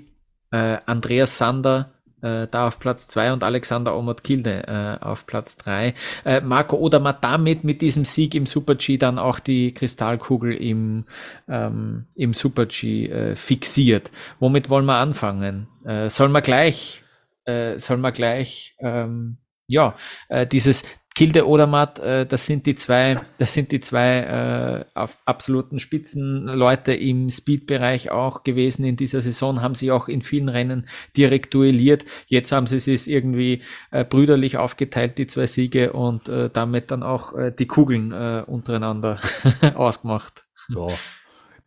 Äh, 0.52 0.78
Andreas 0.86 1.38
Sander 1.38 1.92
äh, 2.26 2.48
da 2.50 2.68
auf 2.68 2.80
Platz 2.80 3.08
2 3.08 3.34
und 3.34 3.44
Alexander 3.44 3.96
Omot-Kilde 3.96 4.68
äh, 4.68 5.06
auf 5.06 5.28
Platz 5.28 5.58
3. 5.58 5.94
Äh, 6.26 6.42
Marco 6.42 6.78
Odermatt 6.78 7.24
damit 7.24 7.64
mit 7.64 7.82
diesem 7.82 8.04
Sieg 8.04 8.34
im 8.34 8.48
Super-G 8.48 8.98
dann 8.98 9.20
auch 9.20 9.40
die 9.40 9.74
Kristallkugel 9.74 10.54
im, 10.54 11.06
ähm, 11.48 12.06
im 12.16 12.34
Super-G 12.34 13.08
äh, 13.08 13.36
fixiert. 13.36 14.12
Womit 14.40 14.70
wollen 14.70 14.86
wir 14.86 14.96
anfangen? 14.98 15.68
Äh, 15.86 16.10
soll 16.10 16.30
man 16.30 16.42
gleich, 16.42 17.04
äh, 17.46 17.78
soll 17.78 17.98
man 17.98 18.14
gleich, 18.14 18.76
ähm, 18.80 19.38
ja, 19.68 19.96
äh, 20.30 20.48
dieses 20.48 20.84
Kilde 21.16 21.47
Odermatt, 21.47 21.99
äh, 21.99 22.26
das 22.26 22.45
sind 22.45 22.66
die 22.66 22.76
zwei, 22.76 23.18
das 23.38 23.53
sind 23.53 23.72
die 23.72 23.80
zwei 23.80 24.20
äh, 24.20 24.86
auf 24.99 25.18
absoluten 25.24 25.80
Spitzenleute 25.80 26.93
im 26.93 27.32
Speed-Bereich 27.32 28.11
auch 28.11 28.43
gewesen 28.43 28.84
in 28.84 28.97
dieser 28.97 29.22
Saison, 29.22 29.61
haben 29.61 29.76
sie 29.76 29.91
auch 29.91 30.09
in 30.09 30.22
vielen 30.22 30.49
Rennen 30.49 30.89
direkt 31.16 31.53
duelliert. 31.53 32.03
Jetzt 32.28 32.51
haben 32.51 32.68
sie 32.68 32.93
es 32.93 33.07
irgendwie 33.07 33.63
äh, 33.91 34.03
brüderlich 34.03 34.57
aufgeteilt, 34.57 35.18
die 35.18 35.28
zwei 35.28 35.47
Siege, 35.47 35.93
und 35.93 36.28
äh, 36.28 36.49
damit 36.51 36.91
dann 36.91 37.01
auch 37.01 37.34
äh, 37.34 37.51
die 37.57 37.68
Kugeln 37.68 38.11
äh, 38.11 38.43
untereinander 38.45 39.22
ausgemacht. 39.76 40.43
Ja. 40.68 40.88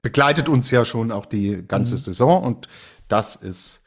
Begleitet 0.03 0.51
uns 0.51 0.71
ja 0.71 0.85
schon 0.85 1.11
auch 1.11 1.25
die 1.25 1.65
ganze 1.67 1.95
mhm. 1.95 1.99
Saison 1.99 2.43
und 2.45 2.69
das 3.09 3.35
ist 3.35 3.83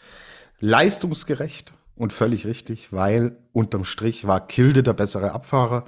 leistungsgerecht 0.59 1.71
und 1.95 2.13
völlig 2.13 2.47
richtig, 2.47 2.91
weil 2.91 3.37
unterm 3.53 3.83
Strich 3.83 4.25
war 4.27 4.45
Kilde 4.47 4.83
der 4.83 4.93
bessere 4.93 5.31
Abfahrer 5.31 5.85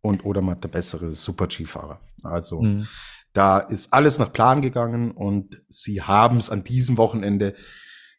und 0.00 0.24
Odermatt 0.24 0.62
der 0.62 0.68
bessere 0.68 1.12
Super-G-Fahrer. 1.12 2.00
Also 2.22 2.62
mhm. 2.62 2.86
da 3.32 3.58
ist 3.58 3.92
alles 3.92 4.18
nach 4.18 4.32
Plan 4.32 4.62
gegangen 4.62 5.10
und 5.12 5.62
sie 5.68 6.02
haben 6.02 6.38
es 6.38 6.50
an 6.50 6.64
diesem 6.64 6.96
Wochenende 6.96 7.54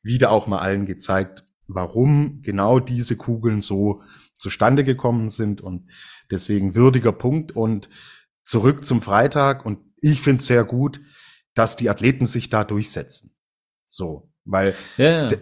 wieder 0.04 0.32
auch 0.32 0.48
mal 0.48 0.60
allen 0.60 0.86
gezeigt, 0.86 1.44
warum 1.68 2.42
genau 2.42 2.80
diese 2.80 3.18
Kugeln 3.18 3.62
so 3.62 4.02
zustande 4.38 4.84
gekommen 4.84 5.30
sind 5.30 5.62
und 5.62 5.90
deswegen 6.32 6.76
würdiger 6.76 7.12
Punkt 7.12 7.56
und 7.56 7.90
zurück 8.44 8.86
zum 8.86 9.02
Freitag 9.02 9.66
und 9.66 9.80
ich 10.02 10.22
finde 10.22 10.40
es 10.40 10.48
sehr 10.48 10.64
gut, 10.64 11.02
dass 11.54 11.76
die 11.76 11.90
Athleten 11.90 12.26
sich 12.26 12.50
da 12.50 12.64
durchsetzen. 12.64 13.36
So, 13.88 14.32
weil. 14.48 14.76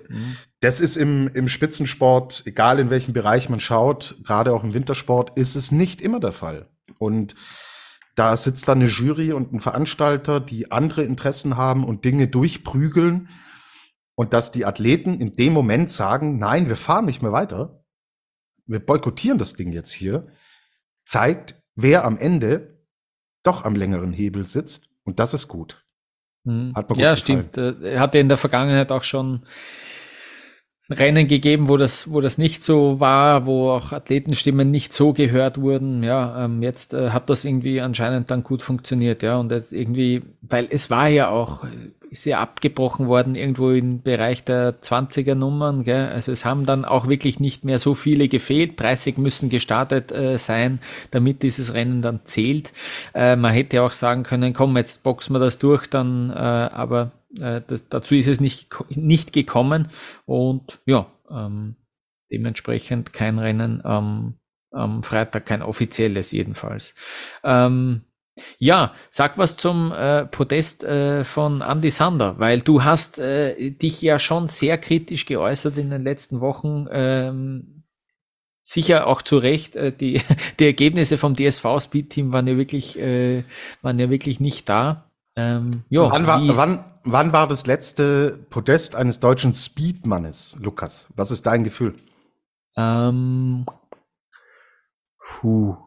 Mhm. 0.10 0.38
das 0.60 0.82
ist 0.82 0.98
im, 0.98 1.30
im 1.34 1.48
Spitzensport, 1.48 2.44
egal 2.46 2.80
in 2.80 2.90
welchem 2.90 3.14
Bereich 3.14 3.50
man 3.50 3.60
schaut, 3.60 4.18
gerade 4.24 4.52
auch 4.54 4.64
im 4.64 4.74
Wintersport, 4.74 5.38
ist 5.38 5.56
es 5.56 5.72
nicht 5.72 6.02
immer 6.02 6.20
der 6.20 6.32
Fall. 6.32 6.70
Und 6.98 7.36
da 8.16 8.36
sitzt 8.38 8.68
dann 8.68 8.80
eine 8.80 8.90
Jury 8.90 9.34
und 9.34 9.54
ein 9.54 9.60
Veranstalter, 9.60 10.40
die 10.40 10.72
andere 10.72 11.04
Interessen 11.04 11.58
haben 11.58 11.84
und 11.84 12.06
Dinge 12.06 12.28
durchprügeln. 12.28 13.30
Und 14.16 14.32
dass 14.34 14.52
die 14.52 14.66
Athleten 14.66 15.20
in 15.20 15.36
dem 15.36 15.52
Moment 15.52 15.90
sagen, 15.90 16.38
nein, 16.38 16.70
wir 16.70 16.78
fahren 16.78 17.06
nicht 17.06 17.22
mehr 17.22 17.34
weiter. 17.34 17.84
Wir 18.66 18.80
boykottieren 18.80 19.38
das 19.38 19.56
Ding 19.56 19.74
jetzt 19.74 19.92
hier. 19.92 20.28
Zeigt, 21.06 21.62
wer 21.76 22.06
am 22.06 22.18
Ende 22.18 22.86
doch 23.44 23.66
am 23.66 23.76
längeren 23.76 24.14
Hebel 24.14 24.46
sitzt. 24.46 24.90
Und 25.04 25.20
das 25.20 25.34
ist 25.34 25.50
gut. 25.50 25.85
Mhm. 26.46 26.74
Hat 26.76 26.90
mir 26.90 27.02
ja, 27.02 27.16
stimmt. 27.16 27.58
Äh, 27.58 27.74
er 27.82 28.00
hatte 28.00 28.20
in 28.20 28.30
der 28.30 28.38
Vergangenheit 28.38 28.92
auch 28.92 29.04
schon 29.04 29.42
Rennen 30.90 31.28
gegeben, 31.28 31.68
wo 31.68 31.78
das, 31.78 32.12
wo 32.12 32.22
das 32.22 32.38
nicht 32.38 32.62
so 32.62 33.00
war, 33.00 33.48
wo 33.48 33.72
auch 33.72 33.92
Athletenstimmen 33.92 34.70
nicht 34.70 34.94
so 34.94 35.14
gehört 35.14 35.60
wurden. 35.60 36.04
Ja, 36.04 36.46
ähm, 36.46 36.62
jetzt 36.62 36.94
äh, 36.94 37.10
hat 37.10 37.30
das 37.30 37.44
irgendwie 37.44 37.82
anscheinend 37.82 38.30
dann 38.30 38.44
gut 38.44 38.62
funktioniert, 38.62 39.24
ja. 39.24 39.38
Und 39.38 39.52
jetzt 39.52 39.74
irgendwie, 39.74 40.22
weil 40.42 40.68
es 40.70 40.92
war 40.92 41.08
ja 41.08 41.30
auch, 41.30 41.64
ist 42.12 42.26
ja 42.26 42.40
abgebrochen 42.40 43.08
worden 43.08 43.34
irgendwo 43.34 43.72
im 43.72 44.04
Bereich 44.04 44.44
der 44.44 44.80
20er 44.80 45.34
Nummern, 45.34 45.84
gell? 45.84 46.08
Also 46.10 46.32
es 46.32 46.46
haben 46.46 46.68
dann 46.68 46.86
auch 46.86 47.08
wirklich 47.08 47.40
nicht 47.40 47.66
mehr 47.66 47.80
so 47.80 47.96
viele 47.96 48.28
gefehlt. 48.28 48.80
30 48.80 49.18
müssen 49.18 49.50
gestartet 49.50 50.12
äh, 50.12 50.38
sein, 50.38 50.80
damit 51.10 51.42
dieses 51.42 51.74
Rennen 51.74 52.04
dann 52.04 52.22
zählt. 52.26 52.74
Äh, 53.16 53.36
man 53.36 53.54
hätte 53.54 53.82
auch 53.82 53.92
sagen 53.92 54.22
können, 54.22 54.54
komm, 54.54 54.78
jetzt 54.78 55.02
boxen 55.02 55.34
wir 55.34 55.40
das 55.40 55.58
durch, 55.58 55.88
dann, 55.88 56.30
äh, 56.30 56.34
aber 56.34 57.12
äh, 57.40 57.62
das, 57.68 57.88
dazu 57.90 58.16
ist 58.16 58.28
es 58.28 58.40
nicht, 58.40 58.70
nicht 58.90 59.34
gekommen 59.34 59.90
und 60.26 60.80
ja, 60.86 61.08
ähm, 61.30 61.76
dementsprechend 62.32 63.14
kein 63.14 63.40
Rennen 63.40 63.84
am, 63.86 64.36
am 64.72 65.04
Freitag, 65.04 65.46
kein 65.46 65.62
offizielles 65.62 66.32
jedenfalls. 66.32 66.96
Ähm, 67.44 68.02
ja, 68.58 68.94
sag 69.12 69.38
was 69.38 69.56
zum 69.56 69.94
äh, 69.94 70.26
Podest 70.26 70.84
äh, 70.84 71.24
von 71.24 71.62
Andy 71.62 71.90
Sander, 71.90 72.38
weil 72.38 72.62
du 72.62 72.84
hast 72.84 73.18
äh, 73.20 73.72
dich 73.72 74.02
ja 74.02 74.20
schon 74.20 74.48
sehr 74.48 74.78
kritisch 74.78 75.26
geäußert 75.26 75.78
in 75.78 75.90
den 75.90 76.04
letzten 76.04 76.42
Wochen. 76.42 76.88
Ähm, 76.92 77.84
sicher 78.66 79.08
auch 79.08 79.22
zu 79.22 79.38
Recht. 79.38 79.78
Äh, 79.78 79.94
die, 79.94 80.22
die 80.60 80.66
Ergebnisse 80.66 81.18
vom 81.18 81.36
DSV 81.36 81.66
Speed 81.80 82.10
Team 82.10 82.34
waren 82.34 82.48
ja 82.48 82.58
wirklich, 82.58 83.00
äh, 83.00 83.44
waren 83.82 84.00
ja 84.00 84.10
wirklich 84.10 84.42
nicht 84.42 84.68
da. 84.68 85.10
Ähm, 85.38 85.84
jo, 85.90 86.10
wann, 86.12 86.28
war, 86.28 86.42
wann, 86.58 86.84
wann 87.06 87.32
war 87.32 87.48
das 87.48 87.66
letzte 87.66 88.38
Podest 88.50 88.96
eines 88.96 89.20
deutschen 89.20 89.54
Speedmannes, 89.54 90.58
Lukas? 90.60 91.08
Was 91.16 91.32
ist 91.32 91.46
dein 91.46 91.64
Gefühl? 91.64 91.96
Ähm, 92.76 93.66
puh. 95.20 95.78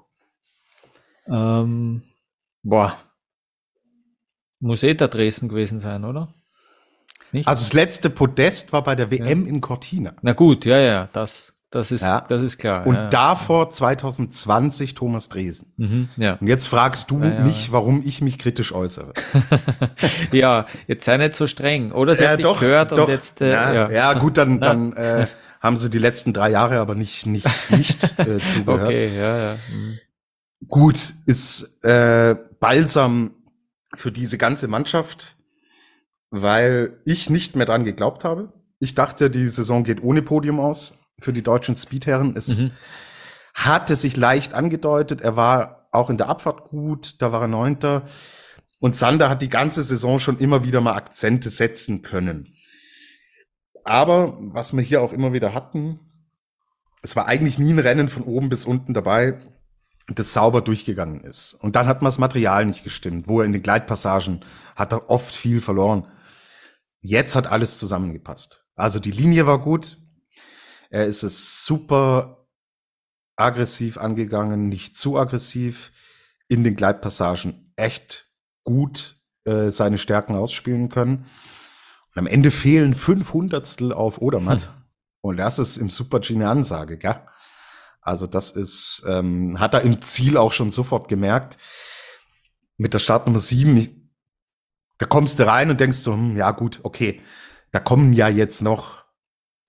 Ähm, 1.26 2.02
boah. 2.62 2.98
Muss 4.60 4.82
eh 4.82 4.94
der 4.94 5.08
Dresden 5.08 5.48
gewesen 5.48 5.80
sein, 5.80 6.04
oder? 6.04 6.34
Nicht? 7.32 7.46
Also 7.46 7.60
das 7.60 7.72
letzte 7.74 8.10
Podest 8.10 8.72
war 8.72 8.82
bei 8.82 8.94
der 8.94 9.10
WM 9.10 9.44
ja. 9.44 9.48
in 9.48 9.60
Cortina. 9.60 10.14
Na 10.22 10.32
gut, 10.32 10.64
ja, 10.64 10.78
ja, 10.78 11.08
das, 11.12 11.52
das 11.70 11.90
ist, 11.90 12.00
ja. 12.00 12.22
das 12.22 12.42
ist 12.42 12.56
klar. 12.56 12.86
Und 12.86 12.94
ja. 12.94 13.08
davor 13.08 13.70
2020 13.70 14.94
Thomas 14.94 15.28
Dresen. 15.28 15.72
Mhm, 15.76 16.08
ja. 16.16 16.34
Und 16.34 16.46
jetzt 16.46 16.66
fragst 16.66 17.10
du 17.10 17.22
ja, 17.22 17.40
mich, 17.40 17.72
warum 17.72 18.00
ich 18.02 18.22
mich 18.22 18.38
kritisch 18.38 18.72
äußere. 18.72 19.12
ja, 20.32 20.66
jetzt 20.86 21.04
sei 21.04 21.18
nicht 21.18 21.34
so 21.34 21.46
streng. 21.46 21.92
Oder 21.92 22.14
sie 22.16 22.24
ja, 22.24 22.30
hat 22.30 22.44
doch, 22.44 22.60
gehört 22.60 22.92
doch. 22.92 23.06
und 23.06 23.10
jetzt. 23.10 23.42
Äh, 23.42 23.52
ja, 23.52 23.90
ja. 23.90 24.14
gut, 24.14 24.38
dann, 24.38 24.60
dann 24.60 24.94
äh, 24.94 25.26
haben 25.60 25.76
sie 25.76 25.90
die 25.90 25.98
letzten 25.98 26.32
drei 26.32 26.50
Jahre 26.50 26.78
aber 26.78 26.94
nicht, 26.94 27.26
nicht, 27.26 27.46
nicht 27.70 28.18
äh, 28.18 28.38
zugehört. 28.46 28.84
Okay, 28.84 29.14
ja, 29.14 29.38
ja. 29.38 29.58
Mhm. 29.70 29.98
Gut, 30.68 30.96
ist 31.26 31.84
äh, 31.84 32.34
balsam 32.60 33.32
für 33.94 34.10
diese 34.10 34.38
ganze 34.38 34.68
Mannschaft, 34.68 35.36
weil 36.30 36.98
ich 37.04 37.28
nicht 37.28 37.56
mehr 37.56 37.66
dran 37.66 37.84
geglaubt 37.84 38.24
habe. 38.24 38.54
Ich 38.80 38.94
dachte, 38.94 39.28
die 39.28 39.48
Saison 39.48 39.84
geht 39.84 40.02
ohne 40.02 40.22
Podium 40.22 40.60
aus 40.60 40.97
für 41.20 41.32
die 41.32 41.42
deutschen 41.42 41.76
Speedherren. 41.76 42.36
Es 42.36 42.58
mhm. 42.58 42.72
hatte 43.54 43.96
sich 43.96 44.16
leicht 44.16 44.54
angedeutet. 44.54 45.20
Er 45.20 45.36
war 45.36 45.88
auch 45.92 46.10
in 46.10 46.18
der 46.18 46.28
Abfahrt 46.28 46.68
gut. 46.68 47.20
Da 47.22 47.32
war 47.32 47.42
er 47.42 47.48
Neunter. 47.48 48.04
Und 48.80 48.96
Sander 48.96 49.28
hat 49.28 49.42
die 49.42 49.48
ganze 49.48 49.82
Saison 49.82 50.18
schon 50.18 50.38
immer 50.38 50.64
wieder 50.64 50.80
mal 50.80 50.94
Akzente 50.94 51.50
setzen 51.50 52.02
können. 52.02 52.54
Aber 53.84 54.36
was 54.40 54.74
wir 54.74 54.82
hier 54.82 55.02
auch 55.02 55.12
immer 55.12 55.32
wieder 55.32 55.54
hatten, 55.54 56.00
es 57.02 57.16
war 57.16 57.26
eigentlich 57.26 57.58
nie 57.58 57.72
ein 57.72 57.78
Rennen 57.78 58.08
von 58.08 58.22
oben 58.22 58.48
bis 58.48 58.64
unten 58.64 58.92
dabei, 58.92 59.40
das 60.08 60.32
sauber 60.32 60.60
durchgegangen 60.60 61.20
ist. 61.22 61.54
Und 61.54 61.76
dann 61.76 61.86
hat 61.86 62.02
man 62.02 62.08
das 62.08 62.18
Material 62.18 62.66
nicht 62.66 62.84
gestimmt. 62.84 63.28
Wo 63.28 63.40
er 63.40 63.46
in 63.46 63.52
den 63.52 63.62
Gleitpassagen 63.62 64.44
hat 64.76 64.92
er 64.92 65.10
oft 65.10 65.34
viel 65.34 65.60
verloren. 65.60 66.06
Jetzt 67.00 67.36
hat 67.36 67.46
alles 67.46 67.78
zusammengepasst. 67.78 68.64
Also 68.74 69.00
die 69.00 69.10
Linie 69.10 69.46
war 69.46 69.60
gut, 69.60 69.98
er 70.90 71.06
ist 71.06 71.22
es 71.22 71.64
super 71.64 72.46
aggressiv 73.36 73.98
angegangen, 73.98 74.68
nicht 74.68 74.96
zu 74.96 75.18
aggressiv, 75.18 75.92
in 76.48 76.64
den 76.64 76.76
Gleitpassagen 76.76 77.72
echt 77.76 78.30
gut 78.64 79.16
äh, 79.44 79.70
seine 79.70 79.98
Stärken 79.98 80.34
ausspielen 80.34 80.88
können. 80.88 81.26
Und 82.10 82.18
am 82.18 82.26
Ende 82.26 82.50
fehlen 82.50 82.94
fünf 82.94 83.32
Hundertstel 83.32 83.92
auf 83.92 84.20
Odermatt. 84.20 84.62
Hm. 84.62 84.68
Und 85.20 85.36
das 85.36 85.58
ist 85.58 85.76
im 85.76 85.90
Super-G 85.90 86.34
eine 86.34 86.48
Ansage, 86.48 86.96
gell? 86.96 87.20
Also 88.00 88.26
das 88.26 88.50
ist, 88.52 89.04
ähm, 89.06 89.60
hat 89.60 89.74
er 89.74 89.82
im 89.82 90.00
Ziel 90.00 90.36
auch 90.36 90.52
schon 90.52 90.70
sofort 90.70 91.08
gemerkt. 91.08 91.58
Mit 92.78 92.94
der 92.94 93.00
Startnummer 93.00 93.40
sieben, 93.40 94.14
da 94.98 95.06
kommst 95.06 95.38
du 95.38 95.46
rein 95.46 95.70
und 95.70 95.80
denkst 95.80 95.98
so, 95.98 96.14
hm, 96.14 96.36
ja 96.36 96.50
gut, 96.52 96.80
okay, 96.82 97.20
da 97.72 97.80
kommen 97.80 98.12
ja 98.12 98.28
jetzt 98.28 98.62
noch 98.62 99.04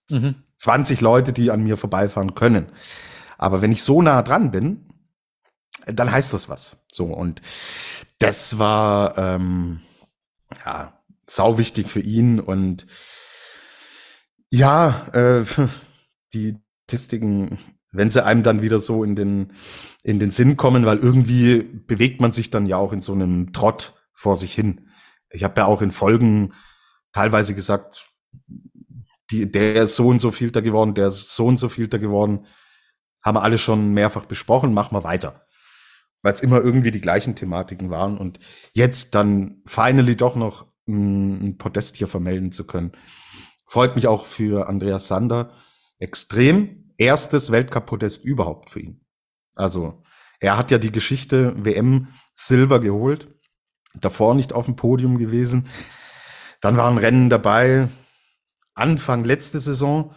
mhm. 0.10 0.36
20 0.60 1.02
Leute, 1.02 1.34
die 1.34 1.52
an 1.52 1.64
mir 1.64 1.78
vorbeifahren 1.78 2.36
können. 2.36 2.72
Aber 3.38 3.62
wenn 3.62 3.72
ich 3.72 3.84
so 3.84 4.02
nah 4.02 4.22
dran 4.22 4.52
bin, 4.52 4.90
dann 5.86 6.12
heißt 6.12 6.34
das 6.34 6.50
was. 6.50 6.86
So, 6.92 7.06
und 7.06 7.42
das 8.20 8.60
war 8.60 9.18
ähm, 9.18 9.82
ja 10.66 11.00
sau 11.26 11.58
wichtig 11.58 11.90
für 11.90 12.02
ihn. 12.02 12.40
Und 12.40 12.86
ja, 14.50 15.08
äh, 15.14 15.46
die 16.34 16.58
Statistiken, 16.90 17.60
wenn 17.92 18.12
sie 18.12 18.26
einem 18.26 18.44
dann 18.44 18.62
wieder 18.62 18.80
so 18.80 19.04
in 19.04 19.16
den, 19.16 19.54
in 20.04 20.20
den 20.20 20.32
Sinn 20.32 20.58
kommen, 20.58 20.86
weil 20.86 20.98
irgendwie 20.98 21.62
bewegt 21.62 22.20
man 22.20 22.32
sich 22.32 22.50
dann 22.50 22.66
ja 22.66 22.78
auch 22.78 22.94
in 22.94 23.02
so 23.02 23.14
einem 23.14 23.54
Trott 23.54 23.94
vor 24.14 24.36
sich 24.36 24.54
hin. 24.54 24.90
Ich 25.30 25.44
habe 25.44 25.62
ja 25.62 25.66
auch 25.66 25.82
in 25.82 25.92
Folgen 25.92 26.54
teilweise 27.14 27.54
gesagt, 27.54 28.09
die, 29.32 29.52
der 29.52 29.84
ist 29.84 29.96
so 29.96 30.08
und 30.08 30.20
so 30.20 30.32
vielter 30.32 30.62
geworden, 30.62 30.94
der 30.96 31.08
ist 31.08 31.36
so 31.36 31.46
und 31.46 31.58
so 31.58 31.70
vielter 31.70 32.00
geworden. 32.00 32.46
Haben 33.24 33.38
wir 33.38 33.44
alle 33.44 33.58
schon 33.58 33.94
mehrfach 33.94 34.26
besprochen, 34.26 34.74
machen 34.74 34.96
wir 34.96 35.04
weiter. 35.04 35.46
Weil 36.22 36.34
es 36.34 36.42
immer 36.42 36.62
irgendwie 36.62 36.92
die 36.92 37.02
gleichen 37.02 37.36
Thematiken 37.36 37.90
waren 37.90 38.18
und 38.18 38.40
jetzt 38.74 39.16
dann 39.16 39.62
finally 39.66 40.16
doch 40.16 40.36
noch 40.36 40.68
ein, 40.88 41.50
ein 41.50 41.58
Podest 41.58 41.98
hier 41.98 42.08
vermelden 42.08 42.52
zu 42.52 42.66
können. 42.66 42.92
Freut 43.66 43.96
mich 43.96 44.08
auch 44.08 44.26
für 44.26 44.68
Andreas 44.68 45.08
Sander 45.08 45.54
extrem. 46.00 46.94
Erstes 46.98 47.52
Weltcup-Podest 47.52 48.26
überhaupt 48.26 48.72
für 48.72 48.82
ihn. 48.82 49.06
Also 49.56 50.04
er 50.40 50.58
hat 50.58 50.72
ja 50.72 50.78
die 50.78 50.92
Geschichte 50.92 51.54
WM 51.64 52.08
Silber 52.34 52.80
geholt, 52.80 53.30
davor 53.94 54.36
nicht 54.36 54.54
auf 54.54 54.66
dem 54.66 54.76
Podium 54.76 55.18
gewesen. 55.18 55.68
Dann 56.62 56.78
waren 56.78 56.98
Rennen 56.98 57.30
dabei, 57.30 57.90
Anfang 58.80 59.24
letzte 59.24 59.60
Saison, 59.60 60.14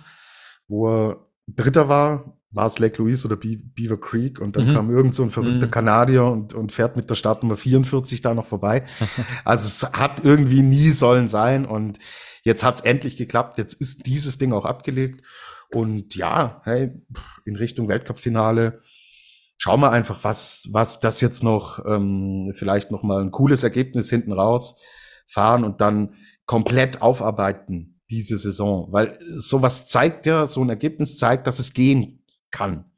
wo 0.69 0.89
er 0.89 1.27
Dritter 1.47 1.89
war, 1.89 2.39
war 2.53 2.67
es 2.67 2.79
Lake 2.79 3.01
Louise 3.01 3.27
oder 3.27 3.37
Beaver 3.37 3.99
Creek 3.99 4.41
und 4.41 4.57
dann 4.57 4.69
mhm. 4.69 4.75
kam 4.75 4.91
irgend 4.91 5.15
so 5.15 5.23
ein 5.23 5.31
verrückter 5.31 5.67
mhm. 5.67 5.71
Kanadier 5.71 6.25
und, 6.25 6.53
und 6.53 6.71
fährt 6.71 6.97
mit 6.97 7.09
der 7.09 7.15
Startnummer 7.15 7.57
44 7.57 8.21
da 8.21 8.35
noch 8.35 8.47
vorbei. 8.47 8.85
also 9.45 9.67
es 9.67 9.93
hat 9.93 10.25
irgendwie 10.25 10.63
nie 10.63 10.91
sollen 10.91 11.29
sein 11.29 11.65
und 11.65 11.99
jetzt 12.43 12.63
hat 12.63 12.77
es 12.77 12.81
endlich 12.83 13.17
geklappt. 13.17 13.59
Jetzt 13.59 13.75
ist 13.75 14.07
dieses 14.07 14.39
Ding 14.39 14.53
auch 14.53 14.67
abgelegt 14.67 15.25
und 15.71 16.15
ja, 16.15 16.61
hey, 16.65 16.93
in 17.47 17.57
Richtung 17.57 17.89
Weltcup-Finale 17.89 18.83
schauen 19.57 19.81
wir 19.81 19.91
einfach, 19.91 20.23
was, 20.23 20.67
was 20.71 21.01
das 21.01 21.21
jetzt 21.23 21.43
noch, 21.43 21.85
ähm, 21.87 22.53
vielleicht 22.55 22.91
noch 22.91 23.03
mal 23.03 23.23
ein 23.23 23.31
cooles 23.31 23.63
Ergebnis 23.63 24.11
hinten 24.11 24.33
raus 24.33 24.77
fahren 25.27 25.65
und 25.65 25.81
dann 25.81 26.15
komplett 26.45 27.01
aufarbeiten 27.01 27.92
diese 28.13 28.39
Saison, 28.39 28.93
weil 28.93 29.19
sowas 29.37 29.87
zeigt 29.87 30.27
ja, 30.27 30.47
so 30.47 30.63
ein 30.63 30.69
Ergebnis 30.69 31.19
zeigt, 31.19 31.49
dass 31.49 31.59
es 31.59 31.73
gehen 31.73 32.25
kann 32.51 32.93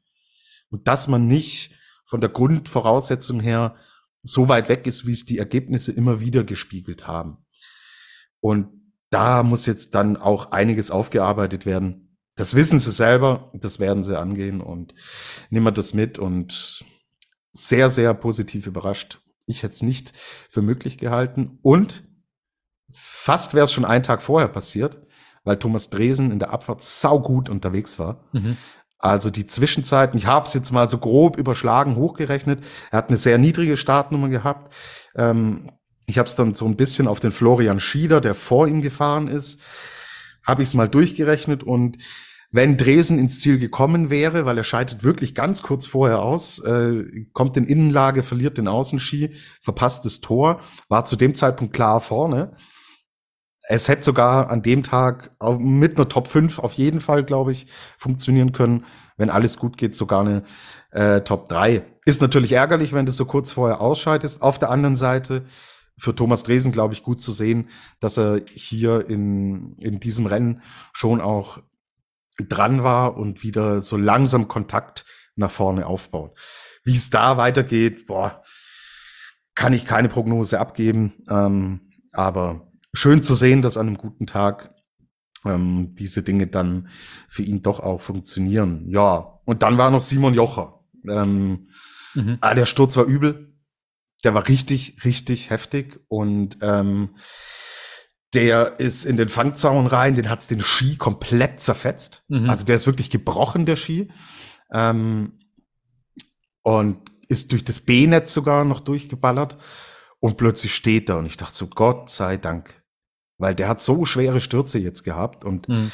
und 0.69 0.87
dass 0.87 1.07
man 1.07 1.27
nicht 1.27 1.71
von 2.05 2.21
der 2.21 2.29
Grundvoraussetzung 2.29 3.39
her 3.39 3.75
so 4.21 4.47
weit 4.47 4.69
weg 4.69 4.85
ist, 4.85 5.07
wie 5.07 5.11
es 5.11 5.25
die 5.25 5.39
Ergebnisse 5.39 5.91
immer 5.91 6.19
wieder 6.19 6.43
gespiegelt 6.43 7.07
haben. 7.07 7.37
Und 8.39 8.67
da 9.09 9.41
muss 9.41 9.65
jetzt 9.65 9.95
dann 9.95 10.17
auch 10.17 10.51
einiges 10.51 10.91
aufgearbeitet 10.91 11.65
werden 11.65 12.05
das 12.35 12.53
wissen 12.53 12.79
sie 12.79 12.91
selber, 12.91 13.49
das 13.53 13.79
werden 13.79 14.03
sie 14.03 14.19
angehen 14.19 14.61
und 14.61 14.93
nehmen 15.49 15.65
wir 15.65 15.71
das 15.71 15.93
mit 15.93 16.19
und 16.19 16.85
sehr, 17.53 17.89
sehr 17.89 18.13
positiv 18.13 18.67
überrascht. 18.67 19.21
Ich 19.45 19.63
hätte 19.63 19.73
es 19.73 19.81
nicht 19.81 20.11
für 20.49 20.61
möglich 20.61 20.97
gehalten 20.97 21.59
und 21.61 22.03
fast 22.95 23.53
wäre 23.53 23.65
es 23.65 23.73
schon 23.73 23.85
einen 23.85 24.03
Tag 24.03 24.21
vorher 24.21 24.47
passiert, 24.47 24.97
weil 25.43 25.57
Thomas 25.57 25.89
Dresen 25.89 26.31
in 26.31 26.39
der 26.39 26.51
Abfahrt 26.51 26.83
saugut 26.83 27.49
unterwegs 27.49 27.99
war. 27.99 28.25
Mhm. 28.33 28.57
Also 28.97 29.29
die 29.29 29.45
Zwischenzeiten, 29.45 30.17
ich 30.17 30.25
habe 30.25 30.47
es 30.47 30.53
jetzt 30.53 30.71
mal 30.71 30.89
so 30.89 30.97
grob 30.97 31.37
überschlagen, 31.37 31.95
hochgerechnet. 31.95 32.63
Er 32.91 32.97
hat 32.97 33.09
eine 33.09 33.17
sehr 33.17 33.37
niedrige 33.37 33.77
Startnummer 33.77 34.29
gehabt. 34.29 34.73
Ähm, 35.15 35.71
ich 36.07 36.17
habe 36.17 36.27
es 36.27 36.35
dann 36.35 36.55
so 36.55 36.65
ein 36.65 36.75
bisschen 36.75 37.07
auf 37.07 37.19
den 37.19 37.31
Florian 37.31 37.79
Schieder, 37.79 38.21
der 38.21 38.35
vor 38.35 38.67
ihm 38.67 38.81
gefahren 38.81 39.27
ist, 39.27 39.61
habe 40.43 40.63
ich 40.63 40.69
es 40.69 40.73
mal 40.75 40.87
durchgerechnet 40.87 41.63
und 41.63 41.97
wenn 42.51 42.77
Dresen 42.77 43.19
ins 43.19 43.41
Ziel 43.41 43.59
gekommen 43.59 44.09
wäre, 44.09 44.45
weil 44.45 44.57
er 44.57 44.63
scheidet 44.63 45.03
wirklich 45.03 45.35
ganz 45.35 45.61
kurz 45.61 45.87
vorher 45.87 46.21
aus, 46.21 46.59
äh, 46.59 47.25
kommt 47.33 47.57
in 47.57 47.65
Innenlage, 47.65 48.23
verliert 48.23 48.57
den 48.57 48.69
Außenski, 48.69 49.35
verpasst 49.61 50.05
das 50.05 50.21
Tor, 50.21 50.61
war 50.87 51.05
zu 51.05 51.17
dem 51.17 51.35
Zeitpunkt 51.35 51.73
klar 51.73 51.99
vorne. 51.99 52.55
Es 53.67 53.87
hätte 53.87 54.03
sogar 54.03 54.49
an 54.49 54.61
dem 54.61 54.83
Tag 54.83 55.31
mit 55.57 55.97
einer 55.97 56.07
Top 56.07 56.27
5 56.27 56.59
auf 56.59 56.73
jeden 56.73 57.01
Fall, 57.01 57.23
glaube 57.23 57.51
ich, 57.51 57.67
funktionieren 57.97 58.51
können. 58.51 58.85
Wenn 59.17 59.29
alles 59.29 59.57
gut 59.57 59.77
geht, 59.77 59.95
sogar 59.95 60.21
eine 60.21 60.43
äh, 60.91 61.21
Top 61.21 61.49
3. 61.49 61.83
Ist 62.05 62.21
natürlich 62.21 62.51
ärgerlich, 62.51 62.93
wenn 62.93 63.05
du 63.05 63.11
so 63.11 63.25
kurz 63.25 63.51
vorher 63.51 63.81
ausscheidest. 63.81 64.41
Auf 64.41 64.59
der 64.59 64.69
anderen 64.69 64.95
Seite, 64.95 65.45
für 65.97 66.13
Thomas 66.13 66.43
Dresen, 66.43 66.71
glaube 66.71 66.93
ich, 66.93 67.03
gut 67.03 67.21
zu 67.21 67.31
sehen, 67.31 67.69
dass 67.99 68.17
er 68.17 68.41
hier 68.53 69.09
in, 69.09 69.75
in 69.77 69.99
diesem 69.99 70.25
Rennen 70.25 70.61
schon 70.93 71.21
auch 71.21 71.59
dran 72.37 72.83
war 72.83 73.15
und 73.17 73.43
wieder 73.43 73.81
so 73.81 73.95
langsam 73.95 74.47
Kontakt 74.47 75.05
nach 75.35 75.51
vorne 75.51 75.85
aufbaut. 75.85 76.37
Wie 76.83 76.93
es 76.93 77.09
da 77.09 77.37
weitergeht, 77.37 78.05
boah, 78.07 78.43
kann 79.55 79.73
ich 79.73 79.85
keine 79.85 80.09
Prognose 80.09 80.59
abgeben. 80.59 81.23
Ähm, 81.29 81.91
aber 82.11 82.67
schön 82.95 83.23
zu 83.23 83.35
sehen, 83.35 83.61
dass 83.61 83.77
an 83.77 83.87
einem 83.87 83.97
guten 83.97 84.27
Tag 84.27 84.73
ähm, 85.45 85.93
diese 85.95 86.23
Dinge 86.23 86.47
dann 86.47 86.89
für 87.29 87.43
ihn 87.43 87.61
doch 87.61 87.79
auch 87.79 88.01
funktionieren. 88.01 88.89
Ja, 88.89 89.39
und 89.45 89.61
dann 89.61 89.77
war 89.77 89.91
noch 89.91 90.01
Simon 90.01 90.33
Jocher. 90.33 90.79
Ähm, 91.07 91.69
mhm. 92.13 92.37
ah, 92.41 92.53
der 92.53 92.65
Sturz 92.65 92.97
war 92.97 93.05
übel. 93.05 93.53
Der 94.23 94.33
war 94.33 94.47
richtig, 94.47 95.05
richtig 95.05 95.51
heftig 95.51 95.99
und 96.07 96.57
ähm, 96.61 97.15
der 98.33 98.79
ist 98.79 99.05
in 99.05 99.17
den 99.17 99.29
Fangzaun 99.29 99.87
rein, 99.87 100.15
den 100.15 100.29
hat's 100.29 100.47
den 100.47 100.61
Ski 100.61 100.97
komplett 100.97 101.59
zerfetzt. 101.59 102.23
Mhm. 102.27 102.49
Also 102.49 102.65
der 102.65 102.75
ist 102.75 102.87
wirklich 102.87 103.09
gebrochen, 103.09 103.65
der 103.65 103.75
Ski. 103.75 104.11
Ähm, 104.71 105.39
und 106.63 107.11
ist 107.27 107.51
durch 107.51 107.63
das 107.63 107.81
B-Netz 107.81 108.33
sogar 108.33 108.65
noch 108.65 108.79
durchgeballert. 108.79 109.57
Und 110.19 110.37
plötzlich 110.37 110.73
steht 110.73 111.09
er 111.09 111.17
und 111.17 111.27
ich 111.27 111.37
dachte 111.37 111.55
so, 111.55 111.67
Gott 111.67 112.09
sei 112.09 112.37
Dank. 112.37 112.83
Weil 113.37 113.55
der 113.55 113.67
hat 113.67 113.81
so 113.81 114.05
schwere 114.05 114.39
Stürze 114.39 114.79
jetzt 114.79 115.03
gehabt 115.03 115.43
und 115.43 115.67
mhm. 115.67 115.91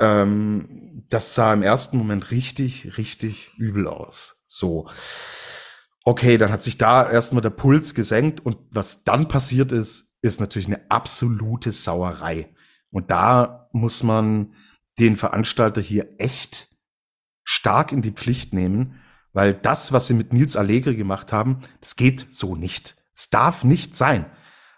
ähm, 0.00 1.04
das 1.10 1.34
sah 1.34 1.52
im 1.52 1.62
ersten 1.62 1.98
Moment 1.98 2.30
richtig, 2.30 2.96
richtig 2.98 3.52
übel 3.58 3.86
aus. 3.86 4.44
So. 4.46 4.88
Okay, 6.04 6.38
dann 6.38 6.50
hat 6.50 6.62
sich 6.62 6.78
da 6.78 7.08
erstmal 7.08 7.42
der 7.42 7.50
Puls 7.50 7.94
gesenkt 7.94 8.40
und 8.40 8.56
was 8.70 9.04
dann 9.04 9.28
passiert 9.28 9.72
ist, 9.72 10.16
ist 10.22 10.40
natürlich 10.40 10.68
eine 10.68 10.90
absolute 10.90 11.72
Sauerei. 11.72 12.54
Und 12.90 13.10
da 13.10 13.68
muss 13.72 14.02
man 14.02 14.54
den 14.98 15.16
Veranstalter 15.16 15.80
hier 15.80 16.14
echt 16.18 16.68
stark 17.44 17.92
in 17.92 18.02
die 18.02 18.12
Pflicht 18.12 18.52
nehmen, 18.52 19.00
weil 19.32 19.54
das, 19.54 19.92
was 19.92 20.06
sie 20.06 20.14
mit 20.14 20.32
Nils 20.32 20.56
Allegri 20.56 20.96
gemacht 20.96 21.32
haben, 21.32 21.60
das 21.80 21.96
geht 21.96 22.26
so 22.30 22.56
nicht. 22.56 22.96
Es 23.14 23.30
darf 23.30 23.64
nicht 23.64 23.96
sein. 23.96 24.26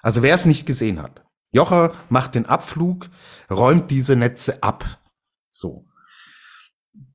Also 0.02 0.22
wer 0.22 0.34
es 0.34 0.46
nicht 0.46 0.66
gesehen 0.66 1.00
hat. 1.00 1.24
Jocher 1.50 1.92
macht 2.08 2.34
den 2.34 2.46
Abflug, 2.46 3.08
räumt 3.50 3.90
diese 3.90 4.16
Netze 4.16 4.62
ab. 4.62 4.84
So. 5.50 5.86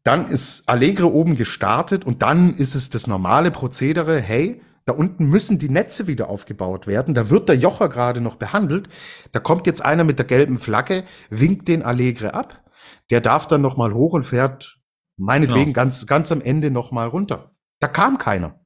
Dann 0.04 0.30
ist 0.30 0.70
Allegre 0.70 1.12
oben 1.12 1.36
gestartet 1.36 2.06
und 2.06 2.22
dann 2.22 2.54
ist 2.56 2.76
es 2.76 2.90
das 2.90 3.08
normale 3.08 3.50
Prozedere, 3.52 4.20
hey, 4.20 4.62
da 4.86 4.94
unten 4.94 5.26
müssen 5.26 5.58
die 5.58 5.70
Netze 5.70 6.06
wieder 6.06 6.30
aufgebaut 6.30 6.86
werden. 6.86 7.16
Da 7.16 7.32
wird 7.32 7.50
der 7.50 7.58
Jocher 7.58 7.90
gerade 7.90 8.22
noch 8.22 8.36
behandelt. 8.36 8.88
Da 9.32 9.40
kommt 9.40 9.66
jetzt 9.66 9.84
einer 9.84 10.04
mit 10.04 10.20
der 10.20 10.28
gelben 10.28 10.60
Flagge, 10.60 11.06
winkt 11.32 11.68
den 11.68 11.82
Allegre 11.82 12.36
ab. 12.36 12.64
Der 13.10 13.20
darf 13.20 13.48
dann 13.48 13.62
noch 13.62 13.78
mal 13.78 13.94
hoch 13.94 14.14
und 14.14 14.26
fährt 14.26 14.80
meinetwegen 15.18 15.72
ja. 15.72 15.74
ganz, 15.74 16.06
ganz 16.06 16.32
am 16.32 16.42
Ende 16.42 16.70
noch 16.70 16.92
mal 16.92 17.08
runter. 17.08 17.56
Da 17.80 17.88
kam 17.88 18.20
keiner. 18.20 18.60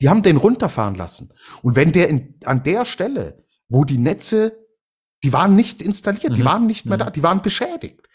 Die 0.00 0.08
haben 0.08 0.22
den 0.22 0.36
runterfahren 0.36 0.96
lassen. 0.96 1.32
Und 1.62 1.76
wenn 1.76 1.92
der 1.92 2.08
in, 2.08 2.34
an 2.44 2.64
der 2.64 2.84
Stelle, 2.84 3.44
wo 3.68 3.84
die 3.84 3.98
Netze, 3.98 4.65
die 5.26 5.32
waren 5.32 5.56
nicht 5.56 5.82
installiert, 5.82 6.30
mhm. 6.30 6.34
die 6.36 6.44
waren 6.44 6.66
nicht 6.66 6.86
mehr 6.86 6.98
mhm. 6.98 7.00
da, 7.00 7.10
die 7.10 7.24
waren 7.24 7.42
beschädigt. 7.42 8.08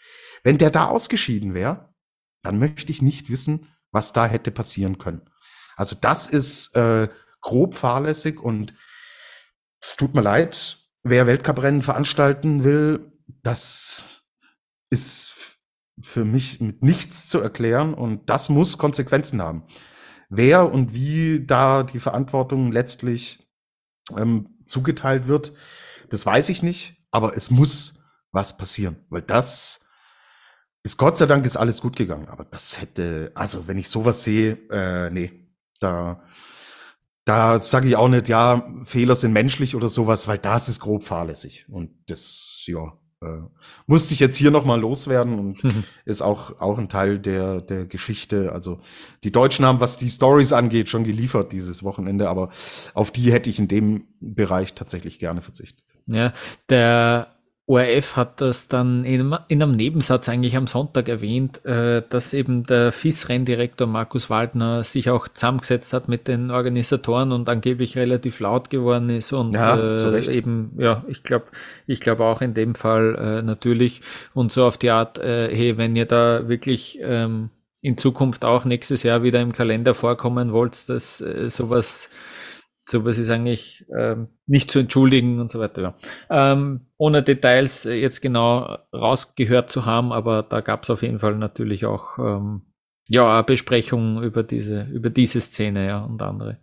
Wenn 0.44 0.56
der 0.56 0.70
da 0.70 0.86
ausgeschieden 0.86 1.52
wäre, 1.52 1.94
dann 2.42 2.58
möchte 2.58 2.90
ich 2.90 3.02
nicht 3.02 3.28
wissen, 3.28 3.66
was 3.90 4.14
da 4.14 4.24
hätte 4.24 4.50
passieren 4.50 4.96
können. 4.96 5.20
Also 5.76 5.94
das 6.00 6.26
ist 6.26 6.74
äh, 6.74 7.10
grob 7.42 7.74
fahrlässig 7.74 8.40
und 8.40 8.72
es 9.82 9.96
tut 9.96 10.14
mir 10.14 10.22
leid, 10.22 10.78
wer 11.02 11.26
Weltcuprennen 11.26 11.82
veranstalten 11.82 12.64
will, 12.64 13.12
das 13.42 14.22
ist 14.88 15.58
für 16.00 16.24
mich 16.24 16.60
mit 16.60 16.82
nichts 16.82 17.26
zu 17.28 17.40
erklären 17.40 17.92
und 17.92 18.30
das 18.30 18.48
muss 18.48 18.78
Konsequenzen 18.78 19.42
haben. 19.42 19.64
Wer 20.30 20.72
und 20.72 20.94
wie 20.94 21.44
da 21.44 21.82
die 21.82 22.00
Verantwortung 22.00 22.72
letztlich 22.72 23.46
ähm, 24.16 24.56
zugeteilt 24.64 25.28
wird, 25.28 25.52
das 26.08 26.24
weiß 26.24 26.48
ich 26.48 26.62
nicht, 26.62 27.01
aber 27.12 27.36
es 27.36 27.52
muss 27.52 28.00
was 28.32 28.56
passieren, 28.56 28.96
weil 29.08 29.22
das 29.22 29.86
ist 30.82 30.96
Gott 30.96 31.16
sei 31.16 31.26
Dank 31.26 31.46
ist 31.46 31.56
alles 31.56 31.80
gut 31.80 31.94
gegangen, 31.94 32.28
aber 32.28 32.44
das 32.44 32.80
hätte, 32.80 33.30
also 33.36 33.68
wenn 33.68 33.78
ich 33.78 33.88
sowas 33.88 34.24
sehe, 34.24 34.58
äh, 34.70 35.10
nee, 35.10 35.48
da 35.78 36.24
da 37.24 37.58
sage 37.58 37.88
ich 37.88 37.96
auch 37.96 38.08
nicht, 38.08 38.28
ja, 38.28 38.66
Fehler 38.82 39.14
sind 39.14 39.32
menschlich 39.32 39.76
oder 39.76 39.88
sowas, 39.88 40.26
weil 40.26 40.38
das 40.38 40.68
ist 40.68 40.80
grob 40.80 41.04
fahrlässig. 41.04 41.66
Und 41.68 41.90
das, 42.06 42.64
ja, 42.66 42.98
äh, 43.22 43.42
musste 43.86 44.14
ich 44.14 44.20
jetzt 44.20 44.36
hier 44.36 44.50
nochmal 44.50 44.80
loswerden 44.80 45.38
und 45.38 45.62
mhm. 45.62 45.84
ist 46.04 46.22
auch, 46.22 46.60
auch 46.60 46.78
ein 46.78 46.88
Teil 46.88 47.20
der, 47.20 47.60
der 47.60 47.86
Geschichte. 47.86 48.52
Also 48.52 48.80
die 49.22 49.30
Deutschen 49.30 49.64
haben, 49.64 49.80
was 49.80 49.98
die 49.98 50.08
Stories 50.08 50.52
angeht, 50.52 50.88
schon 50.88 51.04
geliefert 51.04 51.52
dieses 51.52 51.84
Wochenende, 51.84 52.28
aber 52.28 52.48
auf 52.94 53.12
die 53.12 53.32
hätte 53.32 53.50
ich 53.50 53.60
in 53.60 53.68
dem 53.68 54.08
Bereich 54.20 54.74
tatsächlich 54.74 55.20
gerne 55.20 55.42
verzichtet. 55.42 55.84
Ja, 56.06 56.32
der 56.68 57.28
ORF 57.66 58.16
hat 58.16 58.40
das 58.40 58.66
dann 58.66 59.04
in, 59.04 59.34
in, 59.48 59.62
einem 59.62 59.76
Nebensatz 59.76 60.28
eigentlich 60.28 60.56
am 60.56 60.66
Sonntag 60.66 61.08
erwähnt, 61.08 61.64
äh, 61.64 62.02
dass 62.08 62.34
eben 62.34 62.64
der 62.64 62.90
FIS-Renndirektor 62.90 63.86
Markus 63.86 64.28
Waldner 64.28 64.82
sich 64.82 65.10
auch 65.10 65.28
zusammengesetzt 65.28 65.92
hat 65.92 66.08
mit 66.08 66.26
den 66.26 66.50
Organisatoren 66.50 67.30
und 67.30 67.48
angeblich 67.48 67.96
relativ 67.96 68.40
laut 68.40 68.68
geworden 68.68 69.10
ist 69.10 69.32
und 69.32 69.54
ja, 69.54 69.76
äh, 69.76 70.36
eben, 70.36 70.72
ja, 70.76 71.04
ich 71.06 71.22
glaube, 71.22 71.46
ich 71.86 72.00
glaube 72.00 72.24
auch 72.24 72.42
in 72.42 72.54
dem 72.54 72.74
Fall 72.74 73.14
äh, 73.14 73.42
natürlich 73.42 74.02
und 74.34 74.52
so 74.52 74.66
auf 74.66 74.76
die 74.76 74.90
Art, 74.90 75.18
äh, 75.18 75.48
hey, 75.54 75.78
wenn 75.78 75.94
ihr 75.94 76.06
da 76.06 76.48
wirklich 76.48 76.98
ähm, 77.00 77.50
in 77.80 77.96
Zukunft 77.96 78.44
auch 78.44 78.64
nächstes 78.64 79.04
Jahr 79.04 79.22
wieder 79.22 79.40
im 79.40 79.52
Kalender 79.52 79.94
vorkommen 79.94 80.52
wollt, 80.52 80.88
dass 80.88 81.20
äh, 81.20 81.48
sowas 81.48 82.10
sowas 82.92 83.18
ist 83.18 83.30
eigentlich 83.30 83.84
ähm, 83.98 84.28
nicht 84.46 84.70
zu 84.70 84.78
entschuldigen 84.78 85.40
und 85.40 85.50
so 85.50 85.58
weiter. 85.58 85.96
Ähm, 86.30 86.86
ohne 86.96 87.22
Details 87.22 87.84
jetzt 87.84 88.20
genau 88.20 88.78
rausgehört 88.94 89.70
zu 89.70 89.84
haben, 89.86 90.12
aber 90.12 90.44
da 90.44 90.60
gab 90.60 90.84
es 90.84 90.90
auf 90.90 91.02
jeden 91.02 91.18
Fall 91.18 91.36
natürlich 91.36 91.84
auch 91.86 92.18
ähm, 92.18 92.62
ja 93.08 93.42
Besprechungen 93.42 94.22
über 94.22 94.44
diese 94.44 94.84
über 94.84 95.10
diese 95.10 95.40
Szene 95.40 95.86
ja 95.86 96.00
und 96.00 96.22
andere. 96.22 96.58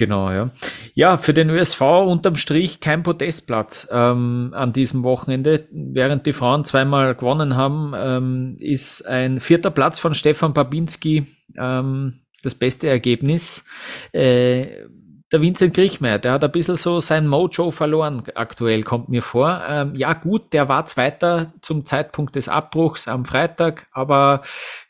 Genau, 0.00 0.30
ja. 0.30 0.50
Ja, 0.94 1.18
für 1.18 1.34
den 1.34 1.50
ÖSV 1.50 1.82
unterm 1.82 2.36
Strich 2.36 2.80
kein 2.80 3.02
Podestplatz 3.02 3.86
ähm, 3.92 4.54
an 4.54 4.72
diesem 4.72 5.04
Wochenende. 5.04 5.68
Während 5.70 6.24
die 6.24 6.32
Frauen 6.32 6.64
zweimal 6.64 7.14
gewonnen 7.14 7.54
haben, 7.54 7.92
ähm, 7.94 8.56
ist 8.60 9.06
ein 9.06 9.40
vierter 9.40 9.70
Platz 9.70 9.98
von 9.98 10.14
Stefan 10.14 10.54
Babinski 10.54 11.26
ähm, 11.58 12.20
das 12.42 12.54
beste 12.54 12.88
Ergebnis. 12.88 13.66
Äh, 14.12 14.86
der 15.32 15.42
Vincent 15.42 15.74
Griechmeier, 15.74 16.18
der 16.18 16.32
hat 16.32 16.44
ein 16.44 16.50
bisschen 16.50 16.76
so 16.76 17.00
sein 17.00 17.26
Mojo 17.26 17.70
verloren 17.70 18.22
aktuell, 18.34 18.82
kommt 18.82 19.08
mir 19.08 19.22
vor. 19.22 19.62
Ähm, 19.68 19.94
ja 19.94 20.12
gut, 20.12 20.52
der 20.52 20.68
war 20.68 20.86
Zweiter 20.86 21.52
zum 21.62 21.84
Zeitpunkt 21.84 22.34
des 22.34 22.48
Abbruchs 22.48 23.06
am 23.06 23.24
Freitag, 23.24 23.86
aber 23.92 24.42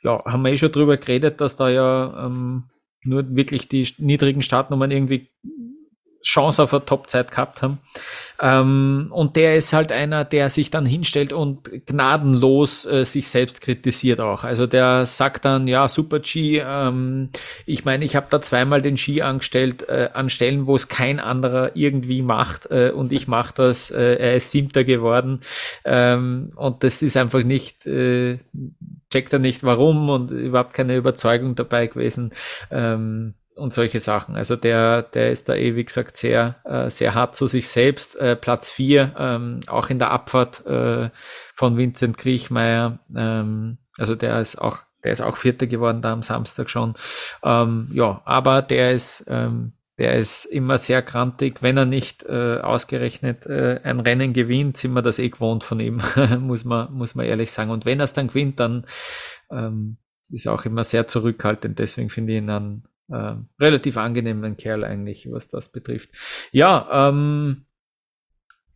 ja, 0.03 0.25
haben 0.25 0.43
wir 0.43 0.53
eh 0.53 0.57
schon 0.57 0.73
drüber 0.73 0.97
geredet, 0.97 1.41
dass 1.41 1.57
da 1.57 1.69
ja 1.69 2.27
ähm, 2.27 2.65
nur 3.03 3.35
wirklich 3.35 3.69
die 3.69 3.87
niedrigen 3.99 4.43
Startnummern 4.43 4.91
irgendwie 4.91 5.29
Chance 6.23 6.63
auf 6.63 6.75
eine 6.75 6.85
Topzeit 6.85 7.31
gehabt 7.31 7.63
haben. 7.63 7.79
Ähm, 8.41 9.09
und 9.11 9.37
der 9.37 9.57
ist 9.57 9.73
halt 9.73 9.93
einer, 9.93 10.25
der 10.25 10.51
sich 10.51 10.71
dann 10.71 10.87
hinstellt 10.87 11.33
und 11.33 11.87
gnadenlos 11.87 12.87
äh, 12.87 13.05
sich 13.05 13.29
selbst 13.29 13.61
kritisiert 13.61 14.21
auch. 14.21 14.45
Also 14.45 14.67
der 14.67 15.07
sagt 15.07 15.45
dann, 15.45 15.69
ja, 15.69 15.89
Super 15.89 16.21
G, 16.21 16.63
ähm, 16.65 17.31
ich 17.67 17.85
meine, 17.85 18.05
ich 18.05 18.17
habe 18.17 18.27
da 18.31 18.41
zweimal 18.41 18.83
den 18.83 18.97
Ski 18.97 19.23
angestellt, 19.23 19.89
äh, 19.89 20.11
an 20.13 20.31
Stellen, 20.31 20.67
wo 20.67 20.77
es 20.77 20.89
kein 20.89 21.21
anderer 21.21 21.73
irgendwie 21.75 22.23
macht 22.23 22.71
äh, 22.71 22.93
und 22.95 23.13
ich 23.13 23.29
mache 23.29 23.55
das, 23.55 23.91
äh, 23.91 24.17
er 24.17 24.37
ist 24.37 24.51
Siebter 24.51 24.85
geworden 24.85 25.41
ähm, 25.85 26.53
und 26.57 26.83
das 26.83 27.03
ist 27.03 27.17
einfach 27.17 27.45
nicht, 27.45 27.87
äh, 27.87 28.39
checkt 29.11 29.33
er 29.33 29.39
nicht 29.39 29.65
warum 29.65 30.09
und 30.09 30.31
überhaupt 30.31 30.75
keine 30.75 30.97
Überzeugung 30.97 31.57
dabei 31.57 31.89
gewesen. 31.89 32.33
Ähm, 32.71 33.35
und 33.61 33.75
solche 33.75 34.01
Sachen. 34.01 34.37
Also 34.37 34.57
der, 34.57 35.03
der 35.03 35.31
ist 35.31 35.49
da 35.49 35.55
eh, 35.55 35.77
wie 35.77 35.85
gesagt, 35.85 36.17
sehr, 36.17 36.57
äh, 36.65 36.91
sehr 36.91 37.15
hart 37.15 37.37
zu 37.37 37.47
sich 37.47 37.69
selbst. 37.69 38.17
Äh, 38.17 38.35
Platz 38.35 38.71
vier 38.71 39.15
ähm, 39.19 39.61
auch 39.69 39.91
in 39.91 39.99
der 39.99 40.11
Abfahrt 40.11 40.67
äh, 40.67 41.11
von 41.55 41.77
Vincent 41.77 42.17
Kriechmeier. 42.17 42.99
Ähm, 43.15 43.79
also 43.99 44.15
der 44.15 44.41
ist 44.41 44.61
auch, 44.61 44.79
der 45.05 45.13
ist 45.13 45.21
auch 45.21 45.37
Vierter 45.37 45.67
geworden 45.67 46.03
da 46.03 46.13
am 46.13 46.23
Samstag 46.23 46.71
schon. 46.71 46.95
Ähm, 47.45 47.91
ja, 47.93 48.23
aber 48.25 48.63
der 48.63 48.93
ist, 48.93 49.25
ähm, 49.29 49.73
der 49.99 50.15
ist 50.15 50.47
immer 50.47 50.79
sehr 50.79 51.03
grantig. 51.03 51.63
Wenn 51.63 51.77
er 51.77 51.85
nicht 51.85 52.25
äh, 52.25 52.59
ausgerechnet 52.61 53.47
äh, 53.47 53.81
ein 53.85 54.01
Rennen 54.01 54.33
gewinnt, 54.33 54.79
sind 54.79 54.95
wir 54.95 55.03
das 55.03 55.19
eh 55.19 55.29
gewohnt 55.29 55.63
von 55.63 55.79
ihm, 55.79 56.01
muss 56.41 56.65
man, 56.65 56.93
muss 56.95 57.15
man 57.15 57.27
ehrlich 57.27 57.53
sagen. 57.53 57.71
Und 57.71 57.85
wenn 57.85 58.01
er 58.01 58.05
es 58.05 58.15
dann 58.15 58.29
gewinnt, 58.29 58.59
dann 58.59 58.87
ähm, 59.51 59.99
ist 60.31 60.47
er 60.47 60.55
auch 60.55 60.65
immer 60.65 60.85
sehr 60.85 61.07
zurückhaltend. 61.09 61.79
Deswegen 61.79 62.09
finde 62.09 62.33
ich 62.33 62.39
ihn 62.39 62.47
dann 62.47 62.85
äh, 63.11 63.35
relativ 63.59 63.97
angenehmen 63.97 64.57
Kerl 64.57 64.85
eigentlich, 64.85 65.31
was 65.31 65.49
das 65.49 65.71
betrifft. 65.71 66.11
Ja, 66.53 67.09
ähm, 67.09 67.67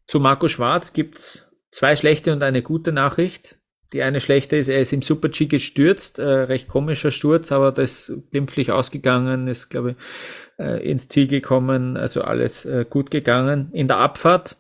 zu 0.07 0.21
Marco 0.21 0.49
Schwarz 0.49 0.93
gibt's 0.93 1.47
zwei 1.71 1.97
schlechte 1.97 2.33
und 2.33 2.43
eine 2.43 2.63
gute 2.63 2.93
Nachricht. 2.93 3.59
Die 3.93 4.03
eine 4.03 4.21
schlechte 4.21 4.57
ist, 4.57 4.69
er 4.69 4.81
ist 4.81 4.93
im 4.93 5.03
Super-G 5.03 5.47
gestürzt, 5.47 6.19
äh, 6.19 6.25
recht 6.25 6.69
komischer 6.69 7.13
Sturz, 7.13 7.53
aber 7.53 7.71
das 7.71 8.13
glimpflich 8.31 8.73
ausgegangen, 8.73 9.47
ist, 9.47 9.69
glaube 9.69 9.93
ich, 9.93 9.97
äh, 10.59 10.91
ins 10.91 11.09
Ziel 11.09 11.29
gekommen, 11.29 11.97
also 11.97 12.23
alles 12.23 12.65
äh, 12.65 12.85
gut 12.89 13.13
gegangen. 13.13 13.71
In 13.73 13.87
der 13.87 13.99
Abfahrt 13.99 14.57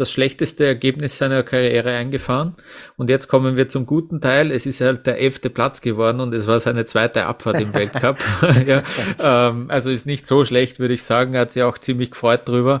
das 0.00 0.10
schlechteste 0.10 0.66
Ergebnis 0.66 1.18
seiner 1.18 1.42
Karriere 1.42 1.90
eingefahren. 1.90 2.56
Und 2.96 3.10
jetzt 3.10 3.28
kommen 3.28 3.56
wir 3.56 3.68
zum 3.68 3.86
guten 3.86 4.20
Teil. 4.20 4.50
Es 4.50 4.66
ist 4.66 4.80
halt 4.80 5.06
der 5.06 5.18
elfte 5.18 5.50
Platz 5.50 5.80
geworden 5.80 6.20
und 6.20 6.32
es 6.34 6.46
war 6.46 6.58
seine 6.60 6.84
zweite 6.84 7.26
Abfahrt 7.26 7.60
im 7.60 7.74
Weltcup. 7.74 8.18
ja, 8.66 8.82
ähm, 9.22 9.66
also 9.68 9.90
ist 9.90 10.06
nicht 10.06 10.26
so 10.26 10.44
schlecht, 10.44 10.80
würde 10.80 10.94
ich 10.94 11.02
sagen. 11.02 11.34
Er 11.34 11.42
hat 11.42 11.52
sich 11.52 11.62
auch 11.62 11.78
ziemlich 11.78 12.12
gefreut 12.12 12.48
drüber. 12.48 12.80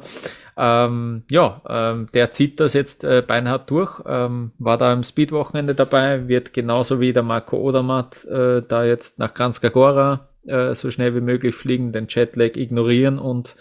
Ähm, 0.56 1.22
ja, 1.30 1.62
ähm, 1.68 2.08
der 2.12 2.32
zieht 2.32 2.60
das 2.60 2.74
jetzt 2.74 3.04
äh, 3.04 3.22
beinhart 3.26 3.70
durch. 3.70 4.00
Ähm, 4.06 4.52
war 4.58 4.76
da 4.78 4.92
im 4.92 5.04
Speed-Wochenende 5.04 5.74
dabei, 5.74 6.28
wird 6.28 6.52
genauso 6.52 7.00
wie 7.00 7.12
der 7.12 7.22
Marco 7.22 7.56
Odermatt 7.56 8.24
äh, 8.26 8.62
da 8.66 8.84
jetzt 8.84 9.18
nach 9.18 9.32
Kranzkagora 9.32 10.29
äh, 10.46 10.74
so 10.74 10.90
schnell 10.90 11.14
wie 11.14 11.20
möglich 11.20 11.54
fliegen, 11.54 11.92
den 11.92 12.06
Jetlag 12.08 12.56
ignorieren 12.56 13.18
und 13.18 13.56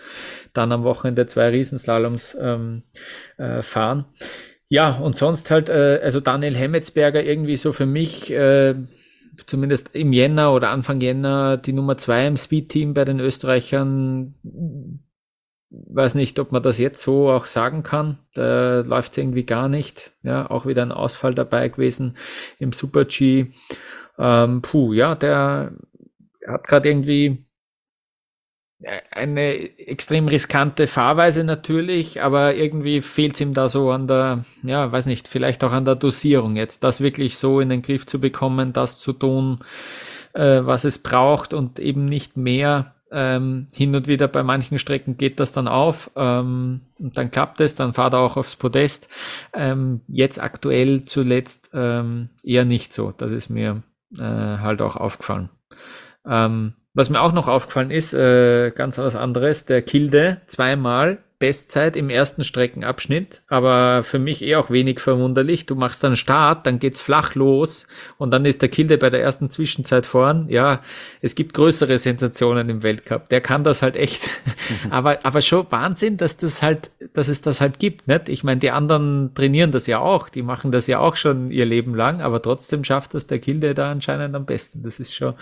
dann 0.53 0.71
am 0.71 0.83
Wochenende 0.83 1.27
zwei 1.27 1.49
Riesenslaloms 1.49 2.37
ähm, 2.41 2.83
äh, 3.37 3.61
fahren. 3.61 4.05
Ja, 4.69 4.97
und 4.97 5.17
sonst 5.17 5.49
halt, 5.49 5.69
äh, 5.69 5.99
also 6.03 6.19
Daniel 6.19 6.55
Hemmetsberger 6.55 7.23
irgendwie 7.23 7.57
so 7.57 7.73
für 7.73 7.87
mich, 7.87 8.31
äh, 8.31 8.75
zumindest 9.47 9.95
im 9.95 10.13
Jänner 10.13 10.53
oder 10.53 10.69
Anfang 10.69 11.01
Jänner, 11.01 11.57
die 11.57 11.73
Nummer 11.73 11.97
zwei 11.97 12.27
im 12.27 12.37
Speed-Team 12.37 12.93
bei 12.93 13.03
den 13.03 13.19
Österreichern. 13.19 14.35
Weiß 15.71 16.15
nicht, 16.15 16.39
ob 16.39 16.51
man 16.51 16.63
das 16.63 16.77
jetzt 16.77 17.01
so 17.01 17.29
auch 17.29 17.45
sagen 17.45 17.83
kann. 17.83 18.19
Da 18.33 18.81
läuft 18.81 19.11
es 19.11 19.17
irgendwie 19.17 19.45
gar 19.45 19.69
nicht. 19.69 20.11
Ja, 20.23 20.49
auch 20.49 20.65
wieder 20.65 20.81
ein 20.81 20.91
Ausfall 20.91 21.35
dabei 21.35 21.69
gewesen 21.69 22.17
im 22.59 22.73
Super 22.73 23.05
G. 23.05 23.47
Ähm, 24.17 24.61
puh, 24.61 24.93
ja, 24.93 25.15
der 25.15 25.73
hat 26.47 26.67
gerade 26.67 26.89
irgendwie 26.89 27.45
eine 29.11 29.77
extrem 29.77 30.27
riskante 30.27 30.87
Fahrweise 30.87 31.43
natürlich, 31.43 32.21
aber 32.21 32.55
irgendwie 32.55 33.01
fehlt 33.01 33.35
es 33.35 33.41
ihm 33.41 33.53
da 33.53 33.67
so 33.67 33.91
an 33.91 34.07
der, 34.07 34.45
ja, 34.63 34.91
weiß 34.91 35.07
nicht, 35.07 35.27
vielleicht 35.27 35.63
auch 35.63 35.73
an 35.73 35.85
der 35.85 35.95
Dosierung 35.95 36.55
jetzt, 36.55 36.83
das 36.83 37.01
wirklich 37.01 37.37
so 37.37 37.59
in 37.59 37.69
den 37.69 37.81
Griff 37.81 38.05
zu 38.05 38.21
bekommen, 38.21 38.71
das 38.71 38.97
zu 38.97 39.11
tun, 39.11 39.59
äh, 40.33 40.61
was 40.63 40.85
es 40.85 40.99
braucht 40.99 41.53
und 41.53 41.79
eben 41.79 42.05
nicht 42.05 42.37
mehr. 42.37 42.95
Ähm, 43.11 43.69
hin 43.71 43.95
und 43.95 44.07
wieder 44.07 44.27
bei 44.27 44.43
manchen 44.43 44.77
Strecken 44.77 45.17
geht 45.17 45.39
das 45.39 45.51
dann 45.51 45.67
auf 45.67 46.11
ähm, 46.15 46.81
und 46.99 47.17
dann 47.17 47.31
klappt 47.31 47.59
es, 47.59 47.73
dann 47.73 47.93
fahrt 47.93 48.13
er 48.13 48.19
auch 48.19 48.37
aufs 48.37 48.55
Podest. 48.55 49.09
Ähm, 49.51 50.01
jetzt 50.07 50.41
aktuell 50.41 51.05
zuletzt 51.05 51.71
ähm, 51.73 52.29
eher 52.43 52.65
nicht 52.65 52.93
so. 52.93 53.11
Das 53.17 53.31
ist 53.31 53.49
mir 53.49 53.81
äh, 54.19 54.23
halt 54.23 54.83
auch 54.83 54.95
aufgefallen. 54.95 55.49
Ähm, 56.25 56.73
was 56.93 57.09
mir 57.09 57.21
auch 57.21 57.33
noch 57.33 57.47
aufgefallen 57.47 57.91
ist, 57.91 58.13
äh, 58.13 58.71
ganz 58.71 58.97
was 58.97 59.15
anderes, 59.15 59.65
der 59.65 59.81
Kilde 59.81 60.41
zweimal 60.47 61.19
Bestzeit 61.39 61.95
im 61.95 62.09
ersten 62.09 62.43
Streckenabschnitt, 62.43 63.41
aber 63.47 64.03
für 64.03 64.19
mich 64.19 64.43
eh 64.43 64.57
auch 64.57 64.69
wenig 64.69 64.99
verwunderlich. 64.99 65.65
Du 65.65 65.75
machst 65.75 66.03
dann 66.03 66.17
Start, 66.17 66.67
dann 66.67 66.79
geht's 66.79 66.99
flach 66.99 67.33
los 67.33 67.87
und 68.17 68.31
dann 68.31 68.43
ist 68.43 68.61
der 68.61 68.67
Kilde 68.67 68.97
bei 68.97 69.09
der 69.09 69.21
ersten 69.21 69.49
Zwischenzeit 69.49 70.05
vorn. 70.05 70.49
Ja, 70.49 70.81
es 71.21 71.35
gibt 71.35 71.53
größere 71.53 71.97
Sensationen 71.97 72.67
im 72.69 72.83
Weltcup. 72.83 73.29
Der 73.29 73.39
kann 73.39 73.63
das 73.63 73.81
halt 73.81 73.95
echt. 73.95 74.41
aber, 74.89 75.25
aber 75.25 75.41
schon 75.41 75.65
Wahnsinn, 75.69 76.17
dass 76.17 76.35
das 76.35 76.61
halt, 76.61 76.91
dass 77.13 77.29
es 77.29 77.41
das 77.41 77.61
halt 77.61 77.79
gibt, 77.79 78.09
nicht? 78.09 78.27
Ich 78.27 78.43
meine, 78.43 78.59
die 78.59 78.71
anderen 78.71 79.33
trainieren 79.33 79.71
das 79.71 79.87
ja 79.87 79.99
auch, 79.99 80.27
die 80.27 80.41
machen 80.41 80.73
das 80.73 80.87
ja 80.87 80.99
auch 80.99 81.15
schon 81.15 81.51
ihr 81.51 81.65
Leben 81.65 81.95
lang, 81.95 82.19
aber 82.19 82.41
trotzdem 82.41 82.83
schafft 82.83 83.13
das 83.13 83.27
der 83.27 83.39
Kilde 83.39 83.73
da 83.73 83.89
anscheinend 83.89 84.35
am 84.35 84.45
besten. 84.45 84.83
Das 84.83 84.99
ist 84.99 85.15
schon 85.15 85.35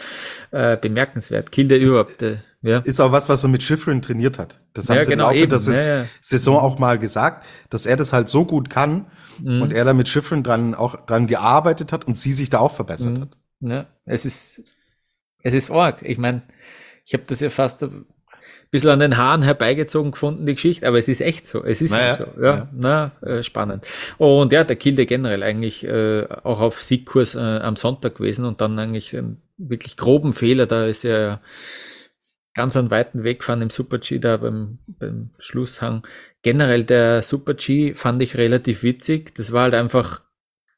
äh, 0.51 0.77
bemerkenswert. 0.77 1.51
Kilde 1.51 1.79
das, 1.79 1.89
überhaupt. 1.89 2.21
Äh, 2.21 2.37
ja. 2.67 2.79
Ist 2.79 2.99
auch 2.99 3.11
was, 3.11 3.29
was 3.29 3.43
er 3.43 3.49
mit 3.49 3.63
Schifrin 3.63 4.01
trainiert 4.01 4.37
hat. 4.37 4.59
Das 4.73 4.89
haben 4.89 4.97
ja, 4.97 5.03
sie 5.03 5.09
genau, 5.11 5.29
im 5.29 5.49
Laufe 5.49 5.65
der 5.65 5.97
ja. 5.99 6.05
Saison 6.21 6.57
auch 6.57 6.79
mal 6.79 6.99
gesagt, 6.99 7.45
dass 7.69 7.85
er 7.85 7.95
das 7.95 8.11
halt 8.13 8.27
so 8.27 8.45
gut 8.45 8.69
kann 8.69 9.05
mhm. 9.41 9.61
und 9.61 9.73
er 9.73 9.85
da 9.85 9.93
mit 9.93 10.07
Schifrin 10.07 10.43
dran 10.43 10.75
auch 10.75 11.05
dran 11.05 11.27
gearbeitet 11.27 11.93
hat 11.93 12.05
und 12.05 12.15
sie 12.15 12.33
sich 12.33 12.49
da 12.49 12.59
auch 12.59 12.73
verbessert 12.73 13.17
mhm. 13.17 13.21
hat. 13.21 13.37
Ja, 13.61 13.85
es 14.05 14.25
ist, 14.25 14.63
es 15.43 15.53
ist 15.53 15.71
arg. 15.71 16.01
Ich 16.03 16.17
meine, 16.17 16.41
ich 17.05 17.13
habe 17.13 17.23
das 17.25 17.39
ja 17.39 17.49
fast 17.49 17.83
ein 17.83 18.05
bisschen 18.69 18.89
an 18.89 18.99
den 18.99 19.17
Haaren 19.17 19.43
herbeigezogen 19.43 20.11
gefunden, 20.11 20.45
die 20.45 20.55
Geschichte, 20.55 20.85
aber 20.87 20.99
es 20.99 21.07
ist 21.07 21.21
echt 21.21 21.47
so. 21.47 21.63
Es 21.63 21.81
ist 21.81 21.91
naja, 21.91 22.17
so. 22.17 22.41
Ja, 22.41 22.55
ja. 22.55 22.69
Na, 22.73 23.11
äh, 23.21 23.43
spannend. 23.43 23.87
Und 24.17 24.51
ja, 24.51 24.63
der 24.63 24.75
Kilde 24.75 25.05
generell 25.05 25.41
eigentlich 25.41 25.85
äh, 25.85 26.27
auch 26.43 26.59
auf 26.59 26.81
Siegkurs 26.81 27.35
äh, 27.35 27.39
am 27.39 27.77
Sonntag 27.77 28.15
gewesen 28.15 28.45
und 28.45 28.59
dann 28.59 28.77
eigentlich 28.77 29.17
einen 29.17 29.41
wirklich 29.57 29.97
groben 29.97 30.33
Fehler, 30.33 30.65
da 30.65 30.85
ist 30.85 31.05
er 31.05 31.41
ganz 32.57 32.75
einen 32.75 32.91
weiten 32.91 33.23
Weg 33.23 33.43
fahren 33.43 33.61
im 33.61 33.69
Super 33.69 33.99
G 33.99 34.17
da 34.19 34.37
beim, 34.37 34.79
beim 34.87 35.29
Schlusshang. 35.37 36.05
Generell 36.41 36.83
der 36.83 37.21
Super 37.21 37.53
G 37.53 37.93
fand 37.93 38.21
ich 38.21 38.35
relativ 38.35 38.83
witzig. 38.83 39.35
Das 39.35 39.53
war 39.53 39.63
halt 39.63 39.75
einfach 39.75 40.23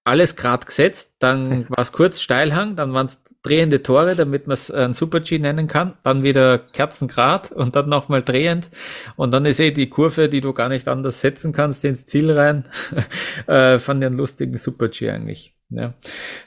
alles 0.03 0.35
grad 0.35 0.65
gesetzt. 0.65 1.15
Dann 1.19 1.67
war 1.69 1.79
es 1.79 1.93
kurz 1.93 2.21
Steilhang, 2.21 2.75
dann 2.75 2.93
waren 2.93 3.05
es 3.05 3.23
drehende 3.43 3.81
Tore, 3.81 4.15
damit 4.15 4.45
man 4.45 4.55
es 4.55 4.69
ein 4.69 4.93
Super 4.93 5.21
G 5.21 5.39
nennen 5.39 5.67
kann. 5.67 5.97
Dann 6.03 6.21
wieder 6.21 6.59
Kerzengrad 6.59 7.53
und 7.53 7.77
dann 7.77 7.87
nochmal 7.87 8.23
drehend. 8.23 8.69
Und 9.15 9.31
dann 9.31 9.45
ist 9.45 9.61
eh 9.61 9.71
die 9.71 9.89
Kurve, 9.89 10.27
die 10.27 10.41
du 10.41 10.51
gar 10.51 10.67
nicht 10.67 10.87
anders 10.89 11.21
setzen 11.21 11.53
kannst, 11.53 11.85
ins 11.85 12.05
Ziel 12.05 12.29
rein. 12.29 12.65
äh, 13.47 13.79
fand 13.79 14.03
ich 14.03 14.07
einen 14.07 14.17
lustigen 14.17 14.57
Super 14.57 14.89
G 14.89 15.09
eigentlich. 15.09 15.55
Ja. 15.69 15.93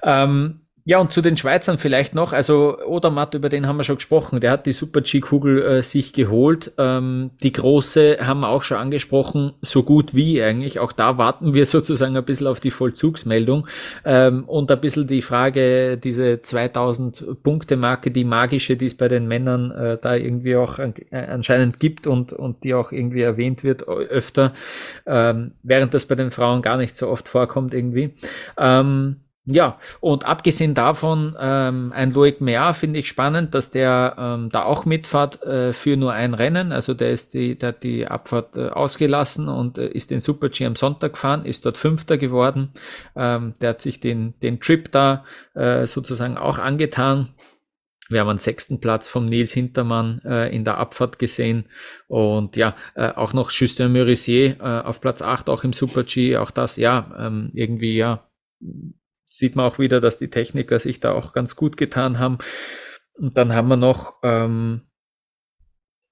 Ähm, 0.02 0.61
ja, 0.84 0.98
und 0.98 1.12
zu 1.12 1.22
den 1.22 1.36
Schweizern 1.36 1.78
vielleicht 1.78 2.12
noch. 2.12 2.32
Also 2.32 2.76
Odermatt, 2.84 3.34
über 3.34 3.48
den 3.48 3.68
haben 3.68 3.76
wir 3.76 3.84
schon 3.84 3.96
gesprochen. 3.96 4.40
Der 4.40 4.50
hat 4.50 4.66
die 4.66 4.72
Super-G-Kugel 4.72 5.62
äh, 5.62 5.82
sich 5.84 6.12
geholt. 6.12 6.72
Ähm, 6.76 7.30
die 7.40 7.52
große 7.52 8.18
haben 8.20 8.40
wir 8.40 8.48
auch 8.48 8.64
schon 8.64 8.78
angesprochen, 8.78 9.52
so 9.62 9.84
gut 9.84 10.12
wie 10.12 10.42
eigentlich. 10.42 10.80
Auch 10.80 10.90
da 10.90 11.18
warten 11.18 11.54
wir 11.54 11.66
sozusagen 11.66 12.16
ein 12.16 12.24
bisschen 12.24 12.48
auf 12.48 12.58
die 12.58 12.72
Vollzugsmeldung. 12.72 13.68
Ähm, 14.04 14.42
und 14.44 14.72
ein 14.72 14.80
bisschen 14.80 15.06
die 15.06 15.22
Frage, 15.22 15.98
diese 15.98 16.42
2000 16.42 17.42
Punkte-Marke, 17.44 18.10
die 18.10 18.24
magische, 18.24 18.76
die 18.76 18.86
es 18.86 18.96
bei 18.96 19.06
den 19.06 19.28
Männern 19.28 19.70
äh, 19.70 19.98
da 20.02 20.16
irgendwie 20.16 20.56
auch 20.56 20.80
an, 20.80 20.94
äh, 21.10 21.26
anscheinend 21.26 21.78
gibt 21.78 22.08
und, 22.08 22.32
und 22.32 22.64
die 22.64 22.74
auch 22.74 22.90
irgendwie 22.90 23.22
erwähnt 23.22 23.62
wird 23.62 23.86
öfter, 23.86 24.52
ähm, 25.06 25.52
während 25.62 25.94
das 25.94 26.06
bei 26.06 26.16
den 26.16 26.32
Frauen 26.32 26.60
gar 26.60 26.76
nicht 26.76 26.96
so 26.96 27.06
oft 27.06 27.28
vorkommt 27.28 27.72
irgendwie. 27.72 28.14
Ähm, 28.58 29.21
ja, 29.44 29.78
und 29.98 30.24
abgesehen 30.24 30.72
davon, 30.72 31.36
ähm, 31.40 31.92
ein 31.92 32.12
Loic 32.12 32.40
Meyer 32.40 32.74
finde 32.74 33.00
ich 33.00 33.08
spannend, 33.08 33.56
dass 33.56 33.72
der 33.72 34.14
ähm, 34.16 34.50
da 34.52 34.62
auch 34.62 34.84
mitfahrt 34.84 35.42
äh, 35.42 35.72
für 35.74 35.96
nur 35.96 36.12
ein 36.12 36.34
Rennen. 36.34 36.70
Also 36.70 36.94
der 36.94 37.10
ist 37.10 37.34
die, 37.34 37.58
der 37.58 37.70
hat 37.70 37.82
die 37.82 38.06
Abfahrt 38.06 38.56
äh, 38.56 38.68
ausgelassen 38.68 39.48
und 39.48 39.78
äh, 39.78 39.88
ist 39.88 40.12
den 40.12 40.20
Super 40.20 40.48
G 40.48 40.64
am 40.64 40.76
Sonntag 40.76 41.14
gefahren, 41.14 41.44
ist 41.44 41.66
dort 41.66 41.76
Fünfter 41.76 42.18
geworden. 42.18 42.72
Ähm, 43.16 43.54
der 43.60 43.70
hat 43.70 43.82
sich 43.82 43.98
den, 43.98 44.34
den 44.42 44.60
Trip 44.60 44.92
da 44.92 45.24
äh, 45.54 45.88
sozusagen 45.88 46.38
auch 46.38 46.58
angetan. 46.58 47.34
Wir 48.08 48.20
haben 48.20 48.28
einen 48.28 48.38
sechsten 48.38 48.78
Platz 48.78 49.08
vom 49.08 49.26
Nils 49.26 49.52
Hintermann 49.52 50.20
äh, 50.24 50.54
in 50.54 50.64
der 50.64 50.78
Abfahrt 50.78 51.18
gesehen. 51.18 51.64
Und 52.06 52.56
ja, 52.56 52.76
äh, 52.94 53.08
auch 53.08 53.32
noch 53.32 53.50
Justin 53.50 53.90
Murisier 53.90 54.60
äh, 54.60 54.86
auf 54.86 55.00
Platz 55.00 55.20
8, 55.20 55.50
auch 55.50 55.64
im 55.64 55.72
Super 55.72 56.04
G. 56.04 56.36
Auch 56.36 56.52
das, 56.52 56.76
ja, 56.76 57.12
ähm, 57.18 57.50
irgendwie, 57.54 57.96
ja, 57.96 58.28
sieht 59.32 59.56
man 59.56 59.66
auch 59.66 59.78
wieder, 59.78 60.00
dass 60.00 60.18
die 60.18 60.28
Techniker 60.28 60.78
sich 60.78 61.00
da 61.00 61.12
auch 61.12 61.32
ganz 61.32 61.56
gut 61.56 61.76
getan 61.78 62.18
haben. 62.18 62.38
Und 63.14 63.38
dann 63.38 63.54
haben 63.54 63.68
wir 63.68 63.78
noch, 63.78 64.16
ähm, 64.22 64.82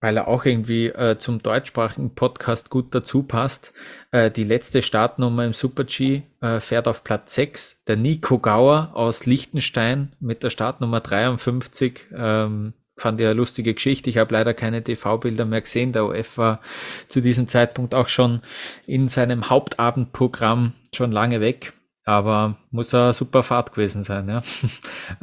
weil 0.00 0.16
er 0.16 0.26
auch 0.26 0.46
irgendwie 0.46 0.86
äh, 0.86 1.18
zum 1.18 1.42
deutschsprachigen 1.42 2.14
Podcast 2.14 2.70
gut 2.70 2.94
dazu 2.94 3.22
passt, 3.22 3.74
äh, 4.10 4.30
die 4.30 4.44
letzte 4.44 4.80
Startnummer 4.80 5.44
im 5.44 5.52
Super 5.52 5.84
G 5.84 6.22
äh, 6.40 6.60
fährt 6.60 6.88
auf 6.88 7.04
Platz 7.04 7.34
6, 7.34 7.84
der 7.84 7.96
Nico 7.96 8.38
Gauer 8.38 8.92
aus 8.94 9.26
Liechtenstein 9.26 10.16
mit 10.18 10.42
der 10.42 10.48
Startnummer 10.48 11.00
53. 11.00 12.06
Ähm, 12.16 12.72
fand 12.96 13.20
ich 13.20 13.26
eine 13.26 13.34
lustige 13.34 13.74
Geschichte. 13.74 14.08
Ich 14.08 14.16
habe 14.16 14.32
leider 14.32 14.54
keine 14.54 14.82
TV-Bilder 14.82 15.44
mehr 15.44 15.60
gesehen. 15.60 15.92
Der 15.92 16.06
OF 16.06 16.38
war 16.38 16.60
zu 17.08 17.20
diesem 17.20 17.48
Zeitpunkt 17.48 17.94
auch 17.94 18.08
schon 18.08 18.40
in 18.86 19.08
seinem 19.08 19.50
Hauptabendprogramm 19.50 20.72
schon 20.94 21.12
lange 21.12 21.42
weg. 21.42 21.74
Aber 22.10 22.56
muss 22.72 22.92
eine 22.92 23.12
super 23.12 23.44
Fahrt 23.44 23.72
gewesen 23.72 24.02
sein, 24.02 24.28
ja. 24.28 24.42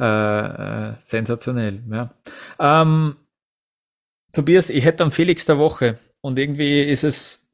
äh, 0.00 0.88
äh, 0.88 0.94
sensationell, 1.02 1.82
ja. 1.90 2.14
Ähm, 2.58 3.16
Tobias, 4.32 4.70
ich 4.70 4.86
hätte 4.86 5.04
am 5.04 5.10
Felix 5.10 5.44
der 5.44 5.58
Woche 5.58 5.98
und 6.22 6.38
irgendwie 6.38 6.82
ist 6.82 7.04
es 7.04 7.46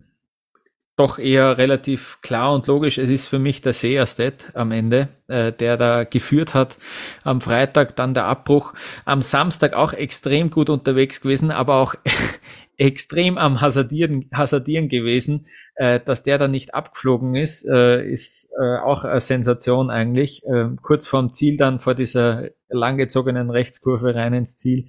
doch 0.94 1.18
eher 1.18 1.58
relativ 1.58 2.20
klar 2.22 2.54
und 2.54 2.68
logisch. 2.68 2.98
Es 2.98 3.10
ist 3.10 3.26
für 3.26 3.40
mich 3.40 3.60
der 3.60 3.72
Seerstedt 3.72 4.52
am 4.54 4.70
Ende, 4.70 5.08
äh, 5.26 5.50
der 5.50 5.76
da 5.76 6.04
geführt 6.04 6.54
hat. 6.54 6.76
Am 7.24 7.40
Freitag 7.40 7.96
dann 7.96 8.14
der 8.14 8.26
Abbruch. 8.26 8.72
Am 9.04 9.20
Samstag 9.20 9.74
auch 9.74 9.92
extrem 9.92 10.50
gut 10.50 10.70
unterwegs 10.70 11.20
gewesen, 11.20 11.50
aber 11.50 11.74
auch 11.74 11.96
extrem 12.76 13.38
am 13.38 13.60
Hasardieren, 13.60 14.28
Hasardieren 14.32 14.88
gewesen. 14.88 15.46
Äh, 15.74 16.00
dass 16.04 16.22
der 16.22 16.38
da 16.38 16.48
nicht 16.48 16.74
abgeflogen 16.74 17.34
ist, 17.34 17.66
äh, 17.68 18.04
ist 18.04 18.52
äh, 18.60 18.78
auch 18.78 19.04
eine 19.04 19.20
Sensation 19.20 19.90
eigentlich. 19.90 20.42
Äh, 20.44 20.70
kurz 20.82 21.06
vorm 21.06 21.32
Ziel 21.32 21.56
dann 21.56 21.78
vor 21.78 21.94
dieser 21.94 22.50
langgezogenen 22.68 23.50
Rechtskurve 23.50 24.14
rein 24.14 24.34
ins 24.34 24.56
Ziel. 24.56 24.88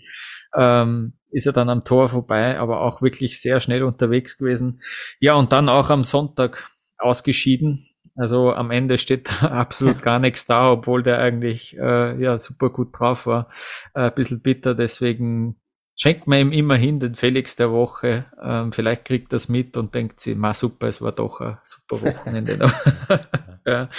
Ähm, 0.56 1.14
ist 1.32 1.46
er 1.48 1.54
dann 1.54 1.70
am 1.70 1.84
Tor 1.84 2.08
vorbei, 2.08 2.58
aber 2.58 2.82
auch 2.82 3.02
wirklich 3.02 3.42
sehr 3.42 3.60
schnell 3.60 3.84
unterwegs 3.84 4.38
gewesen. 4.38 4.80
Ja, 5.20 5.34
und 5.36 5.52
dann 5.52 5.68
auch 5.68 5.90
am 5.90 6.04
Sonntag 6.04 6.70
ausgeschieden. 6.98 7.86
Also 8.16 8.54
am 8.54 8.72
Ende 8.72 8.98
steht 8.98 9.44
absolut 9.44 10.02
gar 10.02 10.20
nichts 10.20 10.46
da, 10.46 10.72
obwohl 10.72 11.04
der 11.04 11.20
eigentlich 11.20 11.78
äh, 11.78 12.22
ja 12.22 12.38
super 12.38 12.70
gut 12.70 12.98
drauf 12.98 13.28
war. 13.28 13.50
Äh, 13.94 14.04
ein 14.04 14.16
bisschen 14.16 14.42
bitter, 14.42 14.74
deswegen 14.76 15.58
schenkt 15.96 16.28
man 16.28 16.40
ihm 16.40 16.52
immerhin 16.52 17.00
den 17.00 17.16
Felix 17.16 17.56
der 17.56 17.72
Woche. 17.72 18.26
Ähm, 18.42 18.72
vielleicht 18.72 19.06
kriegt 19.06 19.32
das 19.34 19.50
mit 19.50 19.78
und 19.78 19.96
denkt 19.96 20.20
sie, 20.20 20.36
ma 20.36 20.54
super, 20.54 20.88
es 20.88 21.02
war 21.02 21.12
doch 21.12 21.40
ein 21.42 21.58
super 21.64 22.02
Wochenende. 22.02 22.60
ja. 23.66 23.90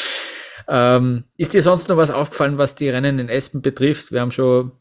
ähm, 0.69 1.25
ist 1.37 1.55
dir 1.55 1.63
sonst 1.63 1.89
noch 1.89 1.97
was 1.97 2.11
aufgefallen, 2.11 2.59
was 2.59 2.75
die 2.75 2.89
Rennen 2.89 3.19
in 3.19 3.29
Espen 3.29 3.63
betrifft? 3.63 4.13
Wir 4.13 4.21
haben 4.21 4.33
schon 4.33 4.73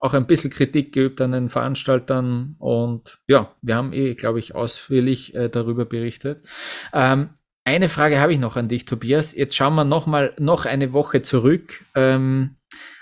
auch 0.00 0.14
ein 0.14 0.26
bisschen 0.26 0.50
Kritik 0.50 0.92
geübt 0.92 1.20
an 1.20 1.32
den 1.32 1.50
Veranstaltern 1.50 2.56
und 2.58 3.20
ja, 3.26 3.54
wir 3.60 3.76
haben 3.76 3.92
eh, 3.92 4.14
glaube 4.14 4.38
ich, 4.38 4.54
ausführlich 4.54 5.34
äh, 5.34 5.50
darüber 5.50 5.84
berichtet. 5.84 6.46
Ähm, 6.92 7.30
eine 7.64 7.90
Frage 7.90 8.18
habe 8.18 8.32
ich 8.32 8.38
noch 8.38 8.56
an 8.56 8.68
dich, 8.68 8.86
Tobias. 8.86 9.34
Jetzt 9.34 9.54
schauen 9.54 9.74
wir 9.74 9.84
noch 9.84 10.06
mal 10.06 10.34
noch 10.38 10.64
eine 10.64 10.94
Woche 10.94 11.20
zurück 11.20 11.84
ähm, 11.94 12.56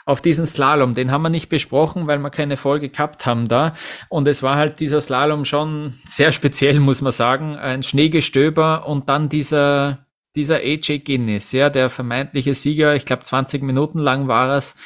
auf 0.09 0.23
diesen 0.23 0.47
Slalom. 0.47 0.95
Den 0.95 1.13
haben 1.13 1.21
wir 1.21 1.29
nicht 1.29 1.51
besprochen, 1.51 2.07
weil 2.07 2.19
wir 2.19 2.31
keine 2.31 2.57
Folge 2.57 2.89
gehabt 2.89 3.27
haben 3.27 3.47
da. 3.47 3.75
Und 4.09 4.27
es 4.27 4.43
war 4.43 4.57
halt 4.57 4.81
dieser 4.81 5.03
Slalom 5.03 5.45
schon 5.45 5.93
sehr 6.07 6.33
speziell, 6.33 6.81
muss 6.81 7.03
man 7.03 7.13
sagen. 7.13 7.57
Ein 7.57 7.83
Schneegestöber 7.83 8.87
und 8.87 9.11
dann 9.11 9.29
dieser 9.29 10.07
dieser 10.35 10.57
AJ 10.57 11.01
Guinness, 11.01 11.53
ja, 11.53 11.69
der 11.69 11.91
vermeintliche 11.91 12.55
Sieger. 12.55 12.95
Ich 12.95 13.05
glaube, 13.05 13.25
20 13.25 13.63
Minuten 13.63 13.99
lang 13.99 14.29
war 14.29 14.57
es. 14.57 14.77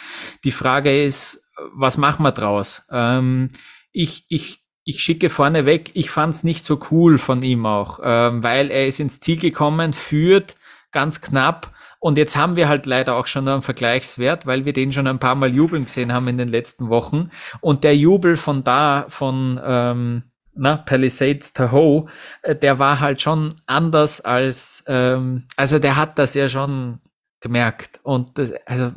Die 0.44 0.50
Frage 0.50 1.04
ist, 1.04 1.40
was 1.72 1.98
machen 1.98 2.24
wir 2.24 2.32
draus? 2.32 2.82
Ähm, 2.90 3.50
ich, 3.92 4.24
ich, 4.28 4.60
ich 4.82 5.02
schicke 5.02 5.30
vorne 5.30 5.66
weg, 5.66 5.90
ich 5.94 6.10
fand 6.10 6.34
es 6.34 6.42
nicht 6.42 6.64
so 6.64 6.80
cool 6.90 7.18
von 7.18 7.42
ihm 7.42 7.66
auch, 7.66 8.00
ähm, 8.02 8.42
weil 8.42 8.70
er 8.70 8.86
ist 8.86 8.98
ins 8.98 9.20
Ziel 9.20 9.38
gekommen, 9.38 9.92
führt 9.92 10.56
ganz 10.90 11.20
knapp. 11.20 11.72
Und 12.02 12.18
jetzt 12.18 12.34
haben 12.34 12.56
wir 12.56 12.68
halt 12.68 12.84
leider 12.86 13.14
auch 13.14 13.28
schon 13.28 13.46
einen 13.46 13.62
Vergleichswert, 13.62 14.44
weil 14.44 14.64
wir 14.64 14.72
den 14.72 14.92
schon 14.92 15.06
ein 15.06 15.20
paar 15.20 15.36
Mal 15.36 15.54
jubeln 15.54 15.84
gesehen 15.84 16.12
haben 16.12 16.26
in 16.26 16.36
den 16.36 16.48
letzten 16.48 16.88
Wochen. 16.88 17.30
Und 17.60 17.84
der 17.84 17.96
Jubel 17.96 18.36
von 18.36 18.64
da, 18.64 19.06
von 19.08 19.60
ähm, 19.64 20.24
na, 20.52 20.78
Palisades 20.78 21.52
Tahoe, 21.52 22.06
äh, 22.42 22.56
der 22.56 22.80
war 22.80 22.98
halt 22.98 23.22
schon 23.22 23.60
anders 23.66 24.20
als, 24.20 24.82
ähm, 24.88 25.44
also 25.56 25.78
der 25.78 25.94
hat 25.94 26.18
das 26.18 26.34
ja 26.34 26.48
schon 26.48 26.98
gemerkt. 27.38 28.00
Und 28.02 28.36
das, 28.36 28.50
also 28.66 28.90